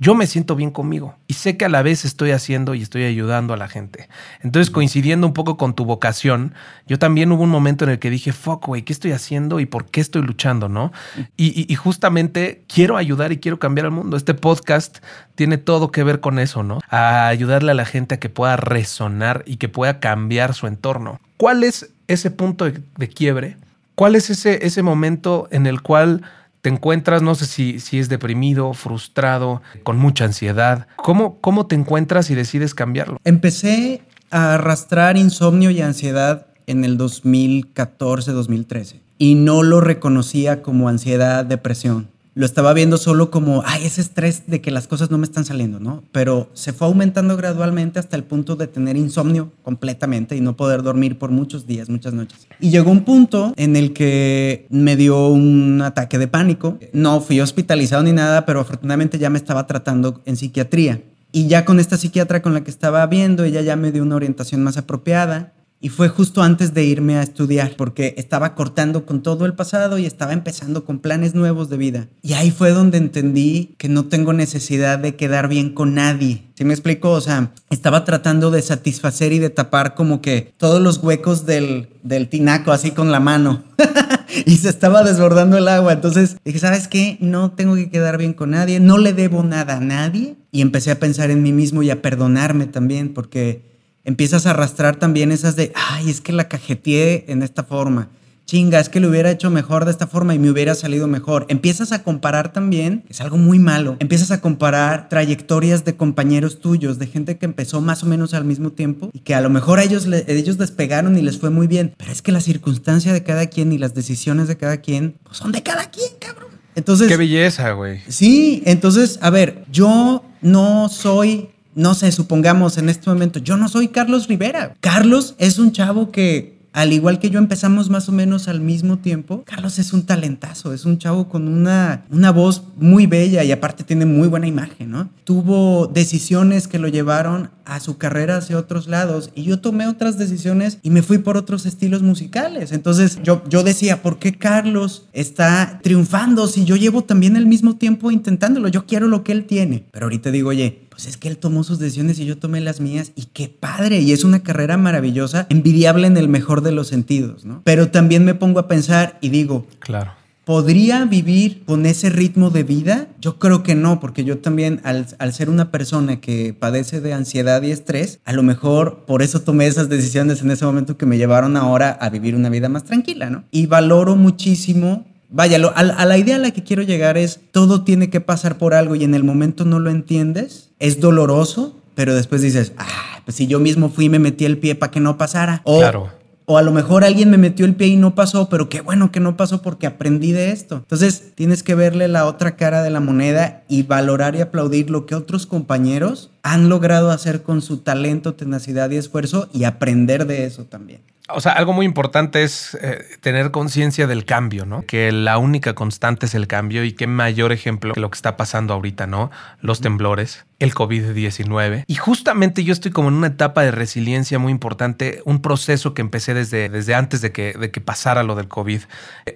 yo 0.00 0.14
me 0.14 0.26
siento 0.26 0.54
bien 0.54 0.70
conmigo 0.70 1.16
y 1.26 1.34
sé 1.34 1.56
que 1.56 1.64
a 1.64 1.68
la 1.68 1.82
vez 1.82 2.04
estoy 2.04 2.30
haciendo 2.30 2.74
y 2.74 2.82
estoy 2.82 3.04
ayudando 3.04 3.52
a 3.52 3.56
la 3.56 3.68
gente. 3.68 4.08
Entonces, 4.42 4.70
coincidiendo 4.70 5.26
un 5.26 5.32
poco 5.32 5.56
con 5.56 5.74
tu 5.74 5.84
vocación, 5.84 6.54
yo 6.86 6.98
también 6.98 7.32
hubo 7.32 7.42
un 7.42 7.50
momento 7.50 7.84
en 7.84 7.90
el 7.90 7.98
que 7.98 8.10
dije, 8.10 8.32
fuck, 8.32 8.66
güey, 8.66 8.82
¿qué 8.82 8.92
estoy 8.92 9.12
haciendo 9.12 9.58
y 9.58 9.66
por 9.66 9.86
qué 9.86 10.00
estoy 10.00 10.22
luchando, 10.22 10.68
no? 10.68 10.92
Y, 11.36 11.74
justamente 11.74 12.62
quiero 12.66 12.96
ayudar 12.96 13.32
y 13.32 13.38
quiero 13.38 13.58
cambiar 13.58 13.86
el 13.86 13.92
mundo. 13.92 14.16
Este 14.16 14.34
podcast 14.34 14.98
tiene 15.34 15.58
todo 15.58 15.90
que 15.90 16.02
ver 16.02 16.20
con 16.20 16.38
eso, 16.38 16.62
¿no? 16.62 16.80
A 16.88 17.28
ayudarle 17.28 17.72
a 17.72 17.74
la 17.74 17.84
gente 17.84 18.16
a 18.16 18.20
que 18.20 18.28
pueda 18.28 18.56
resonar 18.56 19.42
y 19.46 19.56
que 19.56 19.68
pueda 19.68 20.00
cambiar 20.00 20.54
su 20.54 20.66
entorno. 20.66 21.20
¿Cuál 21.36 21.64
es 21.64 21.90
ese 22.08 22.30
punto 22.30 22.64
de, 22.64 22.80
de 22.96 23.08
quiebre? 23.08 23.56
¿Cuál 23.94 24.14
es 24.14 24.30
ese, 24.30 24.64
ese 24.64 24.82
momento 24.82 25.48
en 25.50 25.66
el 25.66 25.82
cual 25.82 26.22
encuentras, 26.68 27.22
no 27.22 27.34
sé 27.34 27.46
si, 27.46 27.80
si 27.80 27.98
es 27.98 28.08
deprimido, 28.08 28.72
frustrado, 28.74 29.62
con 29.82 29.98
mucha 29.98 30.24
ansiedad. 30.24 30.86
¿Cómo, 30.96 31.38
¿Cómo 31.40 31.66
te 31.66 31.74
encuentras 31.74 32.30
y 32.30 32.34
decides 32.34 32.74
cambiarlo? 32.74 33.18
Empecé 33.24 34.02
a 34.30 34.54
arrastrar 34.54 35.16
insomnio 35.16 35.70
y 35.70 35.80
ansiedad 35.80 36.46
en 36.66 36.84
el 36.84 36.96
2014, 36.96 38.32
2013 38.32 39.00
y 39.18 39.34
no 39.34 39.62
lo 39.62 39.80
reconocía 39.80 40.62
como 40.62 40.88
ansiedad, 40.88 41.44
depresión 41.44 42.08
lo 42.38 42.46
estaba 42.46 42.72
viendo 42.72 42.98
solo 42.98 43.32
como, 43.32 43.64
ay, 43.66 43.84
ese 43.84 44.00
estrés 44.00 44.44
de 44.46 44.60
que 44.60 44.70
las 44.70 44.86
cosas 44.86 45.10
no 45.10 45.18
me 45.18 45.24
están 45.24 45.44
saliendo, 45.44 45.80
¿no? 45.80 46.04
Pero 46.12 46.48
se 46.52 46.72
fue 46.72 46.86
aumentando 46.86 47.36
gradualmente 47.36 47.98
hasta 47.98 48.14
el 48.14 48.22
punto 48.22 48.54
de 48.54 48.68
tener 48.68 48.96
insomnio 48.96 49.50
completamente 49.64 50.36
y 50.36 50.40
no 50.40 50.56
poder 50.56 50.84
dormir 50.84 51.18
por 51.18 51.32
muchos 51.32 51.66
días, 51.66 51.88
muchas 51.88 52.12
noches. 52.12 52.46
Y 52.60 52.70
llegó 52.70 52.92
un 52.92 53.02
punto 53.02 53.52
en 53.56 53.74
el 53.74 53.92
que 53.92 54.68
me 54.70 54.94
dio 54.94 55.26
un 55.26 55.82
ataque 55.82 56.16
de 56.16 56.28
pánico. 56.28 56.78
No 56.92 57.20
fui 57.20 57.40
hospitalizado 57.40 58.04
ni 58.04 58.12
nada, 58.12 58.46
pero 58.46 58.60
afortunadamente 58.60 59.18
ya 59.18 59.30
me 59.30 59.38
estaba 59.38 59.66
tratando 59.66 60.22
en 60.24 60.36
psiquiatría. 60.36 61.02
Y 61.32 61.48
ya 61.48 61.64
con 61.64 61.80
esta 61.80 61.96
psiquiatra 61.96 62.40
con 62.40 62.54
la 62.54 62.62
que 62.62 62.70
estaba 62.70 63.04
viendo, 63.08 63.42
ella 63.42 63.62
ya 63.62 63.74
me 63.74 63.90
dio 63.90 64.04
una 64.04 64.14
orientación 64.14 64.62
más 64.62 64.76
apropiada. 64.76 65.54
Y 65.80 65.90
fue 65.90 66.08
justo 66.08 66.42
antes 66.42 66.74
de 66.74 66.84
irme 66.84 67.16
a 67.16 67.22
estudiar, 67.22 67.74
porque 67.76 68.14
estaba 68.18 68.56
cortando 68.56 69.06
con 69.06 69.22
todo 69.22 69.46
el 69.46 69.54
pasado 69.54 69.98
y 69.98 70.06
estaba 70.06 70.32
empezando 70.32 70.84
con 70.84 70.98
planes 70.98 71.36
nuevos 71.36 71.70
de 71.70 71.76
vida. 71.76 72.08
Y 72.20 72.32
ahí 72.32 72.50
fue 72.50 72.72
donde 72.72 72.98
entendí 72.98 73.76
que 73.78 73.88
no 73.88 74.06
tengo 74.06 74.32
necesidad 74.32 74.98
de 74.98 75.14
quedar 75.14 75.48
bien 75.48 75.72
con 75.72 75.94
nadie. 75.94 76.42
¿Sí 76.54 76.64
me 76.64 76.74
explico? 76.74 77.12
O 77.12 77.20
sea, 77.20 77.52
estaba 77.70 78.04
tratando 78.04 78.50
de 78.50 78.62
satisfacer 78.62 79.32
y 79.32 79.38
de 79.38 79.50
tapar 79.50 79.94
como 79.94 80.20
que 80.20 80.52
todos 80.56 80.82
los 80.82 80.98
huecos 80.98 81.46
del, 81.46 81.88
del 82.02 82.28
tinaco 82.28 82.72
así 82.72 82.90
con 82.90 83.12
la 83.12 83.20
mano. 83.20 83.62
y 84.46 84.56
se 84.56 84.68
estaba 84.68 85.04
desbordando 85.04 85.56
el 85.56 85.68
agua. 85.68 85.92
Entonces 85.92 86.38
dije, 86.44 86.58
¿sabes 86.58 86.88
qué? 86.88 87.18
No 87.20 87.52
tengo 87.52 87.76
que 87.76 87.90
quedar 87.90 88.18
bien 88.18 88.32
con 88.32 88.50
nadie, 88.50 88.80
no 88.80 88.98
le 88.98 89.12
debo 89.12 89.44
nada 89.44 89.76
a 89.76 89.80
nadie. 89.80 90.34
Y 90.50 90.62
empecé 90.62 90.90
a 90.90 90.98
pensar 90.98 91.30
en 91.30 91.42
mí 91.42 91.52
mismo 91.52 91.84
y 91.84 91.90
a 91.90 92.02
perdonarme 92.02 92.66
también, 92.66 93.14
porque 93.14 93.77
empiezas 94.08 94.46
a 94.46 94.50
arrastrar 94.50 94.96
también 94.96 95.32
esas 95.32 95.54
de, 95.54 95.70
ay, 95.74 96.08
es 96.08 96.22
que 96.22 96.32
la 96.32 96.48
cajeteé 96.48 97.26
en 97.28 97.42
esta 97.42 97.62
forma. 97.62 98.08
Chinga, 98.46 98.80
es 98.80 98.88
que 98.88 99.00
lo 99.00 99.10
hubiera 99.10 99.30
hecho 99.30 99.50
mejor 99.50 99.84
de 99.84 99.90
esta 99.90 100.06
forma 100.06 100.34
y 100.34 100.38
me 100.38 100.50
hubiera 100.50 100.74
salido 100.74 101.06
mejor. 101.06 101.44
Empiezas 101.50 101.92
a 101.92 102.02
comparar 102.02 102.50
también, 102.50 103.04
es 103.10 103.20
algo 103.20 103.36
muy 103.36 103.58
malo. 103.58 103.98
Empiezas 103.98 104.30
a 104.30 104.40
comparar 104.40 105.10
trayectorias 105.10 105.84
de 105.84 105.96
compañeros 105.96 106.58
tuyos, 106.58 106.98
de 106.98 107.06
gente 107.06 107.36
que 107.36 107.44
empezó 107.44 107.82
más 107.82 108.02
o 108.02 108.06
menos 108.06 108.32
al 108.32 108.46
mismo 108.46 108.70
tiempo 108.70 109.10
y 109.12 109.18
que 109.18 109.34
a 109.34 109.42
lo 109.42 109.50
mejor 109.50 109.78
ellos, 109.78 110.08
ellos 110.26 110.56
despegaron 110.56 111.18
y 111.18 111.20
les 111.20 111.36
fue 111.36 111.50
muy 111.50 111.66
bien. 111.66 111.92
Pero 111.98 112.10
es 112.10 112.22
que 112.22 112.32
la 112.32 112.40
circunstancia 112.40 113.12
de 113.12 113.22
cada 113.22 113.48
quien 113.48 113.74
y 113.74 113.76
las 113.76 113.92
decisiones 113.92 114.48
de 114.48 114.56
cada 114.56 114.78
quien 114.78 115.16
pues 115.22 115.36
son 115.36 115.52
de 115.52 115.62
cada 115.62 115.90
quien, 115.90 116.08
cabrón. 116.18 116.48
Entonces. 116.74 117.08
Qué 117.08 117.18
belleza, 117.18 117.72
güey. 117.72 118.00
Sí, 118.08 118.62
entonces, 118.64 119.18
a 119.20 119.28
ver, 119.28 119.66
yo 119.70 120.24
no 120.40 120.88
soy 120.88 121.50
no 121.78 121.94
sé, 121.94 122.10
supongamos 122.10 122.76
en 122.76 122.88
este 122.88 123.08
momento, 123.08 123.38
yo 123.38 123.56
no 123.56 123.68
soy 123.68 123.86
Carlos 123.86 124.26
Rivera. 124.26 124.74
Carlos 124.80 125.36
es 125.38 125.60
un 125.60 125.70
chavo 125.70 126.10
que 126.10 126.58
al 126.72 126.92
igual 126.92 127.20
que 127.20 127.30
yo 127.30 127.38
empezamos 127.38 127.88
más 127.88 128.08
o 128.08 128.12
menos 128.12 128.48
al 128.48 128.60
mismo 128.60 128.98
tiempo, 128.98 129.44
Carlos 129.46 129.78
es 129.78 129.92
un 129.92 130.02
talentazo, 130.02 130.72
es 130.72 130.84
un 130.84 130.98
chavo 130.98 131.28
con 131.28 131.46
una, 131.46 132.04
una 132.10 132.32
voz 132.32 132.64
muy 132.76 133.06
bella 133.06 133.44
y 133.44 133.52
aparte 133.52 133.84
tiene 133.84 134.06
muy 134.06 134.26
buena 134.26 134.48
imagen, 134.48 134.90
¿no? 134.90 135.08
Tuvo 135.22 135.86
decisiones 135.86 136.66
que 136.66 136.80
lo 136.80 136.88
llevaron 136.88 137.50
a 137.64 137.78
su 137.78 137.96
carrera 137.96 138.38
hacia 138.38 138.58
otros 138.58 138.88
lados 138.88 139.30
y 139.34 139.44
yo 139.44 139.60
tomé 139.60 139.86
otras 139.86 140.18
decisiones 140.18 140.78
y 140.82 140.90
me 140.90 141.02
fui 141.02 141.18
por 141.18 141.36
otros 141.36 141.64
estilos 141.64 142.02
musicales. 142.02 142.72
Entonces 142.72 143.18
yo, 143.22 143.42
yo 143.48 143.62
decía, 143.62 144.02
¿por 144.02 144.18
qué 144.18 144.34
Carlos 144.34 145.06
está 145.12 145.78
triunfando 145.82 146.48
si 146.48 146.64
yo 146.64 146.76
llevo 146.76 147.04
también 147.04 147.36
el 147.36 147.46
mismo 147.46 147.76
tiempo 147.76 148.10
intentándolo? 148.10 148.68
Yo 148.68 148.84
quiero 148.86 149.06
lo 149.06 149.22
que 149.22 149.32
él 149.32 149.44
tiene. 149.44 149.84
Pero 149.92 150.06
ahorita 150.06 150.30
digo, 150.30 150.50
oye, 150.50 150.87
pues 150.98 151.06
es 151.06 151.16
que 151.16 151.28
él 151.28 151.38
tomó 151.38 151.62
sus 151.62 151.78
decisiones 151.78 152.18
y 152.18 152.24
yo 152.24 152.38
tomé 152.38 152.60
las 152.60 152.80
mías 152.80 153.12
y 153.14 153.26
qué 153.26 153.48
padre, 153.48 154.00
y 154.00 154.10
es 154.10 154.24
una 154.24 154.42
carrera 154.42 154.76
maravillosa, 154.76 155.46
envidiable 155.48 156.08
en 156.08 156.16
el 156.16 156.28
mejor 156.28 156.60
de 156.60 156.72
los 156.72 156.88
sentidos, 156.88 157.44
¿no? 157.44 157.62
Pero 157.62 157.92
también 157.92 158.24
me 158.24 158.34
pongo 158.34 158.58
a 158.58 158.66
pensar 158.66 159.16
y 159.20 159.28
digo, 159.28 159.64
claro. 159.78 160.10
¿Podría 160.44 161.04
vivir 161.04 161.62
con 161.66 161.86
ese 161.86 162.10
ritmo 162.10 162.50
de 162.50 162.64
vida? 162.64 163.06
Yo 163.20 163.38
creo 163.38 163.62
que 163.62 163.76
no, 163.76 164.00
porque 164.00 164.24
yo 164.24 164.38
también, 164.38 164.80
al, 164.82 165.06
al, 165.20 165.32
ser 165.32 165.50
una 165.50 165.70
persona 165.70 166.20
que 166.20 166.52
padece 166.52 167.00
de 167.00 167.12
ansiedad 167.12 167.62
y 167.62 167.70
estrés, 167.70 168.18
a 168.24 168.32
lo 168.32 168.42
mejor 168.42 169.04
por 169.06 169.22
eso 169.22 169.42
tomé 169.42 169.68
esas 169.68 169.88
decisiones 169.88 170.42
en 170.42 170.50
ese 170.50 170.64
momento 170.64 170.96
que 170.96 171.06
me 171.06 171.18
llevaron 171.18 171.56
ahora 171.56 171.90
a 172.00 172.08
vivir 172.08 172.34
una 172.34 172.48
vida 172.48 172.68
más 172.68 172.82
tranquila, 172.82 173.30
¿no? 173.30 173.44
Y 173.52 173.66
valoro 173.66 174.16
muchísimo 174.16 175.06
Vaya, 175.30 175.58
a, 175.58 175.80
a, 175.80 176.06
la 176.06 176.18
idea 176.18 176.36
a 176.36 176.38
la 176.38 176.50
que 176.52 176.64
quiero 176.64 176.82
llegar 176.82 177.18
es, 177.18 177.40
todo 177.50 177.84
tiene 177.84 178.10
que 178.10 178.20
pasar 178.20 178.56
por 178.56 178.74
algo 178.74 178.94
y 178.94 179.04
en 179.04 179.14
el 179.14 179.24
momento 179.24 179.64
no 179.64 179.78
lo 179.78 179.90
entiendes, 179.90 180.70
es 180.78 181.00
doloroso, 181.00 181.76
pero 181.94 182.14
después 182.14 182.40
dices, 182.40 182.72
ah, 182.78 183.20
pues 183.24 183.36
si 183.36 183.46
yo 183.46 183.58
mismo 183.60 183.90
fui 183.90 184.06
y 184.06 184.08
me 184.08 184.18
metí 184.18 184.44
el 184.44 184.58
pie 184.58 184.74
para 184.74 184.90
que 184.90 185.00
no 185.00 185.18
pasara. 185.18 185.60
O, 185.64 185.80
claro. 185.80 186.18
O 186.50 186.56
a 186.56 186.62
lo 186.62 186.72
mejor 186.72 187.04
alguien 187.04 187.28
me 187.28 187.36
metió 187.36 187.66
el 187.66 187.74
pie 187.74 187.88
y 187.88 187.96
no 187.96 188.14
pasó, 188.14 188.48
pero 188.48 188.70
qué 188.70 188.80
bueno 188.80 189.12
que 189.12 189.20
no 189.20 189.36
pasó 189.36 189.60
porque 189.60 189.86
aprendí 189.86 190.32
de 190.32 190.50
esto. 190.50 190.76
Entonces 190.76 191.32
tienes 191.34 191.62
que 191.62 191.74
verle 191.74 192.08
la 192.08 192.24
otra 192.24 192.56
cara 192.56 192.82
de 192.82 192.88
la 192.88 193.00
moneda 193.00 193.64
y 193.68 193.82
valorar 193.82 194.34
y 194.34 194.40
aplaudir 194.40 194.88
lo 194.88 195.04
que 195.04 195.14
otros 195.14 195.44
compañeros 195.44 196.30
han 196.42 196.70
logrado 196.70 197.10
hacer 197.10 197.42
con 197.42 197.60
su 197.60 197.76
talento, 197.76 198.32
tenacidad 198.32 198.88
y 198.88 198.96
esfuerzo 198.96 199.50
y 199.52 199.64
aprender 199.64 200.26
de 200.26 200.46
eso 200.46 200.64
también. 200.64 201.02
O 201.28 201.40
sea, 201.40 201.52
algo 201.52 201.72
muy 201.72 201.84
importante 201.84 202.42
es 202.42 202.76
eh, 202.80 203.04
tener 203.20 203.50
conciencia 203.50 204.06
del 204.06 204.24
cambio, 204.24 204.64
¿no? 204.64 204.82
Que 204.82 205.12
la 205.12 205.38
única 205.38 205.74
constante 205.74 206.26
es 206.26 206.34
el 206.34 206.46
cambio 206.46 206.84
y 206.84 206.92
qué 206.92 207.06
mayor 207.06 207.52
ejemplo 207.52 207.94
que 207.94 208.00
lo 208.00 208.10
que 208.10 208.16
está 208.16 208.36
pasando 208.36 208.74
ahorita, 208.74 209.06
¿no? 209.06 209.30
Los 209.60 209.80
temblores, 209.80 210.46
el 210.58 210.74
COVID-19. 210.74 211.84
Y 211.86 211.94
justamente 211.96 212.64
yo 212.64 212.72
estoy 212.72 212.92
como 212.92 213.08
en 213.08 213.14
una 213.14 213.28
etapa 213.28 213.62
de 213.62 213.70
resiliencia 213.70 214.38
muy 214.38 214.52
importante, 214.52 215.20
un 215.24 215.42
proceso 215.42 215.92
que 215.92 216.02
empecé 216.02 216.34
desde, 216.34 216.68
desde 216.68 216.94
antes 216.94 217.20
de 217.20 217.30
que, 217.30 217.52
de 217.52 217.70
que 217.70 217.80
pasara 217.80 218.22
lo 218.22 218.34
del 218.34 218.48
COVID. 218.48 218.82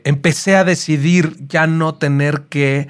Empecé 0.04 0.56
a 0.56 0.64
decidir 0.64 1.36
ya 1.46 1.66
no 1.66 1.94
tener 1.94 2.42
que 2.48 2.88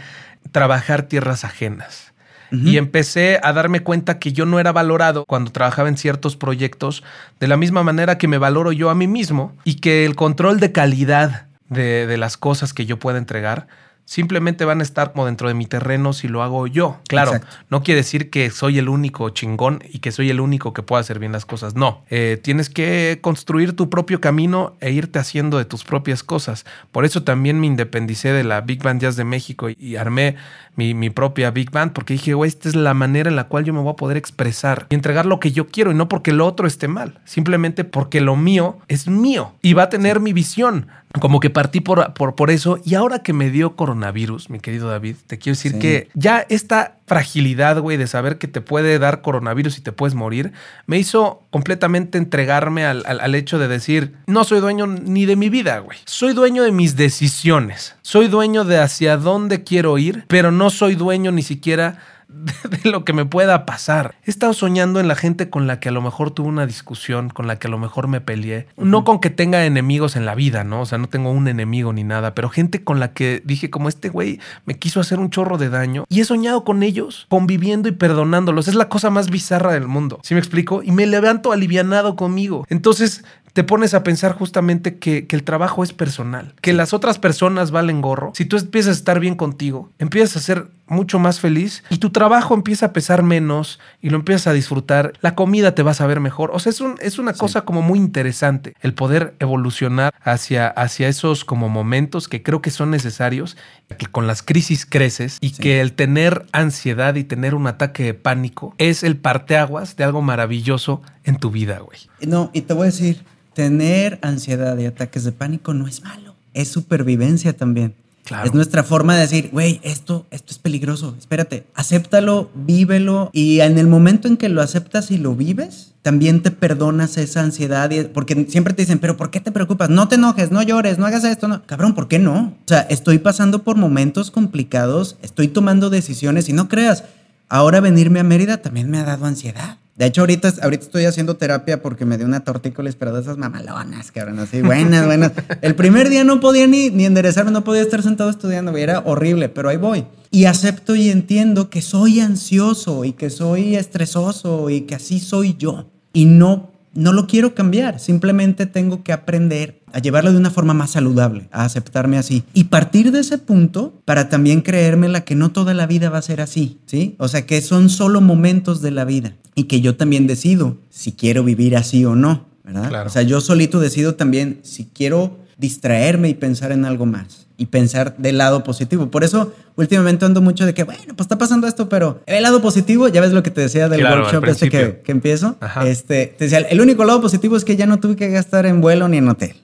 trabajar 0.53 1.03
tierras 1.03 1.45
ajenas 1.45 2.12
y 2.53 2.77
empecé 2.77 3.41
a 3.43 3.53
darme 3.53 3.81
cuenta 3.81 4.19
que 4.19 4.33
yo 4.33 4.45
no 4.45 4.61
era 4.61 4.73
valorado 4.73 5.25
cuando 5.25 5.51
trabajaba 5.51 5.89
en 5.89 5.97
ciertos 5.97 6.37
proyectos 6.37 7.03
de 7.41 7.49
la 7.49 7.57
misma 7.57 7.83
manera 7.83 8.19
que 8.19 8.29
me 8.29 8.39
valoro 8.39 8.73
yo 8.73 8.91
a 8.91 8.95
mí 8.95 9.07
mismo 9.07 9.57
y 9.65 9.77
que 9.77 10.05
el 10.05 10.17
control 10.17 10.61
de 10.61 10.71
calidad 10.71 11.47
de, 11.71 12.07
de 12.07 12.17
las 12.19 12.37
cosas 12.37 12.75
que 12.75 12.85
yo 12.85 12.99
pueda 12.99 13.19
entregar 13.19 13.67
simplemente 14.13 14.67
van 14.67 14.81
a 14.81 14.83
estar 14.83 15.13
como 15.13 15.25
dentro 15.25 15.49
de 15.49 15.55
mi 15.55 15.65
terreno 15.65 16.13
si 16.13 16.29
lo 16.29 16.43
hago 16.43 16.67
yo. 16.67 16.99
Claro, 17.09 17.41
no 17.71 17.83
quiere 17.83 18.03
decir 18.03 18.29
que 18.29 18.51
soy 18.51 18.79
el 18.79 18.91
único 18.91 19.31
chingón 19.31 19.83
y 19.91 20.01
que 20.01 20.13
soy 20.13 20.29
el 20.29 20.39
único 20.39 20.75
que 20.75 20.83
pueda 20.83 21.01
hacer 21.01 21.19
bien 21.19 21.33
las 21.33 21.47
cosas. 21.47 21.77
No, 21.77 22.05
eh, 22.11 22.39
tienes 22.43 22.69
que 22.69 23.21
construir 23.23 23.75
tu 23.75 23.89
propio 23.89 24.21
camino 24.21 24.77
e 24.81 24.93
irte 24.93 25.19
haciendo 25.19 25.57
de 25.57 25.65
tus 25.65 25.85
propias 25.85 26.23
cosas. 26.23 26.67
Por 26.91 27.07
eso 27.07 27.23
también 27.23 27.59
me 27.59 27.67
independicé 27.67 28.35
de 28.35 28.45
la 28.45 28.61
Big 28.61 28.83
Band 28.83 29.01
Jazz 29.01 29.17
de 29.17 29.25
México 29.25 29.71
y, 29.71 29.97
armé 29.97 30.37
mi, 30.77 30.93
mi, 30.93 31.09
propia 31.09 31.51
Big 31.51 31.71
Band 31.71 31.93
porque 31.95 32.13
dije, 32.13 32.35
güey, 32.35 32.49
esta 32.49 32.69
es 32.69 32.77
la 32.77 32.93
manera 32.93 33.31
en 33.31 33.37
la 33.37 33.45
cual 33.45 33.65
yo 33.65 33.73
me 33.73 33.81
voy 33.81 33.93
a 33.93 33.97
poder 33.97 34.19
expresar 34.19 34.89
y 34.91 34.95
entregar 34.95 35.25
lo 35.25 35.41
que 35.41 35.53
yo 35.53 35.69
quiero 35.69 35.91
y 35.91 35.95
no 35.95 36.11
porque 36.11 36.33
lo 36.33 36.47
otro 36.47 36.67
esté 36.67 36.87
mal, 36.87 37.21
simplemente 37.25 37.85
porque 37.85 38.21
lo 38.21 38.37
mío 38.37 38.79
es 38.89 39.09
mío 39.09 39.55
y 39.63 39.73
va 39.73 39.85
a 39.85 39.89
tener 39.89 40.21
mi 40.21 40.35
visión 40.35 40.89
como 41.21 41.41
que 41.41 41.51
partí 41.51 41.81
por, 41.81 42.15
por, 42.15 42.35
por, 42.35 42.51
eso. 42.51 42.79
Y 42.85 42.95
ahora 42.95 43.21
que 43.23 43.33
me 43.33 43.51
dio 43.51 43.77
coronavirus, 43.77 44.51
mi 44.51 44.61
querido 44.61 44.89
David, 44.89 45.17
te 45.27 45.39
quiero 45.39 45.57
decir 45.57 45.79
que 45.79 46.09
ya 46.15 46.47
esta 46.49 46.99
fragilidad, 47.07 47.79
güey, 47.81 47.97
de 47.97 48.07
saber 48.07 48.39
que 48.39 48.49
te 48.49 48.61
puede 48.61 48.99
dar 48.99 49.21
coronavirus 49.21 49.79
y 49.79 49.83
te 49.83 49.93
puedes 49.93 50.15
morir, 50.15 50.53
me 50.87 50.99
hizo 50.99 51.43
completamente 51.51 52.19
entregarme 52.19 52.87
al, 52.87 53.03
al, 53.07 53.21
al 53.21 53.35
hecho 53.35 53.59
de 53.59 53.69
decir, 53.69 54.15
no 54.27 54.45
soy 54.45 54.61
dueño 54.61 54.87
ni 54.87 55.27
de 55.27 55.37
mi 55.37 55.51
vida, 55.51 55.79
güey. 55.81 55.99
Soy 56.07 56.33
dueño 56.33 56.63
de 56.63 56.73
mis 56.73 56.97
decisiones. 56.97 57.97
Soy 58.03 58.29
dueño 58.29 58.65
de 58.65 58.79
hacia 58.79 59.17
dónde 59.17 59.65
quiero 59.65 59.99
ir, 59.99 60.25
pero 60.29 60.51
no 60.53 60.71
soy 60.71 60.95
dueño 60.95 61.33
ni 61.33 61.43
siquiera 61.43 61.99
de, 62.71 62.91
lo 62.91 63.05
que 63.05 63.13
me 63.13 63.25
pueda 63.25 63.67
pasar. 63.67 64.15
He 64.25 64.31
estado 64.31 64.53
soñando 64.53 65.01
en 65.01 65.09
la 65.09 65.15
gente 65.15 65.51
con 65.51 65.67
la 65.67 65.81
que 65.81 65.89
a 65.89 65.93
lo 65.93 66.01
mejor 66.01 66.31
tuve 66.31 66.49
una 66.49 66.67
discusión, 66.67 67.31
con 67.31 67.47
la 67.47 67.59
que 67.59 67.69
a 67.69 67.71
lo 67.71 67.79
mejor 67.79 68.09
me 68.09 68.21
peleé. 68.21 68.67
No 68.77 69.05
con 69.05 69.21
que 69.21 69.31
tenga 69.31 69.65
enemigos 69.65 70.17
en 70.17 70.27
la 70.27 70.35
vida, 70.35 70.65
¿no? 70.65 70.83
O 70.83 70.87
sea, 70.87 70.99
no 70.99 71.09
tengo 71.09 71.31
un 71.31 71.49
enemigo 71.49 71.93
ni 71.93 72.05
nada, 72.05 72.35
pero 72.35 72.49
gente 72.49 72.83
con 72.85 73.01
la 73.01 73.13
que 73.13 73.43
dije 73.45 73.71
como 73.71 73.89
este 73.89 74.09
güey 74.09 74.41
me 74.67 74.79
quiso 74.79 75.01
hacer 75.01 75.19
un 75.19 75.31
chorro 75.31 75.59
de 75.59 75.69
daño 75.69 76.05
y 76.09 76.21
he 76.21 76.25
soñado 76.25 76.65
con 76.65 76.83
ellos, 76.83 77.27
conviviendo 77.29 77.89
y 77.89 77.93
perdonándolos. 77.93 78.69
Es 78.69 78.75
la 78.75 78.89
cosa 78.89 79.11
más 79.11 79.31
bizarra 79.31 79.73
del 79.73 79.89
mundo. 79.89 80.21
¿Sí 80.23 80.35
me 80.35 80.41
explico? 80.41 80.83
Y 80.83 80.93
me 80.93 81.07
levanto 81.07 81.53
alivianado 81.53 82.17
conmigo. 82.17 82.67
Entonces, 82.69 83.25
te 83.53 83.65
pones 83.65 83.95
a 83.95 84.03
pensar 84.03 84.33
justamente 84.33 84.99
que, 84.99 85.27
que, 85.27 85.37
el 85.37 85.45
trabajo 85.45 85.83
es 85.83 85.93
personal, 85.93 86.55
que 86.63 86.73
las 86.73 86.95
otras 86.95 87.19
personas 87.19 87.71
valen 87.71 88.01
gorro. 88.01 88.33
Si 88.35 88.47
tú 88.47 88.57
empiezas 88.57 88.97
a 88.97 88.99
estar 88.99 89.21
bien 89.21 89.35
contigo, 89.35 89.91
empiezas 89.99 90.37
a 90.37 90.41
ser 90.41 90.69
mucho 90.93 91.19
más 91.19 91.41
feliz 91.41 91.83
y 91.91 91.99
tu 91.99 92.11
trabajo 92.11 92.55
empieza 92.55 92.87
a 92.87 92.93
pesar 92.93 93.23
menos 93.23 93.81
y 94.01 94.11
lo 94.11 94.17
empiezas 94.19 94.49
a 94.49 94.53
disfrutar, 94.53 95.15
la 95.21 95.35
comida 95.35 95.75
te 95.75 95.83
va 95.83 95.91
a 95.91 95.95
saber 95.95 96.21
mejor. 96.21 96.51
O 96.53 96.59
sea, 96.59 96.71
es, 96.71 96.81
un, 96.81 96.97
es 97.01 97.19
una 97.19 97.33
cosa 97.33 97.63
como 97.63 97.83
muy 97.83 97.99
interesante 97.99 98.75
el 98.81 98.95
poder 98.95 99.35
evolucionar 99.41 100.15
hacia, 100.23 100.69
hacia 100.69 101.09
esos 101.09 101.45
como 101.45 101.69
momentos 101.69 102.29
que 102.29 102.43
creo 102.43 102.63
que 102.63 102.71
son 102.71 102.91
necesarios, 102.91 103.57
que 103.99 104.07
con 104.07 104.27
las 104.27 104.43
crisis 104.43 104.87
creces 104.87 105.39
y 105.41 105.51
sí. 105.51 105.63
que 105.63 105.81
el 105.81 105.93
tener 105.93 106.47
ansiedad 106.53 107.15
y 107.17 107.25
tener 107.25 107.55
un 107.55 107.67
ataque 107.67 108.05
de 108.05 108.15
pánico 108.15 108.75
es 108.79 109.03
el 109.03 109.17
parteaguas 109.17 109.97
de 109.97 110.05
algo 110.05 110.23
maravilloso 110.23 111.03
en 111.25 111.37
tu 111.37 111.51
vida, 111.51 111.81
güey. 111.81 111.99
No, 112.21 112.51
y 112.53 112.63
te 112.63 112.75
voy 112.75 112.85
a 112.85 112.87
decir, 112.87 113.25
tener 113.55 114.19
ansiedad 114.23 114.77
y 114.79 114.87
ataques 114.87 115.25
de 115.25 115.33
pánico 115.33 115.75
no 115.75 115.89
es 115.89 116.03
malo, 116.03 116.35
es 116.55 116.69
supervivencia 116.69 117.57
también. 117.57 117.95
Claro. 118.25 118.47
Es 118.47 118.55
nuestra 118.55 118.85
forma 118.85 119.15
de 119.17 119.23
decir, 119.23 119.51
güey, 119.51 119.81
esto, 119.83 120.27
esto 120.31 120.53
es 120.53 120.59
peligroso, 120.59 121.17
espérate, 121.19 121.67
acéptalo, 121.75 122.51
vívelo 122.55 123.31
y 123.33 123.61
en 123.61 123.79
el 123.79 123.89
momento 123.89 124.29
en 124.29 124.37
que 124.37 124.49
lo 124.49 124.63
aceptas 124.63 125.11
y 125.11 125.19
lo 125.19 125.35
vives, 125.35 125.93
también 126.03 126.43
te 126.43 126.53
perdonas 126.53 127.17
esa 127.17 127.41
ansiedad, 127.41 127.91
y, 127.91 128.05
porque 128.05 128.47
siempre 128.49 128.75
te 128.75 128.83
dicen, 128.83 129.01
pero 129.01 129.17
¿por 129.17 129.31
qué 129.31 129.41
te 129.41 129.51
preocupas? 129.51 129.91
No 129.91 130.07
te 130.07 130.17
enojes, 130.17 130.53
no 130.53 130.63
llores, 130.63 130.99
no 130.99 131.07
hagas 131.07 131.25
esto, 131.25 131.49
no. 131.49 131.65
Cabrón, 131.67 131.95
¿por 131.95 132.07
qué 132.07 132.21
no? 132.21 132.55
O 132.65 132.69
sea, 132.69 132.81
estoy 132.83 133.19
pasando 133.19 133.65
por 133.65 133.77
momentos 133.77 134.31
complicados, 134.31 135.17
estoy 135.23 135.49
tomando 135.49 135.91
decisiones 135.91 136.49
y 136.49 136.53
no 136.53 136.69
creas, 136.69 137.05
ahora 137.49 137.81
venirme 137.81 138.21
a 138.21 138.25
Mérida 138.25 138.59
también 138.59 138.89
me 138.89 138.99
ha 138.99 139.05
dado 139.05 139.27
ansiedad. 139.27 139.79
De 139.95 140.07
hecho, 140.07 140.23
ahorita, 140.23 140.53
ahorita 140.63 140.85
estoy 140.85 141.05
haciendo 141.05 141.37
terapia 141.37 141.83
porque 141.83 142.07
me 142.07 142.17
dio 142.17 142.27
una 142.27 142.41
tortícolis, 142.41 142.97
pero 142.97 143.13
de 143.13 143.21
esas 143.21 143.37
mamalonas, 143.37 144.11
cabrón, 144.11 144.39
así, 144.39 144.63
buenas, 144.63 145.05
buenas. 145.05 145.33
El 145.61 145.75
primer 145.75 146.09
día 146.09 146.25
no 146.25 146.41
podía 146.41 146.67
ni, 146.67 146.89
ni 146.89 147.05
enderezarme, 147.05 147.51
no 147.51 147.63
podía 147.63 147.83
estar 147.83 148.03
sentado 148.03 148.31
estudiando, 148.31 148.75
era 148.77 149.01
horrible, 149.01 149.51
pero 149.51 149.69
ahí 149.69 149.77
voy. 149.77 150.07
Y 150.31 150.47
acepto 150.47 150.97
y 150.97 151.11
entiendo 151.11 151.69
que 151.69 151.83
soy 151.83 152.21
ansioso 152.21 153.05
y 153.05 153.13
que 153.13 153.29
soy 153.29 153.77
estresoso 153.77 154.71
y 154.71 154.83
que 154.83 154.95
así 154.95 155.21
soy 155.21 155.57
yo. 155.59 155.91
Y 156.15 156.25
no 156.25 156.72
no 156.95 157.13
lo 157.13 157.27
quiero 157.27 157.55
cambiar, 157.55 158.01
simplemente 158.01 158.67
tengo 158.67 159.03
que 159.03 159.13
aprender 159.13 159.81
a 159.93 159.99
llevarlo 159.99 160.33
de 160.33 160.39
una 160.39 160.51
forma 160.51 160.75
más 160.75 160.91
saludable, 160.91 161.49
a 161.53 161.65
aceptarme 161.65 162.19
así. 162.19 162.45
Y 162.55 162.65
partir 162.65 163.13
de 163.13 163.21
ese 163.21 163.39
punto 163.39 164.01
para 164.05 164.29
también 164.29 164.63
creerme 164.63 165.09
la 165.09 165.23
que 165.23 165.35
no 165.35 165.53
toda 165.53 165.75
la 165.75 165.87
vida 165.87 166.11
va 166.11 166.19
a 166.19 166.23
ser 166.23 166.41
así, 166.41 166.79
¿sí? 166.87 167.15
O 167.19 167.29
sea, 167.29 167.47
que 167.47 167.61
son 167.61 167.91
solo 167.91 168.21
momentos 168.21 168.83
de 168.83 168.91
la 168.91 169.05
vida 169.05 169.35
y 169.55 169.65
que 169.65 169.81
yo 169.81 169.97
también 169.97 170.27
decido 170.27 170.79
si 170.91 171.13
quiero 171.13 171.45
vivir 171.45 171.77
así 171.77 172.05
o 172.05 172.15
no, 172.15 172.47
¿verdad? 172.65 173.07
O 173.07 173.11
sea, 173.11 173.23
yo 173.23 173.41
solito 173.41 173.81
decido 173.81 174.15
también 174.15 174.61
si 174.63 174.87
quiero 174.87 175.39
distraerme 175.63 176.29
y 176.29 176.35
pensar 176.35 176.73
en 176.73 176.85
algo 176.85 177.07
más 177.07 177.47
y 177.57 177.67
pensar 177.67 178.17
del 178.19 178.39
lado 178.39 178.65
positivo. 178.65 179.13
Por 179.13 179.23
eso 179.23 179.55
últimamente 179.77 180.25
ando 180.25 180.43
mucho 180.43 180.67
de 180.67 180.75
que, 180.75 180.83
bueno, 180.83 181.15
pues 181.17 181.27
está 181.27 181.39
pasando 181.39 181.69
esto, 181.69 181.89
pero 181.89 182.21
el 182.27 182.43
lado 182.43 182.61
positivo, 182.61 183.07
ya 183.07 183.21
ves 183.21 183.31
lo 183.31 183.45
que 183.45 183.53
te 183.53 183.61
decía 183.61 183.89
del 183.89 184.05
workshop 184.05 184.45
este 184.47 184.69
que, 184.69 185.01
que, 185.05 185.13
empiezo. 185.13 185.57
Este, 185.87 186.35
te 186.37 186.45
decía, 186.45 186.59
el 186.59 186.81
único 186.81 187.05
lado 187.05 187.21
positivo 187.21 187.57
es 187.57 187.65
que 187.65 187.77
ya 187.77 187.87
no 187.87 188.01
tuve 188.01 188.17
que 188.17 188.29
gastar 188.31 188.67
en 188.67 188.81
vuelo 188.81 189.07
ni 189.07 189.19
en 189.19 189.29
hotel. 189.29 189.55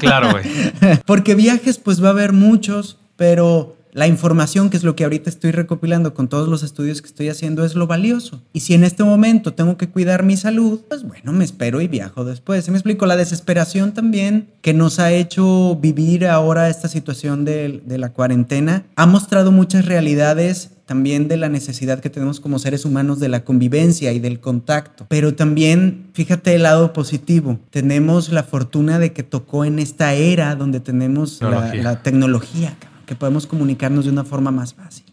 Claro, 0.00 0.32
güey. 0.32 0.44
Porque 1.06 1.34
viajes, 1.34 1.78
pues 1.78 2.04
va 2.04 2.08
a 2.08 2.10
haber 2.10 2.34
muchos, 2.34 2.98
pero 3.16 3.76
la 3.92 4.06
información, 4.06 4.70
que 4.70 4.78
es 4.78 4.84
lo 4.84 4.96
que 4.96 5.04
ahorita 5.04 5.28
estoy 5.28 5.50
recopilando 5.50 6.14
con 6.14 6.28
todos 6.28 6.48
los 6.48 6.62
estudios 6.62 7.02
que 7.02 7.08
estoy 7.08 7.28
haciendo, 7.28 7.64
es 7.64 7.74
lo 7.74 7.86
valioso. 7.86 8.42
Y 8.52 8.60
si 8.60 8.72
en 8.72 8.84
este 8.84 9.04
momento 9.04 9.52
tengo 9.52 9.76
que 9.76 9.90
cuidar 9.90 10.22
mi 10.22 10.36
salud, 10.38 10.80
pues 10.88 11.02
bueno, 11.02 11.32
me 11.32 11.44
espero 11.44 11.80
y 11.82 11.88
viajo 11.88 12.24
después. 12.24 12.64
¿Se 12.64 12.70
me 12.70 12.78
explico? 12.78 13.04
La 13.04 13.16
desesperación 13.16 13.92
también 13.92 14.48
que 14.62 14.72
nos 14.72 14.98
ha 14.98 15.12
hecho 15.12 15.76
vivir 15.76 16.26
ahora 16.26 16.70
esta 16.70 16.88
situación 16.88 17.44
de, 17.44 17.82
de 17.84 17.98
la 17.98 18.14
cuarentena 18.14 18.84
ha 18.96 19.06
mostrado 19.06 19.52
muchas 19.52 19.84
realidades 19.84 20.70
también 20.86 21.28
de 21.28 21.36
la 21.36 21.48
necesidad 21.48 22.00
que 22.00 22.10
tenemos 22.10 22.40
como 22.40 22.58
seres 22.58 22.84
humanos 22.84 23.20
de 23.20 23.28
la 23.28 23.44
convivencia 23.44 24.12
y 24.12 24.20
del 24.20 24.40
contacto. 24.40 25.06
Pero 25.08 25.34
también, 25.34 26.10
fíjate 26.12 26.54
el 26.54 26.64
lado 26.64 26.92
positivo, 26.92 27.58
tenemos 27.70 28.30
la 28.30 28.42
fortuna 28.42 28.98
de 28.98 29.12
que 29.12 29.22
tocó 29.22 29.64
en 29.64 29.78
esta 29.78 30.14
era 30.14 30.54
donde 30.54 30.80
tenemos 30.80 31.40
la, 31.40 31.74
la 31.74 32.02
tecnología 32.02 32.76
que 33.12 33.18
podemos 33.18 33.46
comunicarnos 33.46 34.06
de 34.06 34.10
una 34.10 34.24
forma 34.24 34.50
más 34.50 34.72
fácil. 34.72 35.04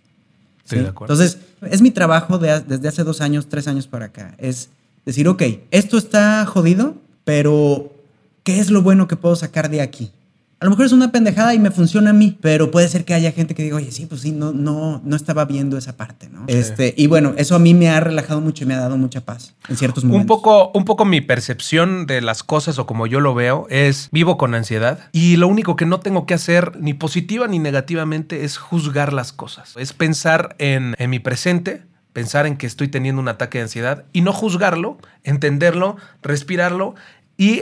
¿sí? 0.63 0.77
de 0.77 0.87
acuerdo. 0.87 1.13
Entonces, 1.13 1.39
es 1.69 1.81
mi 1.81 1.91
trabajo 1.91 2.37
desde 2.37 2.87
hace 2.87 3.03
dos 3.03 3.19
años, 3.19 3.49
tres 3.49 3.67
años 3.67 3.87
para 3.87 4.05
acá. 4.05 4.35
Es 4.37 4.69
decir, 5.05 5.27
ok, 5.27 5.43
esto 5.71 5.97
está 5.97 6.45
jodido, 6.45 6.95
pero 7.25 7.91
¿qué 8.43 8.59
es 8.59 8.69
lo 8.69 8.81
bueno 8.81 9.07
que 9.09 9.17
puedo 9.17 9.35
sacar 9.35 9.69
de 9.69 9.81
aquí? 9.81 10.11
A 10.61 10.65
lo 10.65 10.71
mejor 10.71 10.85
es 10.85 10.91
una 10.91 11.11
pendejada 11.11 11.53
y 11.53 11.59
me 11.59 11.71
funciona 11.71 12.09
a 12.09 12.13
mí, 12.13 12.37
pero 12.41 12.69
puede 12.69 12.89
ser 12.89 13.05
que 13.05 13.13
haya 13.13 13.31
gente 13.31 13.55
que 13.55 13.63
diga, 13.63 13.77
oye, 13.77 13.91
sí, 13.91 14.05
pues 14.05 14.21
sí, 14.21 14.31
no, 14.31 14.51
no, 14.51 15.01
no 15.05 15.15
estaba 15.15 15.45
viendo 15.45 15.77
esa 15.77 15.95
parte, 15.95 16.27
¿no? 16.27 16.43
Este, 16.47 16.93
y 16.97 17.07
bueno, 17.07 17.33
eso 17.37 17.55
a 17.55 17.59
mí 17.59 17.73
me 17.73 17.89
ha 17.89 18.01
relajado 18.01 18.41
mucho 18.41 18.65
y 18.65 18.67
me 18.67 18.73
ha 18.73 18.79
dado 18.79 18.97
mucha 18.97 19.21
paz 19.21 19.55
en 19.69 19.77
ciertos 19.77 20.03
momentos. 20.03 20.21
Un 20.21 20.27
poco, 20.27 20.71
un 20.73 20.83
poco 20.83 21.05
mi 21.05 21.21
percepción 21.21 22.05
de 22.07 22.19
las 22.19 22.43
cosas 22.43 22.77
o 22.77 22.85
como 22.85 23.07
yo 23.07 23.21
lo 23.21 23.33
veo 23.33 23.67
es 23.69 24.09
vivo 24.11 24.37
con 24.37 24.53
ansiedad 24.53 24.99
y 25.13 25.37
lo 25.37 25.47
único 25.47 25.77
que 25.77 25.85
no 25.85 26.01
tengo 26.01 26.25
que 26.25 26.33
hacer 26.33 26.77
ni 26.77 26.93
positiva 26.93 27.47
ni 27.47 27.59
negativamente 27.59 28.43
es 28.43 28.57
juzgar 28.57 29.13
las 29.13 29.31
cosas. 29.31 29.75
Es 29.77 29.93
pensar 29.93 30.57
en, 30.59 30.93
en 30.99 31.09
mi 31.09 31.19
presente, 31.19 31.83
pensar 32.11 32.45
en 32.45 32.57
que 32.57 32.67
estoy 32.67 32.89
teniendo 32.89 33.21
un 33.21 33.29
ataque 33.29 33.59
de 33.59 33.63
ansiedad 33.63 34.03
y 34.11 34.21
no 34.21 34.33
juzgarlo, 34.33 34.97
entenderlo, 35.23 35.95
respirarlo 36.21 36.95
y 37.37 37.61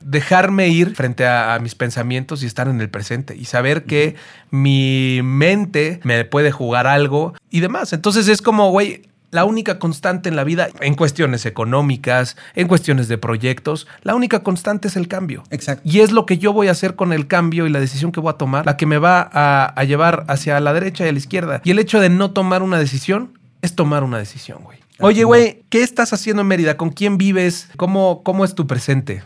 dejarme 0.00 0.68
ir 0.68 0.94
frente 0.94 1.26
a, 1.26 1.58
mis 1.60 1.74
pensamientos 1.74 2.42
y 2.42 2.46
estar 2.46 2.68
en 2.68 2.80
el 2.80 2.90
presente 2.90 3.36
y 3.36 3.44
saber 3.44 3.84
que 3.84 4.16
mi 4.50 5.20
mente 5.22 6.00
me 6.02 6.24
puede 6.24 6.50
jugar 6.50 6.86
algo 6.86 7.34
y 7.50 7.60
demás. 7.60 7.92
Entonces 7.92 8.28
es 8.28 8.42
como, 8.42 8.70
güey, 8.70 9.02
la 9.30 9.44
única 9.44 9.78
constante 9.78 10.28
en 10.28 10.36
la 10.36 10.44
vida, 10.44 10.68
en 10.80 10.94
cuestiones 10.94 11.46
económicas, 11.46 12.36
en 12.54 12.68
cuestiones 12.68 13.08
de 13.08 13.16
proyectos, 13.16 13.86
la 14.02 14.14
única 14.14 14.42
constante 14.42 14.88
es 14.88 14.96
el 14.96 15.08
cambio. 15.08 15.44
Exacto. 15.50 15.82
Y 15.88 16.00
es 16.00 16.12
lo 16.12 16.26
que 16.26 16.36
yo 16.36 16.52
voy 16.52 16.68
a 16.68 16.72
hacer 16.72 16.96
con 16.96 17.12
el 17.12 17.26
cambio 17.26 17.66
y 17.66 17.70
la 17.70 17.80
decisión 17.80 18.12
que 18.12 18.20
voy 18.20 18.30
a 18.30 18.36
tomar, 18.36 18.66
la 18.66 18.76
que 18.76 18.86
me 18.86 18.98
va 18.98 19.28
a, 19.32 19.64
a 19.64 19.84
llevar 19.84 20.24
hacia 20.28 20.60
la 20.60 20.74
derecha 20.74 21.06
y 21.06 21.08
a 21.08 21.12
la 21.12 21.18
izquierda. 21.18 21.62
Y 21.64 21.70
el 21.70 21.78
hecho 21.78 22.00
de 22.00 22.10
no 22.10 22.32
tomar 22.32 22.62
una 22.62 22.78
decisión 22.78 23.38
es 23.62 23.74
tomar 23.74 24.04
una 24.04 24.18
decisión, 24.18 24.58
güey. 24.62 24.82
Oye, 24.98 25.24
güey, 25.24 25.64
¿qué 25.68 25.82
estás 25.82 26.12
haciendo 26.12 26.42
en 26.42 26.48
Mérida? 26.48 26.76
¿Con 26.76 26.90
quién 26.90 27.18
vives? 27.18 27.68
¿Cómo, 27.76 28.22
cómo 28.22 28.44
es 28.44 28.54
tu 28.54 28.68
presente? 28.68 29.24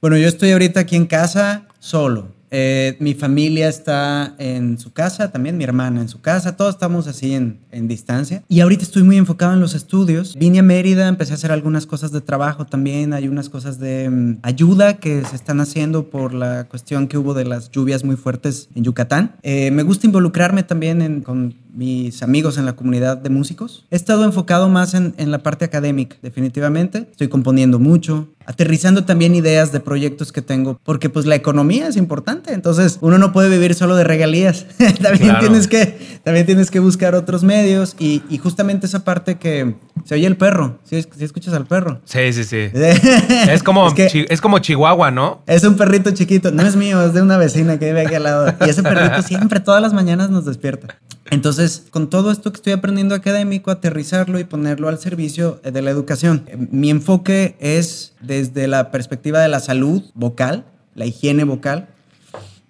Bueno, 0.00 0.16
yo 0.16 0.28
estoy 0.28 0.52
ahorita 0.52 0.78
aquí 0.78 0.94
en 0.94 1.06
casa 1.06 1.66
solo. 1.80 2.28
Eh, 2.52 2.96
mi 3.00 3.14
familia 3.14 3.68
está 3.68 4.36
en 4.38 4.78
su 4.78 4.92
casa, 4.92 5.32
también 5.32 5.56
mi 5.56 5.64
hermana 5.64 6.00
en 6.00 6.08
su 6.08 6.20
casa, 6.20 6.56
todos 6.56 6.76
estamos 6.76 7.08
así 7.08 7.34
en, 7.34 7.58
en, 7.72 7.88
distancia. 7.88 8.44
Y 8.48 8.60
ahorita 8.60 8.84
estoy 8.84 9.02
muy 9.02 9.16
enfocado 9.16 9.54
en 9.54 9.60
los 9.60 9.74
estudios. 9.74 10.36
Vine 10.38 10.60
a 10.60 10.62
Mérida, 10.62 11.08
empecé 11.08 11.32
a 11.32 11.34
hacer 11.34 11.50
algunas 11.50 11.84
cosas 11.84 12.12
de 12.12 12.20
trabajo 12.20 12.64
también, 12.64 13.12
hay 13.12 13.26
unas 13.26 13.48
cosas 13.48 13.80
de 13.80 14.08
um, 14.08 14.36
ayuda 14.42 14.98
que 14.98 15.24
se 15.24 15.34
están 15.34 15.60
haciendo 15.60 16.10
por 16.10 16.32
la 16.32 16.68
cuestión 16.68 17.08
que 17.08 17.18
hubo 17.18 17.34
de 17.34 17.44
las 17.44 17.70
lluvias 17.72 18.04
muy 18.04 18.14
fuertes 18.14 18.68
en 18.76 18.84
Yucatán. 18.84 19.34
Eh, 19.42 19.72
me 19.72 19.82
gusta 19.82 20.06
involucrarme 20.06 20.62
también 20.62 21.02
en, 21.02 21.22
con 21.22 21.54
mis 21.78 22.24
amigos 22.24 22.58
en 22.58 22.66
la 22.66 22.74
comunidad 22.74 23.18
de 23.18 23.30
músicos. 23.30 23.86
He 23.92 23.96
estado 23.96 24.24
enfocado 24.24 24.68
más 24.68 24.94
en, 24.94 25.14
en 25.16 25.30
la 25.30 25.38
parte 25.38 25.64
académica, 25.64 26.16
definitivamente. 26.22 27.06
Estoy 27.12 27.28
componiendo 27.28 27.78
mucho, 27.78 28.26
aterrizando 28.48 29.04
también 29.04 29.34
ideas 29.34 29.72
de 29.72 29.78
proyectos 29.78 30.32
que 30.32 30.42
tengo, 30.42 30.80
porque 30.82 31.10
pues 31.10 31.26
la 31.26 31.34
economía 31.34 31.86
es 31.86 31.96
importante, 31.96 32.54
entonces 32.54 32.96
uno 33.02 33.18
no 33.18 33.30
puede 33.30 33.50
vivir 33.50 33.74
solo 33.74 33.94
de 33.94 34.04
regalías, 34.04 34.66
también, 35.02 35.28
claro. 35.28 35.40
tienes 35.40 35.68
que, 35.68 35.98
también 36.24 36.46
tienes 36.46 36.70
que 36.70 36.80
buscar 36.80 37.14
otros 37.14 37.44
medios 37.44 37.94
y, 37.98 38.22
y 38.30 38.38
justamente 38.38 38.86
esa 38.86 39.04
parte 39.04 39.36
que 39.36 39.76
se 40.04 40.14
oye 40.14 40.26
el 40.26 40.38
perro, 40.38 40.78
si 40.82 41.02
¿Sí, 41.02 41.08
escuchas 41.20 41.52
al 41.52 41.66
perro. 41.66 42.00
Sí, 42.06 42.32
sí, 42.32 42.42
sí. 42.42 42.70
es, 42.72 43.62
como, 43.62 43.86
es, 43.88 43.94
que 43.94 44.26
es, 44.30 44.40
como 44.40 44.58
Chihuahua, 44.60 45.10
¿no? 45.10 45.42
Es 45.46 45.62
un 45.64 45.76
perrito 45.76 46.10
chiquito, 46.12 46.50
no 46.50 46.62
es 46.62 46.74
mío, 46.74 47.02
es 47.02 47.12
de 47.12 47.20
una 47.20 47.36
vecina 47.36 47.78
que 47.78 47.84
vive 47.84 48.06
aquí 48.06 48.14
al 48.14 48.22
lado 48.22 48.54
y 48.64 48.70
ese 48.70 48.82
perrito 48.82 49.20
siempre 49.20 49.60
todas 49.60 49.82
las 49.82 49.92
mañanas 49.92 50.30
nos 50.30 50.46
despierta. 50.46 50.96
Entonces, 51.30 51.67
con 51.90 52.10
todo 52.10 52.30
esto 52.30 52.52
que 52.52 52.56
estoy 52.56 52.72
aprendiendo 52.72 53.14
académico, 53.14 53.70
aterrizarlo 53.70 54.38
y 54.38 54.44
ponerlo 54.44 54.88
al 54.88 54.98
servicio 54.98 55.60
de 55.62 55.82
la 55.82 55.90
educación. 55.90 56.48
Mi 56.70 56.90
enfoque 56.90 57.56
es 57.60 58.14
desde 58.20 58.68
la 58.68 58.90
perspectiva 58.90 59.40
de 59.40 59.48
la 59.48 59.60
salud 59.60 60.02
vocal, 60.14 60.64
la 60.94 61.06
higiene 61.06 61.44
vocal 61.44 61.88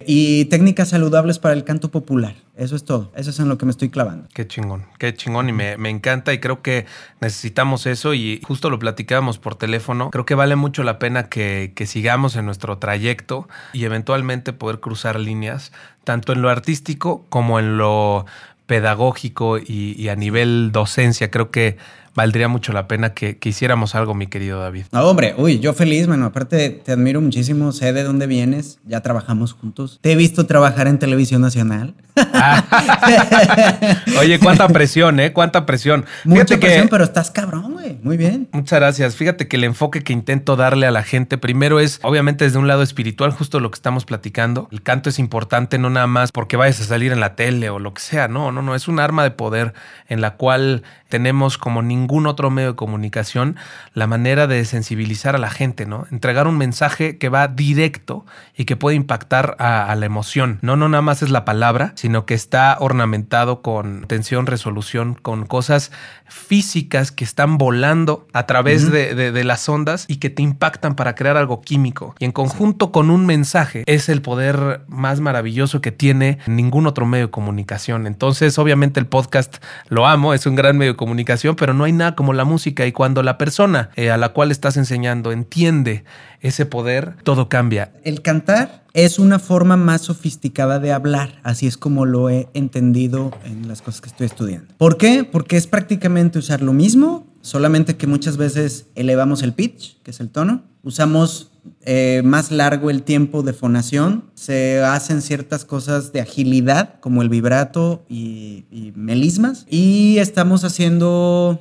y 0.07 0.47
técnicas 0.47 0.89
saludables 0.91 1.39
para 1.39 1.55
el 1.55 1.65
canto 1.65 1.91
popular. 1.91 2.35
Eso 2.57 2.75
es 2.75 2.85
todo. 2.85 3.13
Eso 3.15 3.31
es 3.31 3.39
en 3.39 3.49
lo 3.49 3.57
que 3.57 3.67
me 3.67 3.71
estoy 3.71 3.89
clavando. 3.89 4.29
Qué 4.35 4.47
chingón, 4.47 4.87
qué 4.99 5.15
chingón. 5.15 5.49
Y 5.49 5.53
me, 5.53 5.77
me, 5.77 5.91
encanta 5.91 6.33
y 6.33 6.41
creo 6.41 6.61
que 6.61 6.87
necesitamos 7.21 7.87
eso. 7.87 8.15
Y 8.15 8.41
justo 8.45 8.69
lo 8.69 8.81
platicábamos 8.81 9.39
por 9.39 9.55
teléfono. 9.55 10.11
Creo 10.11 10.27
que 10.27 10.35
vale 10.35 10.57
mucho 10.57 10.83
la 10.83 10.99
pena 10.99 11.29
que, 11.29 11.73
que 11.77 11.87
sigamos 11.87 12.35
en 12.35 12.47
nuestro 12.47 12.79
trayecto 12.79 13.49
y 13.73 13.85
eventualmente 13.85 14.53
poder 14.53 14.81
cruzar 14.81 15.21
líneas, 15.21 15.73
tanto 16.03 16.33
en 16.33 16.43
lo 16.43 16.49
artístico 16.49 17.27
como 17.29 17.61
en 17.61 17.79
lo 17.79 18.27
pedagógico 18.69 19.59
y, 19.59 19.97
y 19.99 20.09
a 20.11 20.15
nivel 20.15 20.71
docencia. 20.71 21.33
Creo 21.33 21.51
que 21.51 21.79
valdría 22.19 22.49
mucho 22.49 22.73
la 22.73 22.89
pena 22.89 23.15
que, 23.15 23.39
que, 23.39 23.49
hiciéramos 23.49 23.95
algo, 23.95 24.13
mi 24.13 24.27
querido 24.27 24.61
David. 24.61 24.87
No, 24.91 25.03
hombre, 25.03 25.37
uy, 25.39 25.61
yo 25.61 25.73
feliz, 25.73 26.09
mano. 26.09 26.27
Aparte, 26.27 26.71
te 26.71 26.91
admiro 26.91 27.21
muchísimo, 27.21 27.71
sé 27.71 27.93
de 27.93 28.03
dónde 28.03 28.27
vienes, 28.27 28.81
ya 28.85 29.03
trabajamos 29.03 29.53
juntos. 29.53 30.01
Te 30.03 30.11
he 30.11 30.17
visto 30.17 30.47
trabajar 30.47 30.89
en 30.89 30.99
Televisión 30.99 31.43
Nacional. 31.43 31.95
Oye, 34.19 34.41
cuánta 34.41 34.67
presión, 34.67 35.21
¿eh? 35.21 35.33
Cuánta 35.33 35.65
presión. 35.65 36.07
Mucha 36.25 36.47
Fíjate 36.47 36.59
presión, 36.59 36.87
que... 36.87 36.91
pero 36.91 37.05
estás 37.05 37.31
cabrón, 37.31 37.75
güey. 37.75 38.01
Muy 38.03 38.17
bien. 38.17 38.49
Muchas 38.51 38.81
gracias. 38.81 39.15
Fíjate 39.15 39.47
que 39.47 39.55
el 39.55 39.63
enfoque 39.63 40.03
que 40.03 40.13
intento 40.13 40.57
darle 40.57 40.89
a 40.89 40.91
la 40.91 41.05
gente 41.05 41.39
primero 41.39 41.79
es, 41.79 42.01
obviamente, 42.03 42.45
desde 42.45 42.59
un 42.59 42.67
lado 42.67 42.83
espiritual, 42.83 43.31
justo 43.31 43.61
lo 43.61 43.71
que 43.71 43.77
estamos 43.77 44.05
platicando. 44.05 44.67
El 44.73 44.83
canto 44.83 45.09
es 45.09 45.21
importante 45.21 45.79
no 45.79 45.89
nada 45.89 46.09
más 46.09 46.33
porque 46.33 46.57
vayas 46.57 46.81
a 46.81 46.85
salir 46.85 47.13
en 47.13 47.21
la 47.21 47.37
tele 47.37 47.71
o 47.71 47.79
lo 47.79 47.95
que 47.95 48.01
sea. 48.01 48.27
No, 48.27 48.51
no, 48.51 48.61
no. 48.61 48.75
Es 48.75 48.89
un 48.89 48.99
arma 48.99 49.23
de 49.23 49.31
poder 49.31 49.73
en 50.09 50.21
la 50.21 50.35
cual 50.35 50.83
tenemos 51.09 51.59
como 51.59 51.83
ningún 51.83 52.27
otro 52.27 52.51
medio 52.51 52.71
de 52.71 52.77
comunicación 52.77 53.57
la 53.95 54.07
manera 54.07 54.47
de 54.47 54.65
sensibilizar 54.65 55.35
a 55.35 55.39
la 55.39 55.51
gente, 55.51 55.87
¿no? 55.87 56.07
Entregar 56.11 56.47
un 56.47 56.59
mensaje 56.59 57.19
que 57.19 57.29
va 57.29 57.49
directo 57.49 58.25
y 58.57 58.65
que 58.65 58.77
puede 58.77 58.97
impactar 58.97 59.57
a, 59.59 59.95
la 59.95 60.07
emoción. 60.07 60.59
No, 60.63 60.77
no 60.77 60.89
nada 60.89 61.03
más 61.03 61.23
es 61.23 61.31
la 61.31 61.45
palabra, 61.45 61.93
sino 61.97 62.27
que 62.27 62.35
está 62.35 62.77
ornamentado 62.79 63.63
con 63.63 64.05
tensión, 64.07 64.47
resolución, 64.47 65.15
con 65.15 65.47
cosas 65.47 65.91
físicas 66.27 67.11
que 67.11 67.25
están 67.25 67.59
volando 67.59 68.27
a 68.33 68.47
través 68.47 68.91
de, 68.91 69.45
las 69.45 69.69
ondas 69.69 70.05
y 70.09 70.17
que 70.17 70.31
te 70.31 70.43
impactan 70.43 70.95
para 70.95 71.15
crear 71.15 71.37
algo 71.37 71.63
químico. 71.63 72.15
Y 72.19 72.25
en 72.25 72.33
conjunto 72.33 72.93
con 72.93 73.11
un 73.11 73.25
mensaje 73.25 73.83
es 73.87 74.09
el 74.09 74.21
poder 74.21 74.83
más 74.89 75.21
maravilloso 75.21 75.81
que 75.81 75.93
tiene 75.93 76.39
ningún 76.47 76.87
otro 76.87 77.07
medio 77.07 77.27
de 77.27 77.31
comunicación. 77.31 78.07
Entonces, 78.07 78.59
obviamente 78.59 79.01
el 79.01 79.07
podcast 79.07 79.57
lo 79.89 80.07
amo, 80.07 80.35
es 80.35 80.47
un 80.47 80.55
gran 80.55 80.77
medio 80.77 80.93
de 80.93 80.97
comunicación, 80.99 81.57
pero 81.57 81.73
no 81.73 81.85
hay 81.85 81.93
nada 81.93 82.15
como 82.15 82.35
la 82.35 82.45
música 82.45 82.87
y 82.87 82.93
cuando 82.93 83.23
la 83.23 83.39
persona 83.39 83.89
eh, 83.97 84.11
a 84.11 84.19
la 84.19 84.35
cual 84.35 84.51
estás 84.51 84.77
enseñando 84.77 85.33
entiende 85.33 86.05
ese 86.41 86.67
poder, 86.67 87.15
todo 87.23 87.49
cambia. 87.49 87.93
El 88.05 88.21
cantar 88.21 88.83
es 88.93 89.19
una 89.19 89.39
forma 89.39 89.77
más 89.77 90.03
sofisticada 90.03 90.81
de 90.81 90.93
hablar, 90.93 91.41
así 91.45 91.67
es 91.69 91.77
como 91.77 92.05
lo 92.05 92.29
he 92.29 92.49
entendido 92.53 93.31
en 93.45 93.69
las 93.69 93.81
cosas 93.81 94.01
que 94.01 94.09
estoy 94.09 94.27
estudiando. 94.27 94.75
¿Por 94.77 94.99
qué? 94.99 95.25
Porque 95.25 95.57
es 95.57 95.69
prácticamente 95.69 96.39
usar 96.39 96.63
lo 96.63 96.73
mismo, 96.73 97.28
solamente 97.49 97.97
que 97.97 98.07
muchas 98.07 98.37
veces 98.37 98.87
elevamos 98.95 99.43
el 99.43 99.55
pitch, 99.55 100.01
que 100.03 100.11
es 100.11 100.21
el 100.21 100.29
tono, 100.29 100.65
usamos 100.83 101.51
eh, 101.83 102.21
más 102.25 102.51
largo 102.51 102.91
el 102.91 103.03
tiempo 103.03 103.43
de 103.43 103.53
fonación, 103.53 104.25
se 104.35 104.81
hacen 104.83 105.23
ciertas 105.23 105.65
cosas 105.65 106.13
de 106.13 106.21
agilidad, 106.21 107.01
como 107.01 107.23
el 107.23 107.31
vibrato 107.31 108.05
y, 108.09 108.67
y 108.71 108.93
melismas, 108.95 109.67
y 109.69 110.19
estamos 110.19 110.65
haciendo 110.65 111.59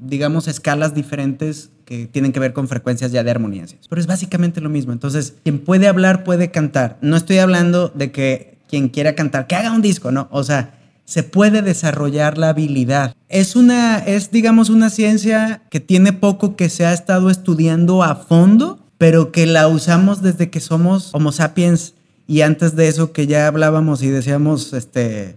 digamos, 0.00 0.48
escalas 0.48 0.94
diferentes 0.94 1.70
que 1.84 2.06
tienen 2.06 2.32
que 2.32 2.40
ver 2.40 2.52
con 2.52 2.68
frecuencias 2.68 3.12
ya 3.12 3.22
de 3.22 3.30
armonías. 3.30 3.76
Pero 3.88 4.00
es 4.00 4.06
básicamente 4.06 4.60
lo 4.60 4.70
mismo. 4.70 4.92
Entonces, 4.92 5.34
quien 5.42 5.58
puede 5.58 5.88
hablar 5.88 6.24
puede 6.24 6.50
cantar. 6.50 6.98
No 7.02 7.16
estoy 7.16 7.38
hablando 7.38 7.88
de 7.88 8.10
que 8.10 8.58
quien 8.66 8.88
quiera 8.88 9.14
cantar, 9.14 9.46
que 9.46 9.56
haga 9.56 9.72
un 9.72 9.82
disco, 9.82 10.10
no. 10.10 10.28
O 10.30 10.42
sea, 10.42 10.79
se 11.10 11.24
puede 11.24 11.60
desarrollar 11.60 12.38
la 12.38 12.50
habilidad. 12.50 13.16
Es 13.28 13.56
una, 13.56 13.98
es 13.98 14.30
digamos 14.30 14.70
una 14.70 14.90
ciencia 14.90 15.60
que 15.68 15.80
tiene 15.80 16.12
poco 16.12 16.54
que 16.54 16.68
se 16.68 16.86
ha 16.86 16.92
estado 16.92 17.30
estudiando 17.30 18.04
a 18.04 18.14
fondo, 18.14 18.78
pero 18.96 19.32
que 19.32 19.44
la 19.46 19.66
usamos 19.66 20.22
desde 20.22 20.50
que 20.50 20.60
somos 20.60 21.12
Homo 21.12 21.32
sapiens 21.32 21.94
y 22.28 22.42
antes 22.42 22.76
de 22.76 22.86
eso 22.86 23.10
que 23.10 23.26
ya 23.26 23.48
hablábamos 23.48 24.04
y 24.04 24.08
decíamos, 24.08 24.72
este, 24.72 25.36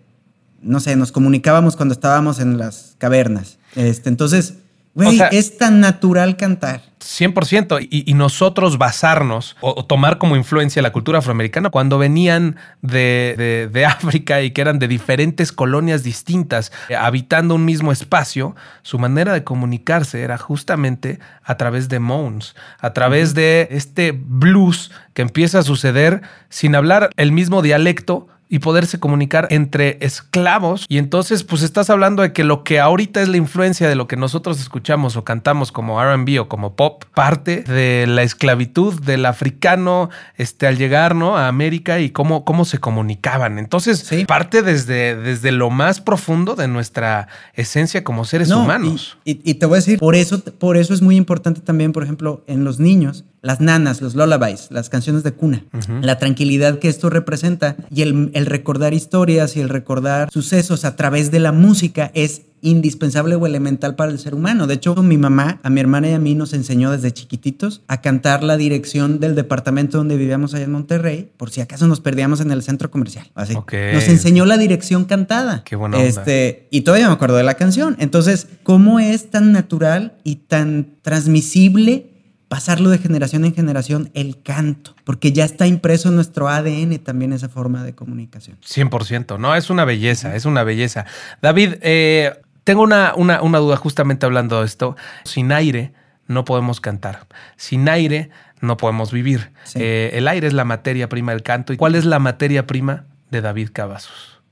no 0.62 0.80
sé, 0.80 0.96
nos 0.96 1.12
comunicábamos 1.12 1.76
cuando 1.76 1.94
estábamos 1.94 2.40
en 2.40 2.60
las 2.60 2.94
cavernas. 3.00 3.58
Este, 3.76 4.10
entonces, 4.10 4.54
güey, 4.94 5.20
es 5.32 5.58
tan 5.58 5.80
natural 5.80 6.38
cantar. 6.38 6.82
100%. 7.04 7.88
Y, 7.90 8.14
nosotros 8.14 8.78
basarnos 8.78 9.56
o, 9.62 9.86
tomar 9.86 10.18
como 10.18 10.36
influencia 10.36 10.82
la 10.82 10.92
cultura 10.92 11.20
afroamericana 11.20 11.70
cuando 11.70 11.98
venían 11.98 12.56
de, 12.82 13.70
de, 13.72 13.86
África 13.86 14.42
y 14.42 14.52
que 14.52 14.62
eran 14.62 14.80
de 14.80 14.88
diferentes 14.88 15.52
colonias 15.52 16.04
distintas, 16.04 16.72
eh, 16.90 16.96
habitando 16.96 17.56
un 17.56 17.66
mismo 17.66 17.92
espacio, 17.92 18.56
su 18.82 19.00
manera 19.00 19.34
de 19.34 19.44
comunicarse 19.44 20.22
era 20.22 20.38
justamente 20.38 21.20
a 21.44 21.58
través 21.58 21.90
de 21.90 22.00
moans, 22.00 22.56
a 22.80 22.94
través 22.94 23.34
de 23.34 23.68
este 23.72 24.12
blues 24.14 24.92
que 25.14 25.22
empieza 25.22 25.60
a 25.60 25.64
suceder 25.64 26.22
sin 26.50 26.76
hablar 26.76 27.10
el 27.18 27.32
mismo 27.32 27.62
dialecto, 27.62 28.28
y 28.54 28.60
poderse 28.60 29.00
comunicar 29.00 29.48
entre 29.50 29.98
esclavos. 30.00 30.86
Y 30.88 31.00
entonces, 31.00 31.44
pues 31.44 31.64
estás 31.64 31.90
hablando 31.90 32.22
de 32.22 32.34
que 32.34 32.44
lo 32.44 32.64
que 32.64 32.80
ahorita 32.80 33.20
es 33.20 33.28
la 33.28 33.38
influencia 33.38 33.90
de 33.90 33.96
lo 33.96 34.08
que 34.08 34.16
nosotros 34.16 34.60
escuchamos 34.60 35.16
o 35.16 35.24
cantamos 35.24 35.72
como 35.72 36.00
RB 36.00 36.40
o 36.40 36.48
como 36.48 36.76
pop, 36.76 37.04
parte 37.16 37.64
de 37.64 38.06
la 38.06 38.22
esclavitud 38.22 39.02
del 39.02 39.26
africano 39.26 40.12
este, 40.38 40.68
al 40.68 40.78
llegar 40.78 41.16
¿no? 41.16 41.36
a 41.36 41.48
América 41.48 42.00
y 42.00 42.12
cómo, 42.12 42.46
cómo 42.46 42.64
se 42.64 42.78
comunicaban. 42.78 43.58
Entonces, 43.58 44.08
parte 44.28 44.62
desde, 44.62 45.16
desde 45.16 45.52
lo 45.52 45.72
más 45.72 46.00
profundo 46.00 46.54
de 46.54 46.68
nuestra 46.68 47.30
esencia 47.56 48.04
como 48.04 48.24
seres 48.24 48.52
humanos. 48.52 49.18
Y, 49.26 49.42
y, 49.44 49.56
te 49.56 49.66
voy 49.66 49.78
a 49.78 49.80
decir, 49.80 49.98
por 49.98 50.14
eso, 50.14 50.44
por 50.44 50.78
eso 50.78 50.94
es 50.94 51.02
muy 51.02 51.16
importante 51.16 51.60
también, 51.62 51.92
por 51.92 52.04
ejemplo, 52.04 52.44
en 52.46 52.64
los 52.64 52.80
niños, 52.80 53.26
las 53.44 53.60
nanas, 53.60 54.02
los 54.02 54.16
lullabies, 54.16 54.70
las 54.72 54.90
canciones 54.90 55.22
de 55.22 55.34
cuna, 55.34 55.66
la 56.02 56.18
tranquilidad 56.18 56.80
que 56.80 56.88
esto 56.88 57.10
representa 57.10 57.76
y 57.92 58.02
el, 58.02 58.46
recordar 58.46 58.94
historias 58.94 59.58
y 59.58 59.60
el 59.60 59.70
recordar 59.70 60.32
sucesos 60.32 60.86
a 60.86 60.96
través 60.96 61.30
de 61.30 61.40
la 61.40 61.52
música 61.52 62.10
es 62.16 62.44
indispensable 62.62 63.36
o 63.36 63.46
elemental 63.46 63.96
para 63.96 64.14
el 64.14 64.20
ser 64.20 64.34
humano. 64.34 64.66
De 64.68 64.76
hecho, 64.76 64.96
mi 64.96 65.18
mamá, 65.18 65.60
a 65.62 65.70
mi 65.70 65.82
hermana 65.82 66.08
y 66.08 66.14
a 66.14 66.20
mí 66.20 66.34
nos 66.34 66.54
enseñó 66.54 66.92
desde 66.92 67.12
chiquititos 67.12 67.82
a 67.90 68.00
cantar 68.00 68.42
la 68.42 68.56
dirección 68.56 69.20
del 69.20 69.36
departamento 69.36 69.98
donde 69.98 70.16
vivíamos 70.16 70.54
allá 70.54 70.64
en 70.64 70.72
Monterrey, 70.72 71.30
por 71.36 71.50
si 71.50 71.60
acaso 71.60 71.86
nos 71.88 72.00
perdíamos 72.00 72.40
en 72.40 72.52
el 72.52 72.64
centro 72.64 72.90
comercial. 72.90 73.30
Así. 73.36 73.54
Nos 73.54 74.08
enseñó 74.08 74.46
la 74.46 74.58
dirección 74.58 75.04
cantada. 75.04 75.66
Qué 75.66 75.76
bueno. 75.76 75.98
Este, 75.98 76.70
y 76.72 76.82
todavía 76.82 77.08
me 77.08 77.14
acuerdo 77.14 77.36
de 77.36 77.44
la 77.44 77.56
canción. 77.56 77.98
Entonces, 78.00 78.48
¿cómo 78.64 79.02
es 79.02 79.30
tan 79.30 79.52
natural 79.52 80.14
y 80.24 80.38
tan 80.38 80.88
transmisible 81.02 82.13
pasarlo 82.54 82.92
de 82.92 83.00
generación 83.00 83.46
en 83.46 83.56
generación 83.56 84.12
el 84.14 84.44
canto, 84.44 84.96
porque 85.06 85.32
ya 85.32 85.44
está 85.44 85.66
impreso 85.66 86.10
en 86.10 86.16
nuestro 86.16 86.50
ADN 86.50 87.00
también 87.00 87.34
esa 87.34 87.50
forma 87.50 87.84
de 87.84 87.96
comunicación. 87.96 88.60
100%, 88.62 89.40
no, 89.40 89.56
es 89.56 89.72
una 89.72 89.86
belleza, 89.86 90.36
es 90.36 90.46
una 90.46 90.64
belleza. 90.64 91.08
David, 91.42 91.78
eh, 91.82 92.40
tengo 92.64 92.84
una, 92.84 93.16
una, 93.16 93.40
duda 93.58 93.76
justamente 93.76 94.28
hablando 94.28 94.60
de 94.60 94.68
esto. 94.68 94.96
Sin 95.24 95.52
aire 95.52 95.94
no 96.28 96.46
podemos 96.46 96.80
cantar, 96.80 97.26
sin 97.58 97.90
aire 97.90 98.30
no 98.62 98.78
podemos 98.78 99.12
vivir. 99.12 99.52
Eh, 99.74 100.12
el 100.14 100.28
aire 100.28 100.46
es 100.46 100.54
la 100.54 100.64
materia 100.64 101.10
prima 101.10 101.32
del 101.32 101.42
canto. 101.42 101.74
¿Y 101.74 101.78
cuál 101.78 101.96
es 101.96 102.06
la 102.06 102.20
materia 102.20 102.68
prima 102.68 103.06
de 103.32 103.42
David 103.42 103.70
Cavazos? 103.74 104.44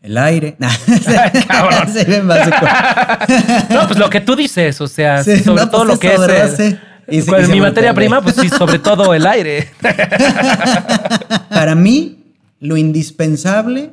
El 0.00 0.16
aire. 0.16 0.56
Cabrón. 1.46 1.92
no, 3.68 3.86
pues 3.86 3.98
lo 3.98 4.08
que 4.08 4.22
tú 4.22 4.34
dices, 4.34 4.80
o 4.80 4.88
sea, 4.88 5.22
sobre 5.22 5.66
todo 5.66 5.84
pues 5.84 5.88
lo 5.88 5.98
que 5.98 6.14
es. 6.14 6.76
Y 7.08 7.22
mi 7.50 7.60
materia 7.60 7.92
prima, 7.94 8.20
pues 8.22 8.36
sí, 8.36 8.48
sobre 8.48 8.78
todo 8.78 9.14
el 9.14 9.26
aire. 9.26 9.68
Para 11.50 11.74
mí, 11.74 12.18
lo 12.60 12.76
indispensable, 12.76 13.92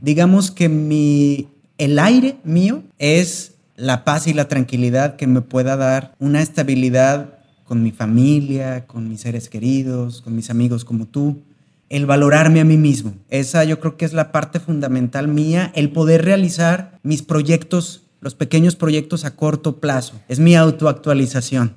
digamos 0.00 0.50
que 0.50 0.68
mi, 0.68 1.48
el 1.78 1.98
aire 1.98 2.36
mío 2.44 2.82
es 2.98 3.54
la 3.76 4.04
paz 4.04 4.26
y 4.26 4.34
la 4.34 4.48
tranquilidad 4.48 5.16
que 5.16 5.26
me 5.26 5.40
pueda 5.40 5.76
dar 5.76 6.14
una 6.18 6.42
estabilidad 6.42 7.38
con 7.64 7.82
mi 7.82 7.92
familia, 7.92 8.86
con 8.86 9.08
mis 9.08 9.20
seres 9.20 9.48
queridos, 9.48 10.22
con 10.22 10.34
mis 10.34 10.50
amigos 10.50 10.84
como 10.84 11.06
tú, 11.06 11.42
el 11.88 12.06
valorarme 12.06 12.60
a 12.60 12.64
mí 12.64 12.76
mismo. 12.76 13.14
Esa 13.30 13.64
yo 13.64 13.78
creo 13.78 13.96
que 13.96 14.04
es 14.04 14.12
la 14.12 14.32
parte 14.32 14.58
fundamental 14.58 15.28
mía, 15.28 15.70
el 15.74 15.90
poder 15.90 16.24
realizar 16.24 16.98
mis 17.02 17.22
proyectos, 17.22 18.02
los 18.20 18.34
pequeños 18.34 18.74
proyectos 18.74 19.24
a 19.24 19.36
corto 19.36 19.80
plazo. 19.80 20.20
Es 20.28 20.40
mi 20.40 20.56
autoactualización. 20.56 21.74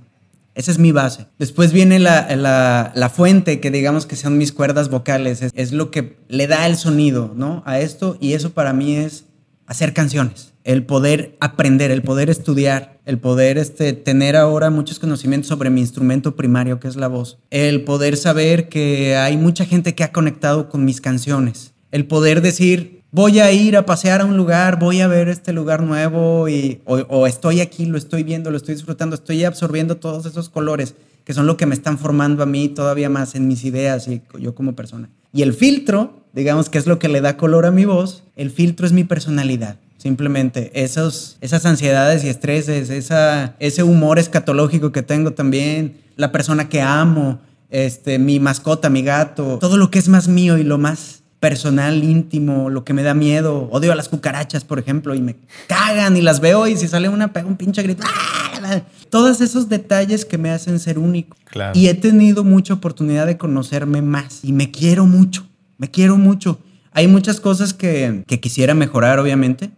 Esa 0.54 0.72
es 0.72 0.80
mi 0.80 0.92
base. 0.92 1.28
Después 1.40 1.72
viene 1.72 2.00
la, 2.00 3.12
fuente, 3.14 3.60
que 3.60 3.72
digamos 3.72 4.06
que 4.06 4.16
son 4.16 4.38
mis 4.38 4.52
cuerdas 4.52 4.90
vocales. 4.90 5.42
Es, 5.54 5.72
lo 5.72 5.92
que 5.92 6.18
le 6.28 6.48
da 6.48 6.66
el 6.68 6.76
sonido, 6.76 7.34
¿no? 7.36 7.64
A 7.66 7.80
esto. 7.80 8.18
Y 8.20 8.34
eso 8.34 8.52
para 8.52 8.74
mí 8.74 8.96
es 8.96 9.26
hacer 9.66 9.94
canciones. 9.94 10.54
El 10.64 10.86
poder 10.86 11.38
aprender, 11.40 11.90
el 11.90 12.04
poder 12.04 12.30
estudiar, 12.30 13.00
el 13.06 13.18
poder 13.18 13.58
este, 13.58 13.94
tener 13.94 14.36
ahora 14.36 14.70
muchos 14.70 15.00
conocimientos 15.00 15.48
sobre 15.48 15.70
mi 15.70 15.82
instrumento 15.82 16.36
primario, 16.36 16.80
que 16.80 16.88
es 16.88 16.98
la 16.98 17.08
voz. 17.08 17.40
El 17.50 17.84
poder 17.84 18.18
saber 18.18 18.70
que 18.70 19.16
hay 19.16 19.38
mucha 19.38 19.66
gente 19.66 19.96
que 19.96 20.04
ha 20.04 20.12
conectado 20.12 20.70
con 20.70 20.86
mis 20.86 21.02
canciones. 21.02 21.74
El 21.92 22.06
poder 22.06 22.42
decir, 22.42 23.01
voy 23.12 23.40
a 23.40 23.52
ir 23.52 23.78
a 23.78 23.86
pasear 23.86 24.22
a 24.22 24.26
un 24.26 24.38
lugar, 24.38 24.80
voy 24.80 25.02
a 25.02 25.08
ver 25.08 25.30
este 25.30 25.54
lugar 25.54 25.84
nuevo 25.84 26.48
y, 26.50 26.82
o, 26.86 27.28
estoy 27.28 27.62
aquí, 27.62 27.86
lo 27.86 27.98
estoy 27.98 28.24
viendo, 28.24 28.50
lo 28.52 28.58
estoy 28.58 28.76
disfrutando, 28.76 29.16
estoy 29.16 29.44
absorbiendo 29.44 29.98
todos 29.98 30.26
esos 30.26 30.50
colores 30.50 30.96
que 31.24 31.34
son 31.34 31.46
lo 31.46 31.56
que 31.56 31.68
me 31.68 31.76
están 31.76 32.00
formando 32.00 32.42
a 32.42 32.48
mí 32.48 32.70
todavía 32.70 33.10
más 33.10 33.36
en 33.36 33.48
mis 33.48 33.64
ideas 33.64 34.08
y 34.08 34.24
yo 34.40 34.56
como 34.56 34.76
persona. 34.76 35.10
Y 35.32 35.44
el 35.44 35.54
filtro, 35.54 36.26
digamos 36.34 36.70
que 36.70 36.80
es 36.80 36.88
lo 36.88 36.98
que 36.98 37.10
le 37.10 37.22
da 37.22 37.38
color 37.38 37.68
a 37.68 37.72
mi 37.72 37.86
voz, 37.86 38.24
el 38.36 38.50
filtro 38.50 38.88
es 38.88 38.92
mi 38.92 39.04
personalidad. 39.04 39.78
Simplemente 39.98 40.72
esos, 40.74 41.38
esas 41.42 41.64
ansiedades 41.68 42.24
y 42.24 42.30
estreses, 42.30 42.90
esa, 42.90 43.56
ese 43.60 43.84
humor 43.84 44.18
escatológico 44.18 44.92
que 44.92 45.04
tengo 45.04 45.34
también, 45.34 45.98
la 46.16 46.32
persona 46.32 46.70
que 46.70 46.82
amo, 46.82 47.40
este, 47.70 48.18
mi 48.18 48.40
mascota, 48.40 48.90
mi 48.90 49.04
gato, 49.04 49.60
todo 49.60 49.78
lo 49.78 49.92
que 49.92 50.00
es 50.00 50.10
más 50.10 50.28
mío 50.28 50.58
y 50.58 50.64
lo 50.64 50.80
más 50.80 51.21
personal, 51.42 52.04
íntimo, 52.04 52.70
lo 52.70 52.86
que 52.86 52.94
me 52.94 53.02
da 53.02 53.16
miedo. 53.16 53.68
Odio 53.72 53.92
a 53.92 53.96
las 53.96 54.08
cucarachas, 54.08 54.64
por 54.64 54.78
ejemplo, 54.78 55.16
y 55.16 55.22
me 55.22 55.36
cagan 55.68 56.16
y 56.16 56.22
las 56.22 56.40
veo 56.40 56.68
y 56.68 56.78
si 56.78 56.88
sale 56.88 57.10
una, 57.10 57.34
pega 57.34 57.48
un 57.48 57.58
pinche 57.58 57.82
grito. 57.82 58.04
¡ah! 58.06 58.82
Todos 59.10 59.42
esos 59.42 59.68
detalles 59.68 60.24
que 60.24 60.38
me 60.38 60.52
hacen 60.52 60.80
ser 60.80 61.00
único. 61.00 61.36
Y 61.74 61.88
he 61.88 61.96
tenido 61.96 62.44
mucha 62.44 62.76
oportunidad 62.76 63.26
de 63.26 63.38
conocerme 63.38 64.04
más 64.04 64.46
y 64.46 64.54
me 64.54 64.70
quiero 64.70 65.08
mucho, 65.08 65.48
me 65.80 65.90
quiero 65.90 66.16
mucho. 66.16 66.60
Hay 66.92 67.08
muchas 67.08 67.42
cosas 67.42 67.74
que, 67.74 68.24
que 68.28 68.40
quisiera 68.40 68.76
mejorar, 68.76 69.18
obviamente, 69.18 69.72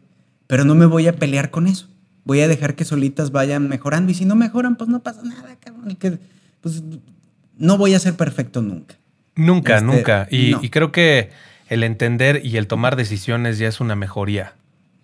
pero 0.47 0.65
no 0.65 0.75
me 0.75 0.85
voy 0.85 1.07
a 1.07 1.15
pelear 1.15 1.49
con 1.49 1.67
eso. 1.67 1.87
voy 2.25 2.41
a 2.41 2.49
dejar 2.49 2.75
que 2.75 2.83
solitas 2.83 3.31
vayan 3.31 3.69
mejorando. 3.69 4.11
Y 4.11 4.15
si 4.15 4.25
no 4.25 4.35
mejoran, 4.35 4.75
pues 4.75 4.89
no 4.89 5.01
pasa 5.01 5.21
nada, 5.23 5.55
cabrón. 5.61 5.95
Que, 5.95 6.19
pues 6.59 6.83
no 7.57 7.77
voy 7.77 7.93
a 7.93 7.99
ser 7.99 8.15
perfecto 8.15 8.61
nunca. 8.61 8.95
Nunca, 9.35 9.75
este, 9.77 9.85
nunca. 9.85 10.27
Y, 10.29 10.69
creo 10.69 10.91
que 10.91 11.31
el 11.73 11.83
entender 11.83 12.41
y 12.43 12.57
el 12.57 12.67
tomar 12.67 12.95
decisiones 12.95 13.57
ya 13.57 13.67
es 13.67 13.79
una 13.79 13.95
mejoría. 13.95 14.53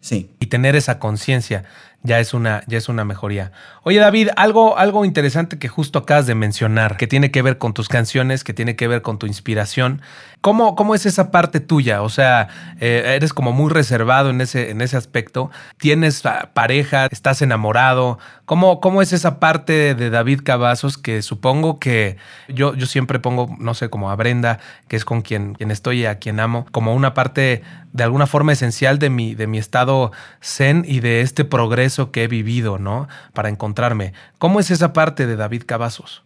Sí. 0.01 0.29
Y 0.39 0.45
tener 0.45 0.75
esa 0.75 0.99
conciencia 0.99 1.65
ya 2.01 2.19
es 2.19 2.33
una, 2.33 2.63
ya 2.67 2.77
es 2.77 2.87
una 2.87 3.03
mejoría. 3.03 3.51
Oye, 3.83 3.99
David, 3.99 4.29
algo, 4.37 4.77
algo 4.77 5.03
interesante 5.03 5.59
que 5.59 5.67
justo 5.67 5.99
acabas 5.99 6.27
de 6.27 6.35
mencionar, 6.35 6.95
que 6.95 7.07
tiene 7.07 7.29
que 7.29 7.41
ver 7.41 7.57
con 7.57 7.73
tus 7.73 7.89
canciones, 7.89 8.43
que 8.43 8.53
tiene 8.53 8.75
que 8.75 8.87
ver 8.87 9.01
con 9.01 9.19
tu 9.19 9.25
inspiración. 9.25 10.01
¿Cómo, 10.41 10.75
cómo 10.75 10.95
es 10.95 11.05
esa 11.05 11.31
parte 11.31 11.59
tuya? 11.59 12.01
O 12.01 12.07
sea, 12.07 12.47
eh, 12.79 13.15
eres 13.17 13.33
como 13.33 13.51
muy 13.51 13.69
reservado 13.69 14.29
en 14.29 14.39
ese, 14.39 14.69
en 14.69 14.79
ese 14.79 14.95
aspecto. 14.95 15.51
¿Tienes 15.77 16.23
pareja? 16.53 17.07
¿Estás 17.11 17.41
enamorado? 17.41 18.17
¿Cómo, 18.45 18.79
¿Cómo 18.79 19.01
es 19.01 19.11
esa 19.11 19.39
parte 19.39 19.95
de 19.95 20.09
David 20.09 20.41
Cavazos 20.43 20.97
que 20.97 21.21
supongo 21.21 21.79
que 21.79 22.15
yo, 22.47 22.73
yo 22.75 22.85
siempre 22.85 23.19
pongo, 23.19 23.53
no 23.59 23.73
sé, 23.73 23.89
como 23.89 24.09
a 24.09 24.15
Brenda, 24.15 24.59
que 24.87 24.95
es 24.95 25.03
con 25.03 25.21
quien, 25.21 25.55
quien 25.55 25.71
estoy 25.71 26.01
y 26.01 26.05
a 26.05 26.19
quien 26.19 26.39
amo, 26.39 26.65
como 26.71 26.93
una 26.93 27.13
parte 27.13 27.61
de 27.91 28.03
alguna 28.03 28.27
forma 28.27 28.53
esencial 28.53 28.99
de 28.99 29.09
mi, 29.09 29.35
de 29.35 29.47
mi 29.47 29.57
estado 29.57 30.11
zen 30.41 30.85
y 30.87 30.99
de 30.99 31.21
este 31.21 31.43
progreso 31.43 31.88
que 32.11 32.23
he 32.23 32.27
vivido, 32.27 32.77
¿no? 32.77 33.07
Para 33.33 33.49
encontrarme. 33.49 34.13
¿Cómo 34.37 34.59
es 34.59 34.71
esa 34.71 34.93
parte 34.93 35.27
de 35.27 35.35
David 35.35 35.63
Cavazos? 35.65 36.23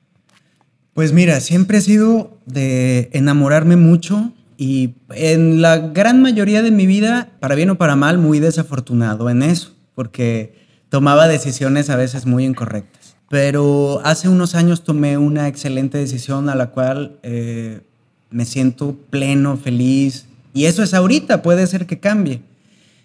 Pues 0.93 1.11
mira, 1.11 1.39
siempre 1.39 1.79
he 1.79 1.81
sido 1.81 2.37
de 2.45 3.09
enamorarme 3.13 3.75
mucho 3.75 4.31
y 4.57 4.93
en 5.09 5.61
la 5.61 5.77
gran 5.77 6.21
mayoría 6.21 6.61
de 6.61 6.71
mi 6.71 6.85
vida, 6.85 7.29
para 7.39 7.55
bien 7.55 7.71
o 7.71 7.75
para 7.75 7.95
mal, 7.95 8.17
muy 8.17 8.39
desafortunado 8.39 9.29
en 9.29 9.41
eso, 9.41 9.73
porque 9.95 10.55
tomaba 10.89 11.27
decisiones 11.27 11.89
a 11.89 11.95
veces 11.95 12.25
muy 12.25 12.45
incorrectas. 12.45 13.15
Pero 13.29 14.01
hace 14.03 14.29
unos 14.29 14.53
años 14.53 14.83
tomé 14.83 15.17
una 15.17 15.47
excelente 15.47 15.97
decisión 15.97 16.49
a 16.49 16.55
la 16.55 16.67
cual 16.67 17.17
eh, 17.23 17.81
me 18.29 18.45
siento 18.45 18.95
pleno, 19.09 19.57
feliz, 19.57 20.27
y 20.53 20.65
eso 20.65 20.83
es 20.83 20.93
ahorita, 20.93 21.41
puede 21.41 21.65
ser 21.65 21.87
que 21.87 21.99
cambie. 21.99 22.41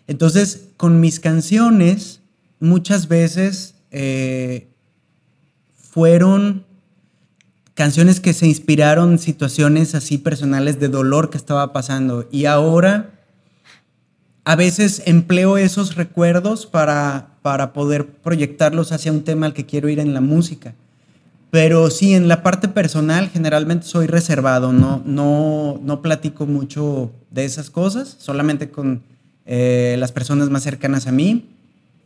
Entonces, 0.07 0.69
con 0.77 1.01
mis 1.01 1.19
canciones, 1.19 2.21
muchas 2.61 3.09
veces 3.09 3.75
eh, 3.91 4.69
fueron 5.75 6.65
canciones 7.75 8.21
que 8.21 8.33
se 8.33 8.47
inspiraron 8.47 9.19
situaciones 9.19 9.95
así 9.95 10.19
personales 10.19 10.81
de 10.81 10.89
dolor 10.89 11.31
que 11.31 11.39
estaba 11.39 11.73
pasando. 11.73 12.29
Y 12.33 12.47
ahora 12.47 13.11
a 14.45 14.57
veces 14.57 15.03
empleo 15.07 15.59
esos 15.59 15.95
recuerdos 15.95 16.67
para, 16.67 17.37
para 17.43 17.73
poder 17.73 18.07
proyectarlos 18.07 18.93
hacia 18.93 19.13
un 19.13 19.23
tema 19.23 19.47
al 19.47 19.55
que 19.55 19.67
quiero 19.67 19.89
ir 19.89 20.01
en 20.01 20.15
la 20.15 20.21
música. 20.21 20.75
Pero 21.51 21.91
sí, 21.91 22.15
en 22.15 22.29
la 22.29 22.43
parte 22.43 22.69
personal 22.69 23.31
generalmente 23.31 23.87
soy 23.87 24.07
reservado, 24.07 24.73
no, 24.73 25.03
no, 25.07 25.81
no 25.83 26.03
platico 26.03 26.47
mucho 26.47 27.13
de 27.31 27.45
esas 27.45 27.71
cosas, 27.71 28.17
solamente 28.19 28.71
con 28.71 29.03
eh, 29.47 29.97
las 29.99 30.13
personas 30.13 30.51
más 30.51 30.63
cercanas 30.63 31.07
a 31.07 31.13
mí. 31.13 31.49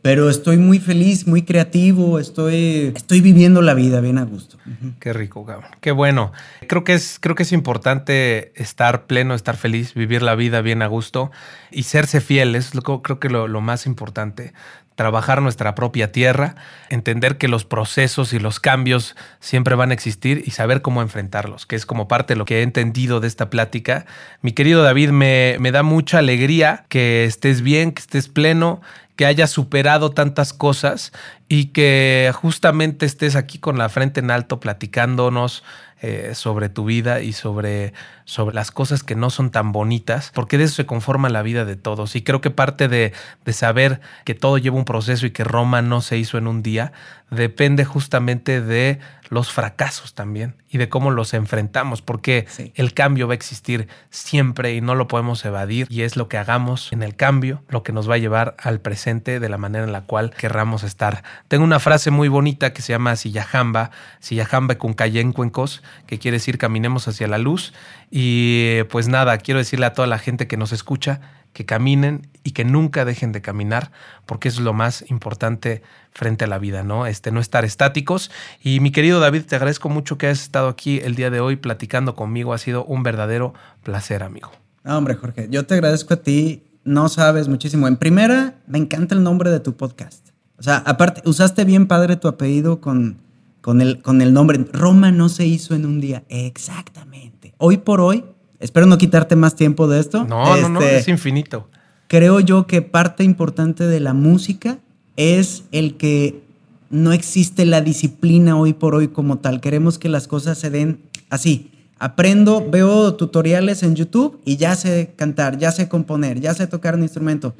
Pero 0.03 0.29
estoy 0.29 0.57
muy 0.57 0.79
feliz, 0.79 1.27
muy 1.27 1.43
creativo, 1.43 2.19
estoy, 2.19 2.91
estoy 2.93 3.21
viviendo 3.21 3.61
la 3.61 3.73
vida 3.73 4.01
bien 4.01 4.17
a 4.17 4.25
gusto. 4.25 4.57
Qué 4.99 5.13
rico, 5.13 5.45
cabrón. 5.45 5.71
Qué 5.79 5.91
bueno. 5.91 6.33
Creo 6.67 6.83
que, 6.83 6.93
es, 6.93 7.19
creo 7.21 7.35
que 7.35 7.43
es 7.43 7.53
importante 7.53 8.51
estar 8.61 9.05
pleno, 9.05 9.33
estar 9.33 9.55
feliz, 9.55 9.93
vivir 9.93 10.21
la 10.21 10.35
vida 10.35 10.61
bien 10.61 10.81
a 10.81 10.87
gusto 10.87 11.31
y 11.71 11.83
serse 11.83 12.19
fiel. 12.19 12.53
Es 12.55 12.75
lo, 12.75 12.81
creo 12.81 13.21
que 13.21 13.29
lo, 13.29 13.47
lo 13.47 13.61
más 13.61 13.85
importante 13.85 14.51
trabajar 14.95 15.41
nuestra 15.41 15.73
propia 15.75 16.11
tierra, 16.11 16.55
entender 16.89 17.37
que 17.37 17.47
los 17.47 17.65
procesos 17.65 18.33
y 18.33 18.39
los 18.39 18.59
cambios 18.59 19.15
siempre 19.39 19.75
van 19.75 19.91
a 19.91 19.93
existir 19.93 20.43
y 20.45 20.51
saber 20.51 20.81
cómo 20.81 21.01
enfrentarlos, 21.01 21.65
que 21.65 21.75
es 21.75 21.85
como 21.85 22.07
parte 22.07 22.33
de 22.33 22.37
lo 22.37 22.45
que 22.45 22.59
he 22.59 22.61
entendido 22.61 23.19
de 23.19 23.27
esta 23.27 23.49
plática. 23.49 24.05
Mi 24.41 24.51
querido 24.51 24.83
David, 24.83 25.09
me, 25.09 25.57
me 25.59 25.71
da 25.71 25.83
mucha 25.83 26.19
alegría 26.19 26.85
que 26.89 27.25
estés 27.25 27.61
bien, 27.61 27.91
que 27.91 28.01
estés 28.01 28.27
pleno 28.27 28.81
que 29.15 29.25
hayas 29.25 29.51
superado 29.51 30.11
tantas 30.11 30.53
cosas 30.53 31.11
y 31.47 31.65
que 31.65 32.31
justamente 32.33 33.05
estés 33.05 33.35
aquí 33.35 33.59
con 33.59 33.77
la 33.77 33.89
frente 33.89 34.19
en 34.19 34.31
alto 34.31 34.59
platicándonos 34.59 35.63
eh, 36.01 36.31
sobre 36.33 36.67
tu 36.67 36.85
vida 36.85 37.21
y 37.21 37.31
sobre, 37.31 37.93
sobre 38.25 38.55
las 38.55 38.71
cosas 38.71 39.03
que 39.03 39.15
no 39.15 39.29
son 39.29 39.51
tan 39.51 39.71
bonitas, 39.71 40.31
porque 40.33 40.57
de 40.57 40.65
eso 40.65 40.75
se 40.75 40.85
conforma 40.85 41.29
la 41.29 41.41
vida 41.41 41.65
de 41.65 41.75
todos. 41.75 42.15
Y 42.15 42.21
creo 42.21 42.41
que 42.41 42.51
parte 42.51 42.87
de, 42.87 43.13
de 43.45 43.53
saber 43.53 44.01
que 44.25 44.35
todo 44.35 44.57
lleva 44.57 44.77
un 44.77 44.85
proceso 44.85 45.25
y 45.25 45.31
que 45.31 45.43
Roma 45.43 45.81
no 45.81 46.01
se 46.01 46.17
hizo 46.17 46.37
en 46.37 46.47
un 46.47 46.63
día, 46.63 46.93
depende 47.29 47.85
justamente 47.85 48.61
de 48.61 48.99
los 49.29 49.51
fracasos 49.51 50.13
también 50.13 50.55
y 50.69 50.77
de 50.77 50.89
cómo 50.89 51.09
los 51.09 51.33
enfrentamos, 51.33 52.01
porque 52.01 52.45
el 52.75 52.93
cambio 52.93 53.27
va 53.27 53.33
a 53.33 53.35
existir 53.35 53.87
siempre 54.11 54.75
y 54.75 54.81
no 54.81 54.95
lo 54.95 55.07
podemos 55.07 55.43
evadir 55.43 55.87
y 55.89 56.01
es 56.01 56.15
lo 56.15 56.27
que 56.27 56.37
hagamos 56.37 56.93
en 56.93 57.01
el 57.01 57.15
cambio 57.15 57.63
lo 57.69 57.83
que 57.83 57.93
nos 57.93 58.09
va 58.09 58.15
a 58.15 58.19
llevar 58.19 58.55
al 58.59 58.79
presente 58.79 59.39
de 59.39 59.49
la 59.49 59.57
manera 59.57 59.85
en 59.85 59.91
la 59.91 60.01
cual 60.01 60.31
querramos 60.31 60.83
estar. 60.83 61.23
Tengo 61.47 61.63
una 61.63 61.79
frase 61.79 62.11
muy 62.11 62.27
bonita 62.27 62.73
que 62.73 62.81
se 62.81 62.93
llama 62.93 63.15
Sillajamba, 63.15 63.91
Sillajamba 64.19 64.75
con 64.75 64.93
cuencos, 64.93 65.81
que 66.05 66.19
quiere 66.19 66.37
decir 66.37 66.57
caminemos 66.57 67.07
hacia 67.07 67.27
la 67.27 67.39
luz 67.39 67.73
y 68.15 68.83
pues 68.91 69.07
nada, 69.07 69.39
quiero 69.39 69.57
decirle 69.57 69.87
a 69.87 69.93
toda 69.93 70.07
la 70.07 70.19
gente 70.19 70.45
que 70.45 70.55
nos 70.55 70.71
escucha 70.71 71.19
que 71.51 71.65
caminen 71.65 72.27
y 72.43 72.51
que 72.51 72.63
nunca 72.63 73.05
dejen 73.05 73.31
de 73.31 73.41
caminar, 73.41 73.91
porque 74.27 74.49
es 74.49 74.59
lo 74.59 74.71
más 74.71 75.03
importante 75.09 75.81
frente 76.11 76.45
a 76.45 76.47
la 76.47 76.59
vida, 76.59 76.83
¿no? 76.83 77.07
Este, 77.07 77.31
no 77.31 77.39
estar 77.39 77.65
estáticos. 77.65 78.29
Y 78.61 78.81
mi 78.81 78.91
querido 78.91 79.19
David, 79.19 79.45
te 79.45 79.55
agradezco 79.55 79.89
mucho 79.89 80.19
que 80.19 80.27
hayas 80.27 80.43
estado 80.43 80.67
aquí 80.67 80.99
el 81.03 81.15
día 81.15 81.31
de 81.31 81.39
hoy 81.39 81.55
platicando 81.55 82.15
conmigo. 82.15 82.53
Ha 82.53 82.59
sido 82.59 82.85
un 82.85 83.01
verdadero 83.01 83.55
placer, 83.81 84.21
amigo. 84.21 84.51
Hombre, 84.85 85.15
Jorge, 85.15 85.47
yo 85.49 85.65
te 85.65 85.73
agradezco 85.73 86.13
a 86.13 86.17
ti. 86.17 86.61
No 86.83 87.09
sabes 87.09 87.47
muchísimo. 87.47 87.87
En 87.87 87.97
primera, 87.97 88.59
me 88.67 88.77
encanta 88.77 89.15
el 89.15 89.23
nombre 89.23 89.49
de 89.49 89.59
tu 89.59 89.75
podcast. 89.75 90.29
O 90.59 90.61
sea, 90.61 90.83
aparte, 90.85 91.23
usaste 91.25 91.65
bien 91.65 91.87
padre 91.87 92.15
tu 92.15 92.27
apellido 92.27 92.79
con, 92.79 93.21
con, 93.61 93.81
el, 93.81 94.03
con 94.03 94.21
el 94.21 94.33
nombre. 94.33 94.63
Roma 94.71 95.11
no 95.11 95.29
se 95.29 95.47
hizo 95.47 95.73
en 95.73 95.87
un 95.87 95.99
día. 95.99 96.25
Exactamente. 96.29 97.32
Hoy 97.65 97.77
por 97.77 98.01
hoy, 98.01 98.25
espero 98.59 98.87
no 98.87 98.97
quitarte 98.97 99.37
más 99.37 99.55
tiempo 99.55 99.87
de 99.87 100.01
esto. 100.01 100.25
No, 100.25 100.57
no, 100.57 100.67
no, 100.67 100.81
este, 100.81 100.97
es 100.97 101.07
infinito. 101.07 101.69
Creo 102.09 102.41
yo 102.41 102.67
que 102.67 102.81
parte 102.81 103.23
importante 103.23 103.87
de 103.87 104.01
la 104.01 104.13
música 104.13 104.79
es 105.15 105.63
el 105.71 105.95
que 105.95 106.43
no 106.89 107.13
existe 107.13 107.65
la 107.65 107.79
disciplina 107.79 108.57
hoy 108.59 108.73
por 108.73 108.95
hoy 108.95 109.07
como 109.07 109.37
tal. 109.37 109.61
Queremos 109.61 109.97
que 109.97 110.09
las 110.09 110.27
cosas 110.27 110.57
se 110.57 110.71
den 110.71 111.03
así. 111.29 111.71
Aprendo, 111.99 112.69
veo 112.69 113.13
tutoriales 113.13 113.81
en 113.83 113.95
YouTube 113.95 114.41
y 114.43 114.57
ya 114.57 114.75
sé 114.75 115.13
cantar, 115.15 115.57
ya 115.57 115.71
sé 115.71 115.87
componer, 115.87 116.41
ya 116.41 116.53
sé 116.53 116.67
tocar 116.67 116.95
un 116.95 117.03
instrumento. 117.03 117.55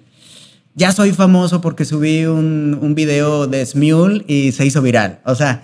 Ya 0.76 0.92
soy 0.92 1.14
famoso 1.14 1.62
porque 1.62 1.86
subí 1.86 2.26
un, 2.26 2.78
un 2.82 2.94
video 2.94 3.48
de 3.48 3.66
Smule 3.66 4.26
y 4.28 4.52
se 4.52 4.66
hizo 4.66 4.82
viral. 4.82 5.22
O 5.24 5.36
sea, 5.36 5.64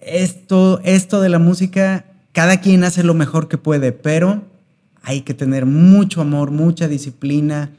esto, 0.00 0.80
esto 0.84 1.20
de 1.20 1.28
la 1.28 1.40
música, 1.40 2.04
cada 2.34 2.60
quien 2.60 2.82
hace 2.82 3.04
lo 3.04 3.14
mejor 3.14 3.46
que 3.46 3.58
puede, 3.58 3.92
pero 3.92 4.42
hay 5.02 5.20
que 5.20 5.34
tener 5.34 5.66
mucho 5.66 6.20
amor, 6.20 6.50
mucha 6.50 6.88
disciplina, 6.88 7.70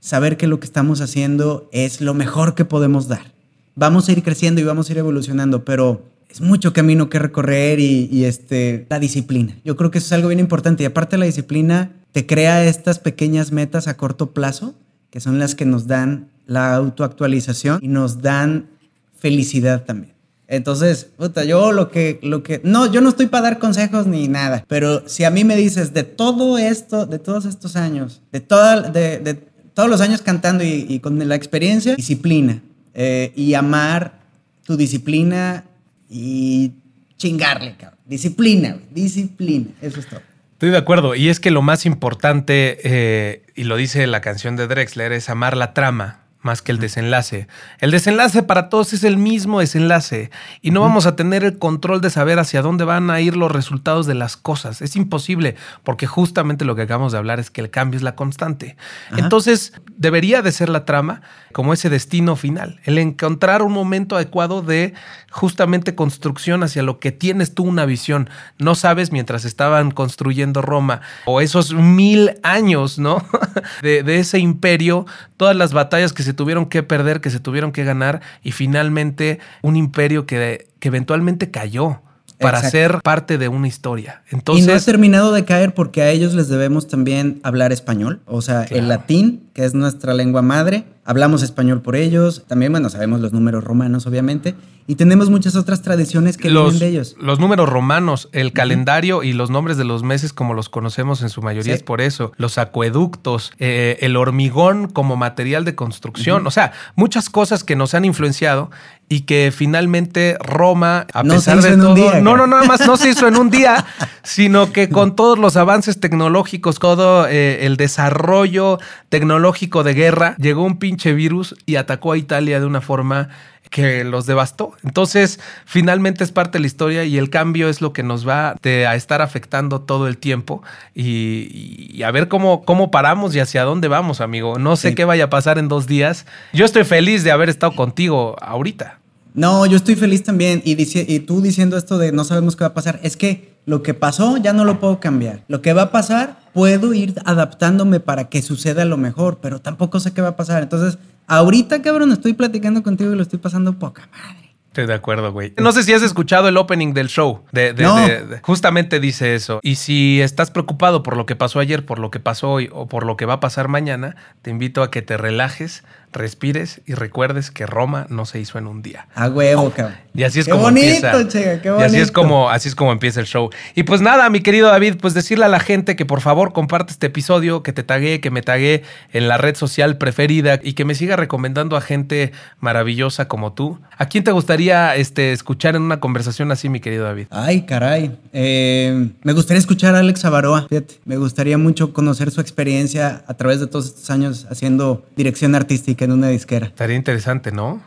saber 0.00 0.38
que 0.38 0.46
lo 0.46 0.58
que 0.58 0.64
estamos 0.64 1.02
haciendo 1.02 1.68
es 1.72 2.00
lo 2.00 2.14
mejor 2.14 2.54
que 2.54 2.64
podemos 2.64 3.06
dar. 3.06 3.32
Vamos 3.76 4.08
a 4.08 4.12
ir 4.12 4.22
creciendo 4.22 4.62
y 4.62 4.64
vamos 4.64 4.88
a 4.88 4.92
ir 4.92 4.98
evolucionando, 4.98 5.62
pero 5.62 6.06
es 6.30 6.40
mucho 6.40 6.72
camino 6.72 7.10
que 7.10 7.18
recorrer 7.18 7.80
y, 7.80 8.24
este, 8.24 8.86
la 8.88 8.98
disciplina. 8.98 9.58
Yo 9.62 9.76
creo 9.76 9.90
que 9.90 9.98
eso 9.98 10.06
es 10.06 10.12
algo 10.12 10.28
bien 10.28 10.40
importante. 10.40 10.82
Y 10.82 10.86
aparte 10.86 11.18
la 11.18 11.26
disciplina 11.26 11.92
te 12.12 12.24
crea 12.26 12.64
estas 12.64 12.98
pequeñas 12.98 13.52
metas 13.52 13.88
a 13.88 13.98
corto 13.98 14.32
plazo, 14.32 14.74
que 15.10 15.20
son 15.20 15.38
las 15.38 15.54
que 15.54 15.66
nos 15.66 15.86
dan 15.86 16.30
la 16.46 16.74
autoactualización 16.74 17.78
y 17.82 17.88
nos 17.88 18.22
dan 18.22 18.70
felicidad 19.18 19.84
también. 19.84 20.17
Entonces, 20.48 21.04
puta, 21.04 21.44
yo 21.44 21.72
lo 21.72 21.90
que, 21.90 22.18
lo 22.22 22.42
que, 22.42 22.62
no, 22.64 22.90
yo 22.90 23.02
no 23.02 23.10
estoy 23.10 23.26
para 23.26 23.44
dar 23.44 23.58
consejos 23.58 24.06
ni 24.06 24.28
nada, 24.28 24.64
pero 24.66 25.06
si 25.06 25.24
a 25.24 25.30
mí 25.30 25.44
me 25.44 25.56
dices 25.56 25.92
de 25.92 26.04
todo 26.04 26.56
esto, 26.56 27.04
de 27.04 27.18
todos 27.18 27.44
estos 27.44 27.76
años, 27.76 28.22
de 28.32 28.40
toda, 28.40 28.80
de, 28.80 29.18
de 29.18 29.34
todos 29.78 29.90
los 29.90 30.00
años 30.00 30.22
cantando 30.22 30.64
y, 30.64 30.98
con 30.98 31.28
la 31.28 31.36
experiencia, 31.36 31.94
disciplina. 31.94 32.60
Eh, 32.94 33.32
y 33.36 33.54
amar 33.54 34.18
tu 34.64 34.76
disciplina 34.76 35.64
y 36.10 36.72
chingarle, 37.16 37.76
cabrón. 37.76 38.00
Disciplina, 38.04 38.76
disciplina. 38.90 39.66
Eso 39.80 40.00
es 40.00 40.06
todo. 40.08 40.20
Estoy 40.54 40.70
de 40.70 40.78
acuerdo. 40.78 41.14
Y 41.14 41.28
es 41.28 41.38
que 41.38 41.52
lo 41.52 41.62
más 41.62 41.86
importante, 41.86 42.78
eh, 42.82 43.42
y 43.54 43.62
lo 43.64 43.76
dice 43.76 44.04
la 44.08 44.20
canción 44.20 44.56
de 44.56 44.66
Drexler, 44.66 45.12
es 45.12 45.28
amar 45.28 45.56
la 45.56 45.74
trama 45.74 46.22
más 46.48 46.62
que 46.62 46.72
el 46.72 46.78
desenlace. 46.78 47.46
El 47.78 47.90
desenlace 47.90 48.42
para 48.42 48.70
todos 48.70 48.94
es 48.94 49.04
el 49.04 49.18
mismo 49.18 49.60
desenlace 49.60 50.30
y 50.62 50.70
no 50.70 50.80
vamos 50.80 51.04
a 51.04 51.14
tener 51.14 51.44
el 51.44 51.58
control 51.58 52.00
de 52.00 52.08
saber 52.08 52.38
hacia 52.38 52.62
dónde 52.62 52.84
van 52.84 53.10
a 53.10 53.20
ir 53.20 53.36
los 53.36 53.52
resultados 53.52 54.06
de 54.06 54.14
las 54.14 54.38
cosas. 54.38 54.80
Es 54.80 54.96
imposible 54.96 55.56
porque 55.84 56.06
justamente 56.06 56.64
lo 56.64 56.74
que 56.74 56.82
acabamos 56.82 57.12
de 57.12 57.18
hablar 57.18 57.38
es 57.38 57.50
que 57.50 57.60
el 57.60 57.68
cambio 57.68 57.98
es 57.98 58.02
la 58.02 58.14
constante. 58.14 58.78
Entonces, 59.14 59.74
debería 59.98 60.40
de 60.40 60.50
ser 60.50 60.70
la 60.70 60.86
trama 60.86 61.20
como 61.52 61.74
ese 61.74 61.90
destino 61.90 62.34
final, 62.34 62.80
el 62.84 62.96
encontrar 62.96 63.62
un 63.62 63.72
momento 63.72 64.16
adecuado 64.16 64.62
de 64.62 64.94
justamente 65.30 65.94
construcción 65.94 66.62
hacia 66.62 66.82
lo 66.82 66.98
que 66.98 67.12
tienes 67.12 67.54
tú 67.54 67.64
una 67.64 67.84
visión. 67.84 68.30
No 68.58 68.74
sabes 68.74 69.12
mientras 69.12 69.44
estaban 69.44 69.90
construyendo 69.90 70.62
Roma 70.62 71.02
o 71.26 71.42
esos 71.42 71.74
mil 71.74 72.38
años, 72.42 72.98
¿no? 72.98 73.22
de, 73.82 74.02
de 74.02 74.18
ese 74.18 74.38
imperio, 74.38 75.04
todas 75.36 75.56
las 75.56 75.74
batallas 75.74 76.12
que 76.12 76.22
se 76.22 76.32
tuvieron 76.38 76.66
que 76.66 76.82
perder, 76.82 77.20
que 77.20 77.28
se 77.28 77.40
tuvieron 77.40 77.72
que 77.72 77.84
ganar 77.84 78.22
y 78.42 78.52
finalmente 78.52 79.40
un 79.60 79.76
imperio 79.76 80.24
que, 80.24 80.68
que 80.78 80.88
eventualmente 80.88 81.50
cayó 81.50 82.00
para 82.38 82.62
ser 82.62 83.00
parte 83.02 83.36
de 83.36 83.48
una 83.48 83.66
historia. 83.66 84.22
Entonces, 84.30 84.64
y 84.64 84.68
no 84.68 84.74
ha 84.74 84.80
terminado 84.80 85.32
de 85.32 85.44
caer 85.44 85.74
porque 85.74 86.02
a 86.02 86.10
ellos 86.10 86.34
les 86.34 86.48
debemos 86.48 86.86
también 86.86 87.40
hablar 87.42 87.72
español, 87.72 88.20
o 88.26 88.40
sea, 88.40 88.62
el 88.62 88.88
latín, 88.88 89.48
que 89.52 89.64
es 89.64 89.74
nuestra 89.74 90.14
lengua 90.14 90.40
madre, 90.40 90.84
hablamos 91.08 91.42
español 91.42 91.80
por 91.80 91.96
ellos, 91.96 92.44
también, 92.46 92.70
bueno, 92.70 92.90
sabemos 92.90 93.20
los 93.20 93.32
números 93.32 93.64
romanos, 93.64 94.06
obviamente, 94.06 94.54
y 94.86 94.96
tenemos 94.96 95.30
muchas 95.30 95.56
otras 95.56 95.80
tradiciones 95.80 96.36
que 96.36 96.50
los, 96.50 96.64
vienen 96.64 96.80
de 96.80 96.88
ellos. 96.88 97.16
Los 97.18 97.40
números 97.40 97.66
romanos, 97.66 98.28
el 98.32 98.52
calendario 98.52 99.22
y 99.22 99.32
los 99.32 99.48
nombres 99.48 99.78
de 99.78 99.84
los 99.84 100.02
meses 100.02 100.34
como 100.34 100.52
los 100.52 100.68
conocemos 100.68 101.22
en 101.22 101.30
su 101.30 101.40
mayoría 101.40 101.74
es 101.74 101.82
por 101.82 102.02
eso, 102.02 102.32
los 102.36 102.58
acueductos, 102.58 103.52
eh, 103.58 103.96
el 104.00 104.16
hormigón 104.16 104.88
como 104.88 105.16
material 105.16 105.64
de 105.64 105.74
construcción, 105.74 106.46
o 106.46 106.50
sea, 106.50 106.72
muchas 106.94 107.30
cosas 107.30 107.64
que 107.64 107.74
nos 107.74 107.94
han 107.94 108.04
influenciado 108.04 108.70
y 109.10 109.20
que 109.20 109.52
finalmente 109.54 110.36
Roma, 110.40 111.06
a 111.14 111.22
pesar 111.22 111.62
de 111.62 111.76
todo, 111.76 112.20
no, 112.20 112.36
no, 112.36 112.46
nada 112.46 112.64
más 112.64 112.86
no 112.86 112.98
se 112.98 113.10
hizo 113.10 113.26
en 113.26 113.36
un 113.36 113.48
día, 113.48 113.86
sino 114.22 114.72
que 114.72 114.90
con 114.90 115.16
todos 115.16 115.38
los 115.38 115.56
avances 115.56 115.98
tecnológicos, 116.00 116.78
todo 116.78 117.26
eh, 117.26 117.64
el 117.64 117.78
desarrollo 117.78 118.78
tecnológico 119.08 119.82
de 119.82 119.94
guerra, 119.94 120.36
llegó 120.38 120.64
un 120.64 120.78
pinche 120.78 120.97
virus 121.06 121.54
y 121.66 121.76
atacó 121.76 122.12
a 122.12 122.18
Italia 122.18 122.60
de 122.60 122.66
una 122.66 122.80
forma 122.80 123.28
que 123.70 124.04
los 124.04 124.26
devastó. 124.26 124.72
Entonces, 124.82 125.40
finalmente 125.64 126.24
es 126.24 126.32
parte 126.32 126.58
de 126.58 126.60
la 126.60 126.66
historia 126.66 127.04
y 127.04 127.18
el 127.18 127.30
cambio 127.30 127.68
es 127.68 127.80
lo 127.80 127.92
que 127.92 128.02
nos 128.02 128.26
va 128.26 128.56
a 128.62 128.94
estar 128.94 129.22
afectando 129.22 129.80
todo 129.80 130.08
el 130.08 130.18
tiempo 130.18 130.62
y, 130.94 132.02
a 132.02 132.10
ver 132.10 132.28
cómo, 132.28 132.64
cómo 132.64 132.90
paramos 132.90 133.34
y 133.34 133.40
hacia 133.40 133.64
dónde 133.64 133.88
vamos, 133.88 134.20
amigo. 134.20 134.58
No 134.58 134.76
sé 134.76 134.94
qué 134.94 135.04
vaya 135.04 135.24
a 135.24 135.30
pasar 135.30 135.58
en 135.58 135.68
dos 135.68 135.86
días. 135.86 136.26
Yo 136.52 136.64
estoy 136.64 136.84
feliz 136.84 137.24
de 137.24 137.30
haber 137.30 137.48
estado 137.48 137.74
contigo 137.74 138.36
ahorita. 138.40 138.98
No, 139.34 139.66
yo 139.66 139.76
estoy 139.76 139.94
feliz 139.94 140.24
también. 140.24 140.62
Y, 140.64 140.76
y 140.80 141.20
tú 141.20 141.40
diciendo 141.40 141.76
esto 141.76 141.98
de 141.98 142.12
no 142.12 142.24
sabemos 142.24 142.56
qué 142.56 142.64
va 142.64 142.68
a 142.68 142.74
pasar, 142.74 142.98
es 143.02 143.16
que 143.16 143.57
lo 143.68 143.82
que 143.82 143.92
pasó 143.92 144.38
ya 144.38 144.54
no 144.54 144.64
lo 144.64 144.80
puedo 144.80 144.98
cambiar. 144.98 145.44
Lo 145.46 145.60
que 145.60 145.74
va 145.74 145.82
a 145.82 145.92
pasar, 145.92 146.38
puedo 146.54 146.94
ir 146.94 147.14
adaptándome 147.26 148.00
para 148.00 148.30
que 148.30 148.40
suceda 148.40 148.86
lo 148.86 148.96
mejor, 148.96 149.40
pero 149.42 149.60
tampoco 149.60 150.00
sé 150.00 150.14
qué 150.14 150.22
va 150.22 150.28
a 150.28 150.36
pasar. 150.36 150.62
Entonces, 150.62 150.98
ahorita, 151.26 151.82
cabrón, 151.82 152.10
estoy 152.10 152.32
platicando 152.32 152.82
contigo 152.82 153.12
y 153.12 153.16
lo 153.16 153.22
estoy 153.22 153.38
pasando 153.38 153.78
poca 153.78 154.08
madre. 154.10 154.54
Estoy 154.68 154.86
de 154.86 154.94
acuerdo, 154.94 155.32
güey. 155.32 155.52
No 155.58 155.72
sé 155.72 155.82
si 155.82 155.92
has 155.92 156.02
escuchado 156.02 156.48
el 156.48 156.56
opening 156.56 156.94
del 156.94 157.08
show. 157.08 157.42
De, 157.52 158.40
justamente 158.42 159.00
dice 159.00 159.34
eso. 159.34 159.60
Y 159.62 159.74
si 159.74 160.22
estás 160.22 160.50
preocupado 160.50 161.02
por 161.02 161.18
lo 161.18 161.26
que 161.26 161.36
pasó 161.36 161.60
ayer, 161.60 161.84
por 161.84 161.98
lo 161.98 162.10
que 162.10 162.20
pasó 162.20 162.50
hoy 162.52 162.70
o 162.72 162.86
por 162.86 163.04
lo 163.04 163.18
que 163.18 163.26
va 163.26 163.34
a 163.34 163.40
pasar 163.40 163.68
mañana, 163.68 164.16
te 164.40 164.50
invito 164.50 164.82
a 164.82 164.90
que 164.90 165.02
te 165.02 165.18
relajes, 165.18 165.84
respires 166.12 166.80
y 166.86 166.94
recuerdes 166.94 167.50
que 167.50 167.66
Roma 167.66 168.06
no 168.08 168.24
se 168.24 168.40
hizo 168.40 168.58
en 168.58 168.66
un 168.66 168.82
día. 168.82 169.08
A 169.14 169.28
huevo, 169.28 169.70
cabrón. 169.70 169.96
Y 170.14 170.24
así 170.24 170.40
es 170.40 170.46
qué 170.46 170.52
como 170.52 170.64
bonito, 170.64 170.88
empieza. 170.88 171.28
Chega, 171.28 171.62
qué 171.62 171.70
bonito. 171.70 171.84
Y 171.84 171.86
así 171.86 172.00
es 172.00 172.10
como 172.10 172.50
así 172.50 172.68
es 172.68 172.74
como 172.74 172.92
empieza 172.92 173.20
el 173.20 173.26
show. 173.26 173.50
Y 173.74 173.84
pues 173.84 174.00
nada, 174.00 174.28
mi 174.30 174.40
querido 174.40 174.68
David, 174.68 174.96
pues 175.00 175.14
decirle 175.14 175.44
a 175.44 175.48
la 175.48 175.60
gente 175.60 175.94
que 175.96 176.06
por 176.06 176.20
favor 176.20 176.52
comparte 176.52 176.92
este 176.92 177.06
episodio, 177.06 177.62
que 177.62 177.72
te 177.72 177.82
tagué, 177.82 178.20
que 178.20 178.30
me 178.30 178.42
tagué 178.42 178.82
en 179.12 179.28
la 179.28 179.38
red 179.38 179.54
social 179.54 179.96
preferida 179.98 180.58
y 180.62 180.72
que 180.72 180.84
me 180.84 180.94
siga 180.94 181.16
recomendando 181.16 181.76
a 181.76 181.80
gente 181.80 182.32
maravillosa 182.60 183.28
como 183.28 183.52
tú. 183.52 183.78
¿A 183.96 184.06
quién 184.06 184.24
te 184.24 184.32
gustaría 184.32 184.96
este, 184.96 185.32
escuchar 185.32 185.76
en 185.76 185.82
una 185.82 186.00
conversación 186.00 186.50
así, 186.50 186.68
mi 186.68 186.80
querido 186.80 187.04
David? 187.04 187.26
Ay, 187.30 187.62
caray. 187.62 188.16
Eh, 188.32 189.10
me 189.22 189.32
gustaría 189.32 189.58
escuchar 189.58 189.94
a 189.94 190.00
Alex 190.00 190.24
Avaroa. 190.24 190.66
Fíjate, 190.68 190.94
me 191.04 191.16
gustaría 191.16 191.58
mucho 191.58 191.92
conocer 191.92 192.30
su 192.30 192.40
experiencia 192.40 193.22
a 193.26 193.34
través 193.34 193.60
de 193.60 193.66
todos 193.66 193.86
estos 193.86 194.10
años 194.10 194.46
haciendo 194.50 195.06
dirección 195.16 195.54
artística 195.54 195.97
en 196.04 196.12
una 196.12 196.28
disquera. 196.28 196.66
Estaría 196.66 196.96
interesante, 196.96 197.52
¿no? 197.52 197.82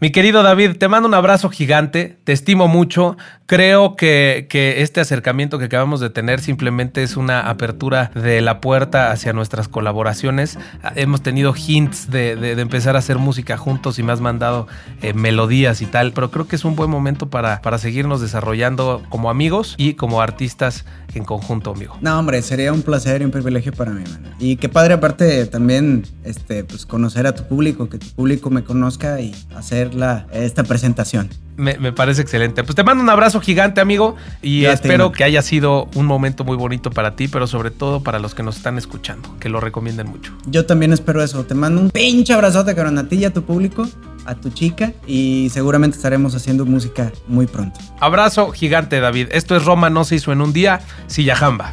Mi 0.00 0.10
querido 0.10 0.42
David, 0.42 0.76
te 0.76 0.88
mando 0.88 1.08
un 1.08 1.14
abrazo 1.14 1.48
gigante, 1.48 2.18
te 2.24 2.32
estimo 2.32 2.68
mucho. 2.68 3.16
Creo 3.46 3.94
que, 3.94 4.46
que, 4.48 4.80
este 4.80 5.00
acercamiento 5.02 5.58
que 5.58 5.66
acabamos 5.66 6.00
de 6.00 6.08
tener 6.08 6.40
simplemente 6.40 7.02
es 7.02 7.18
una 7.18 7.50
apertura 7.50 8.10
de 8.14 8.40
la 8.40 8.60
puerta 8.62 9.10
hacia 9.10 9.34
nuestras 9.34 9.68
colaboraciones. 9.68 10.58
Hemos 10.94 11.22
tenido 11.22 11.54
hints 11.54 12.10
de, 12.10 12.36
de, 12.36 12.52
empezar 12.52 12.96
a 12.96 13.00
hacer 13.00 13.18
música 13.18 13.58
juntos 13.58 13.98
y 13.98 14.02
me 14.02 14.12
has 14.12 14.22
mandado 14.22 14.66
eh, 15.02 15.12
melodías 15.12 15.82
y 15.82 15.86
tal, 15.86 16.12
pero 16.12 16.30
creo 16.30 16.48
que 16.48 16.56
es 16.56 16.64
un 16.64 16.74
buen 16.74 16.88
momento 16.88 17.28
para, 17.28 17.60
para 17.60 17.76
seguirnos 17.76 18.22
desarrollando 18.22 19.02
como 19.10 19.28
amigos 19.28 19.74
y 19.76 19.92
como 19.92 20.22
artistas 20.22 20.86
en 21.14 21.24
conjunto, 21.24 21.72
amigo. 21.72 21.98
No, 22.00 22.18
hombre, 22.18 22.40
sería 22.40 22.72
un 22.72 22.82
placer 22.82 23.20
y 23.20 23.26
un 23.26 23.30
privilegio 23.30 23.72
para 23.72 23.92
mí, 23.92 24.04
man. 24.10 24.34
Y 24.38 24.56
qué 24.56 24.70
padre 24.70 24.94
aparte 24.94 25.44
también 25.46 26.04
este, 26.24 26.64
pues, 26.64 26.86
conocer 26.86 27.26
a 27.26 27.34
tu 27.34 27.44
público, 27.44 27.90
que 27.90 27.98
tu 27.98 28.08
público 28.08 28.48
me 28.48 28.64
conozca 28.64 29.20
y 29.20 29.34
hacer 29.54 29.94
la, 29.94 30.26
esta 30.32 30.64
presentación. 30.64 31.28
Me, 31.56 31.78
me, 31.78 31.92
parece 31.92 32.22
excelente. 32.22 32.64
Pues 32.64 32.74
te 32.74 32.82
mando 32.82 33.02
un 33.02 33.10
abrazo 33.10 33.40
gigante, 33.40 33.80
amigo, 33.80 34.16
y 34.42 34.62
ya 34.62 34.72
espero 34.72 35.12
que 35.12 35.24
haya 35.24 35.42
sido 35.42 35.88
un 35.94 36.06
momento 36.06 36.44
muy 36.44 36.56
bonito 36.56 36.90
para 36.90 37.14
ti, 37.16 37.28
pero 37.28 37.46
sobre 37.46 37.70
todo 37.70 38.02
para 38.02 38.18
los 38.18 38.34
que 38.34 38.42
nos 38.42 38.56
están 38.56 38.76
escuchando, 38.78 39.36
que 39.38 39.48
lo 39.48 39.60
recomienden 39.60 40.08
mucho. 40.08 40.32
Yo 40.46 40.66
también 40.66 40.92
espero 40.92 41.22
eso. 41.22 41.44
Te 41.44 41.54
mando 41.54 41.80
un 41.80 41.90
pinche 41.90 42.32
abrazote, 42.32 42.74
cabrón, 42.74 42.98
a 42.98 43.08
ti 43.08 43.16
y 43.16 43.24
a 43.24 43.32
tu 43.32 43.42
público, 43.44 43.88
a 44.24 44.34
tu 44.34 44.50
chica, 44.50 44.92
y 45.06 45.48
seguramente 45.50 45.96
estaremos 45.96 46.34
haciendo 46.34 46.64
música 46.66 47.12
muy 47.28 47.46
pronto. 47.46 47.78
Abrazo 48.00 48.50
gigante, 48.50 49.00
David. 49.00 49.28
Esto 49.30 49.56
es 49.56 49.64
Roma 49.64 49.90
no 49.90 50.04
se 50.04 50.16
hizo 50.16 50.32
en 50.32 50.40
un 50.40 50.52
día, 50.52 50.80
Silla 51.06 51.36
Jamba. 51.36 51.72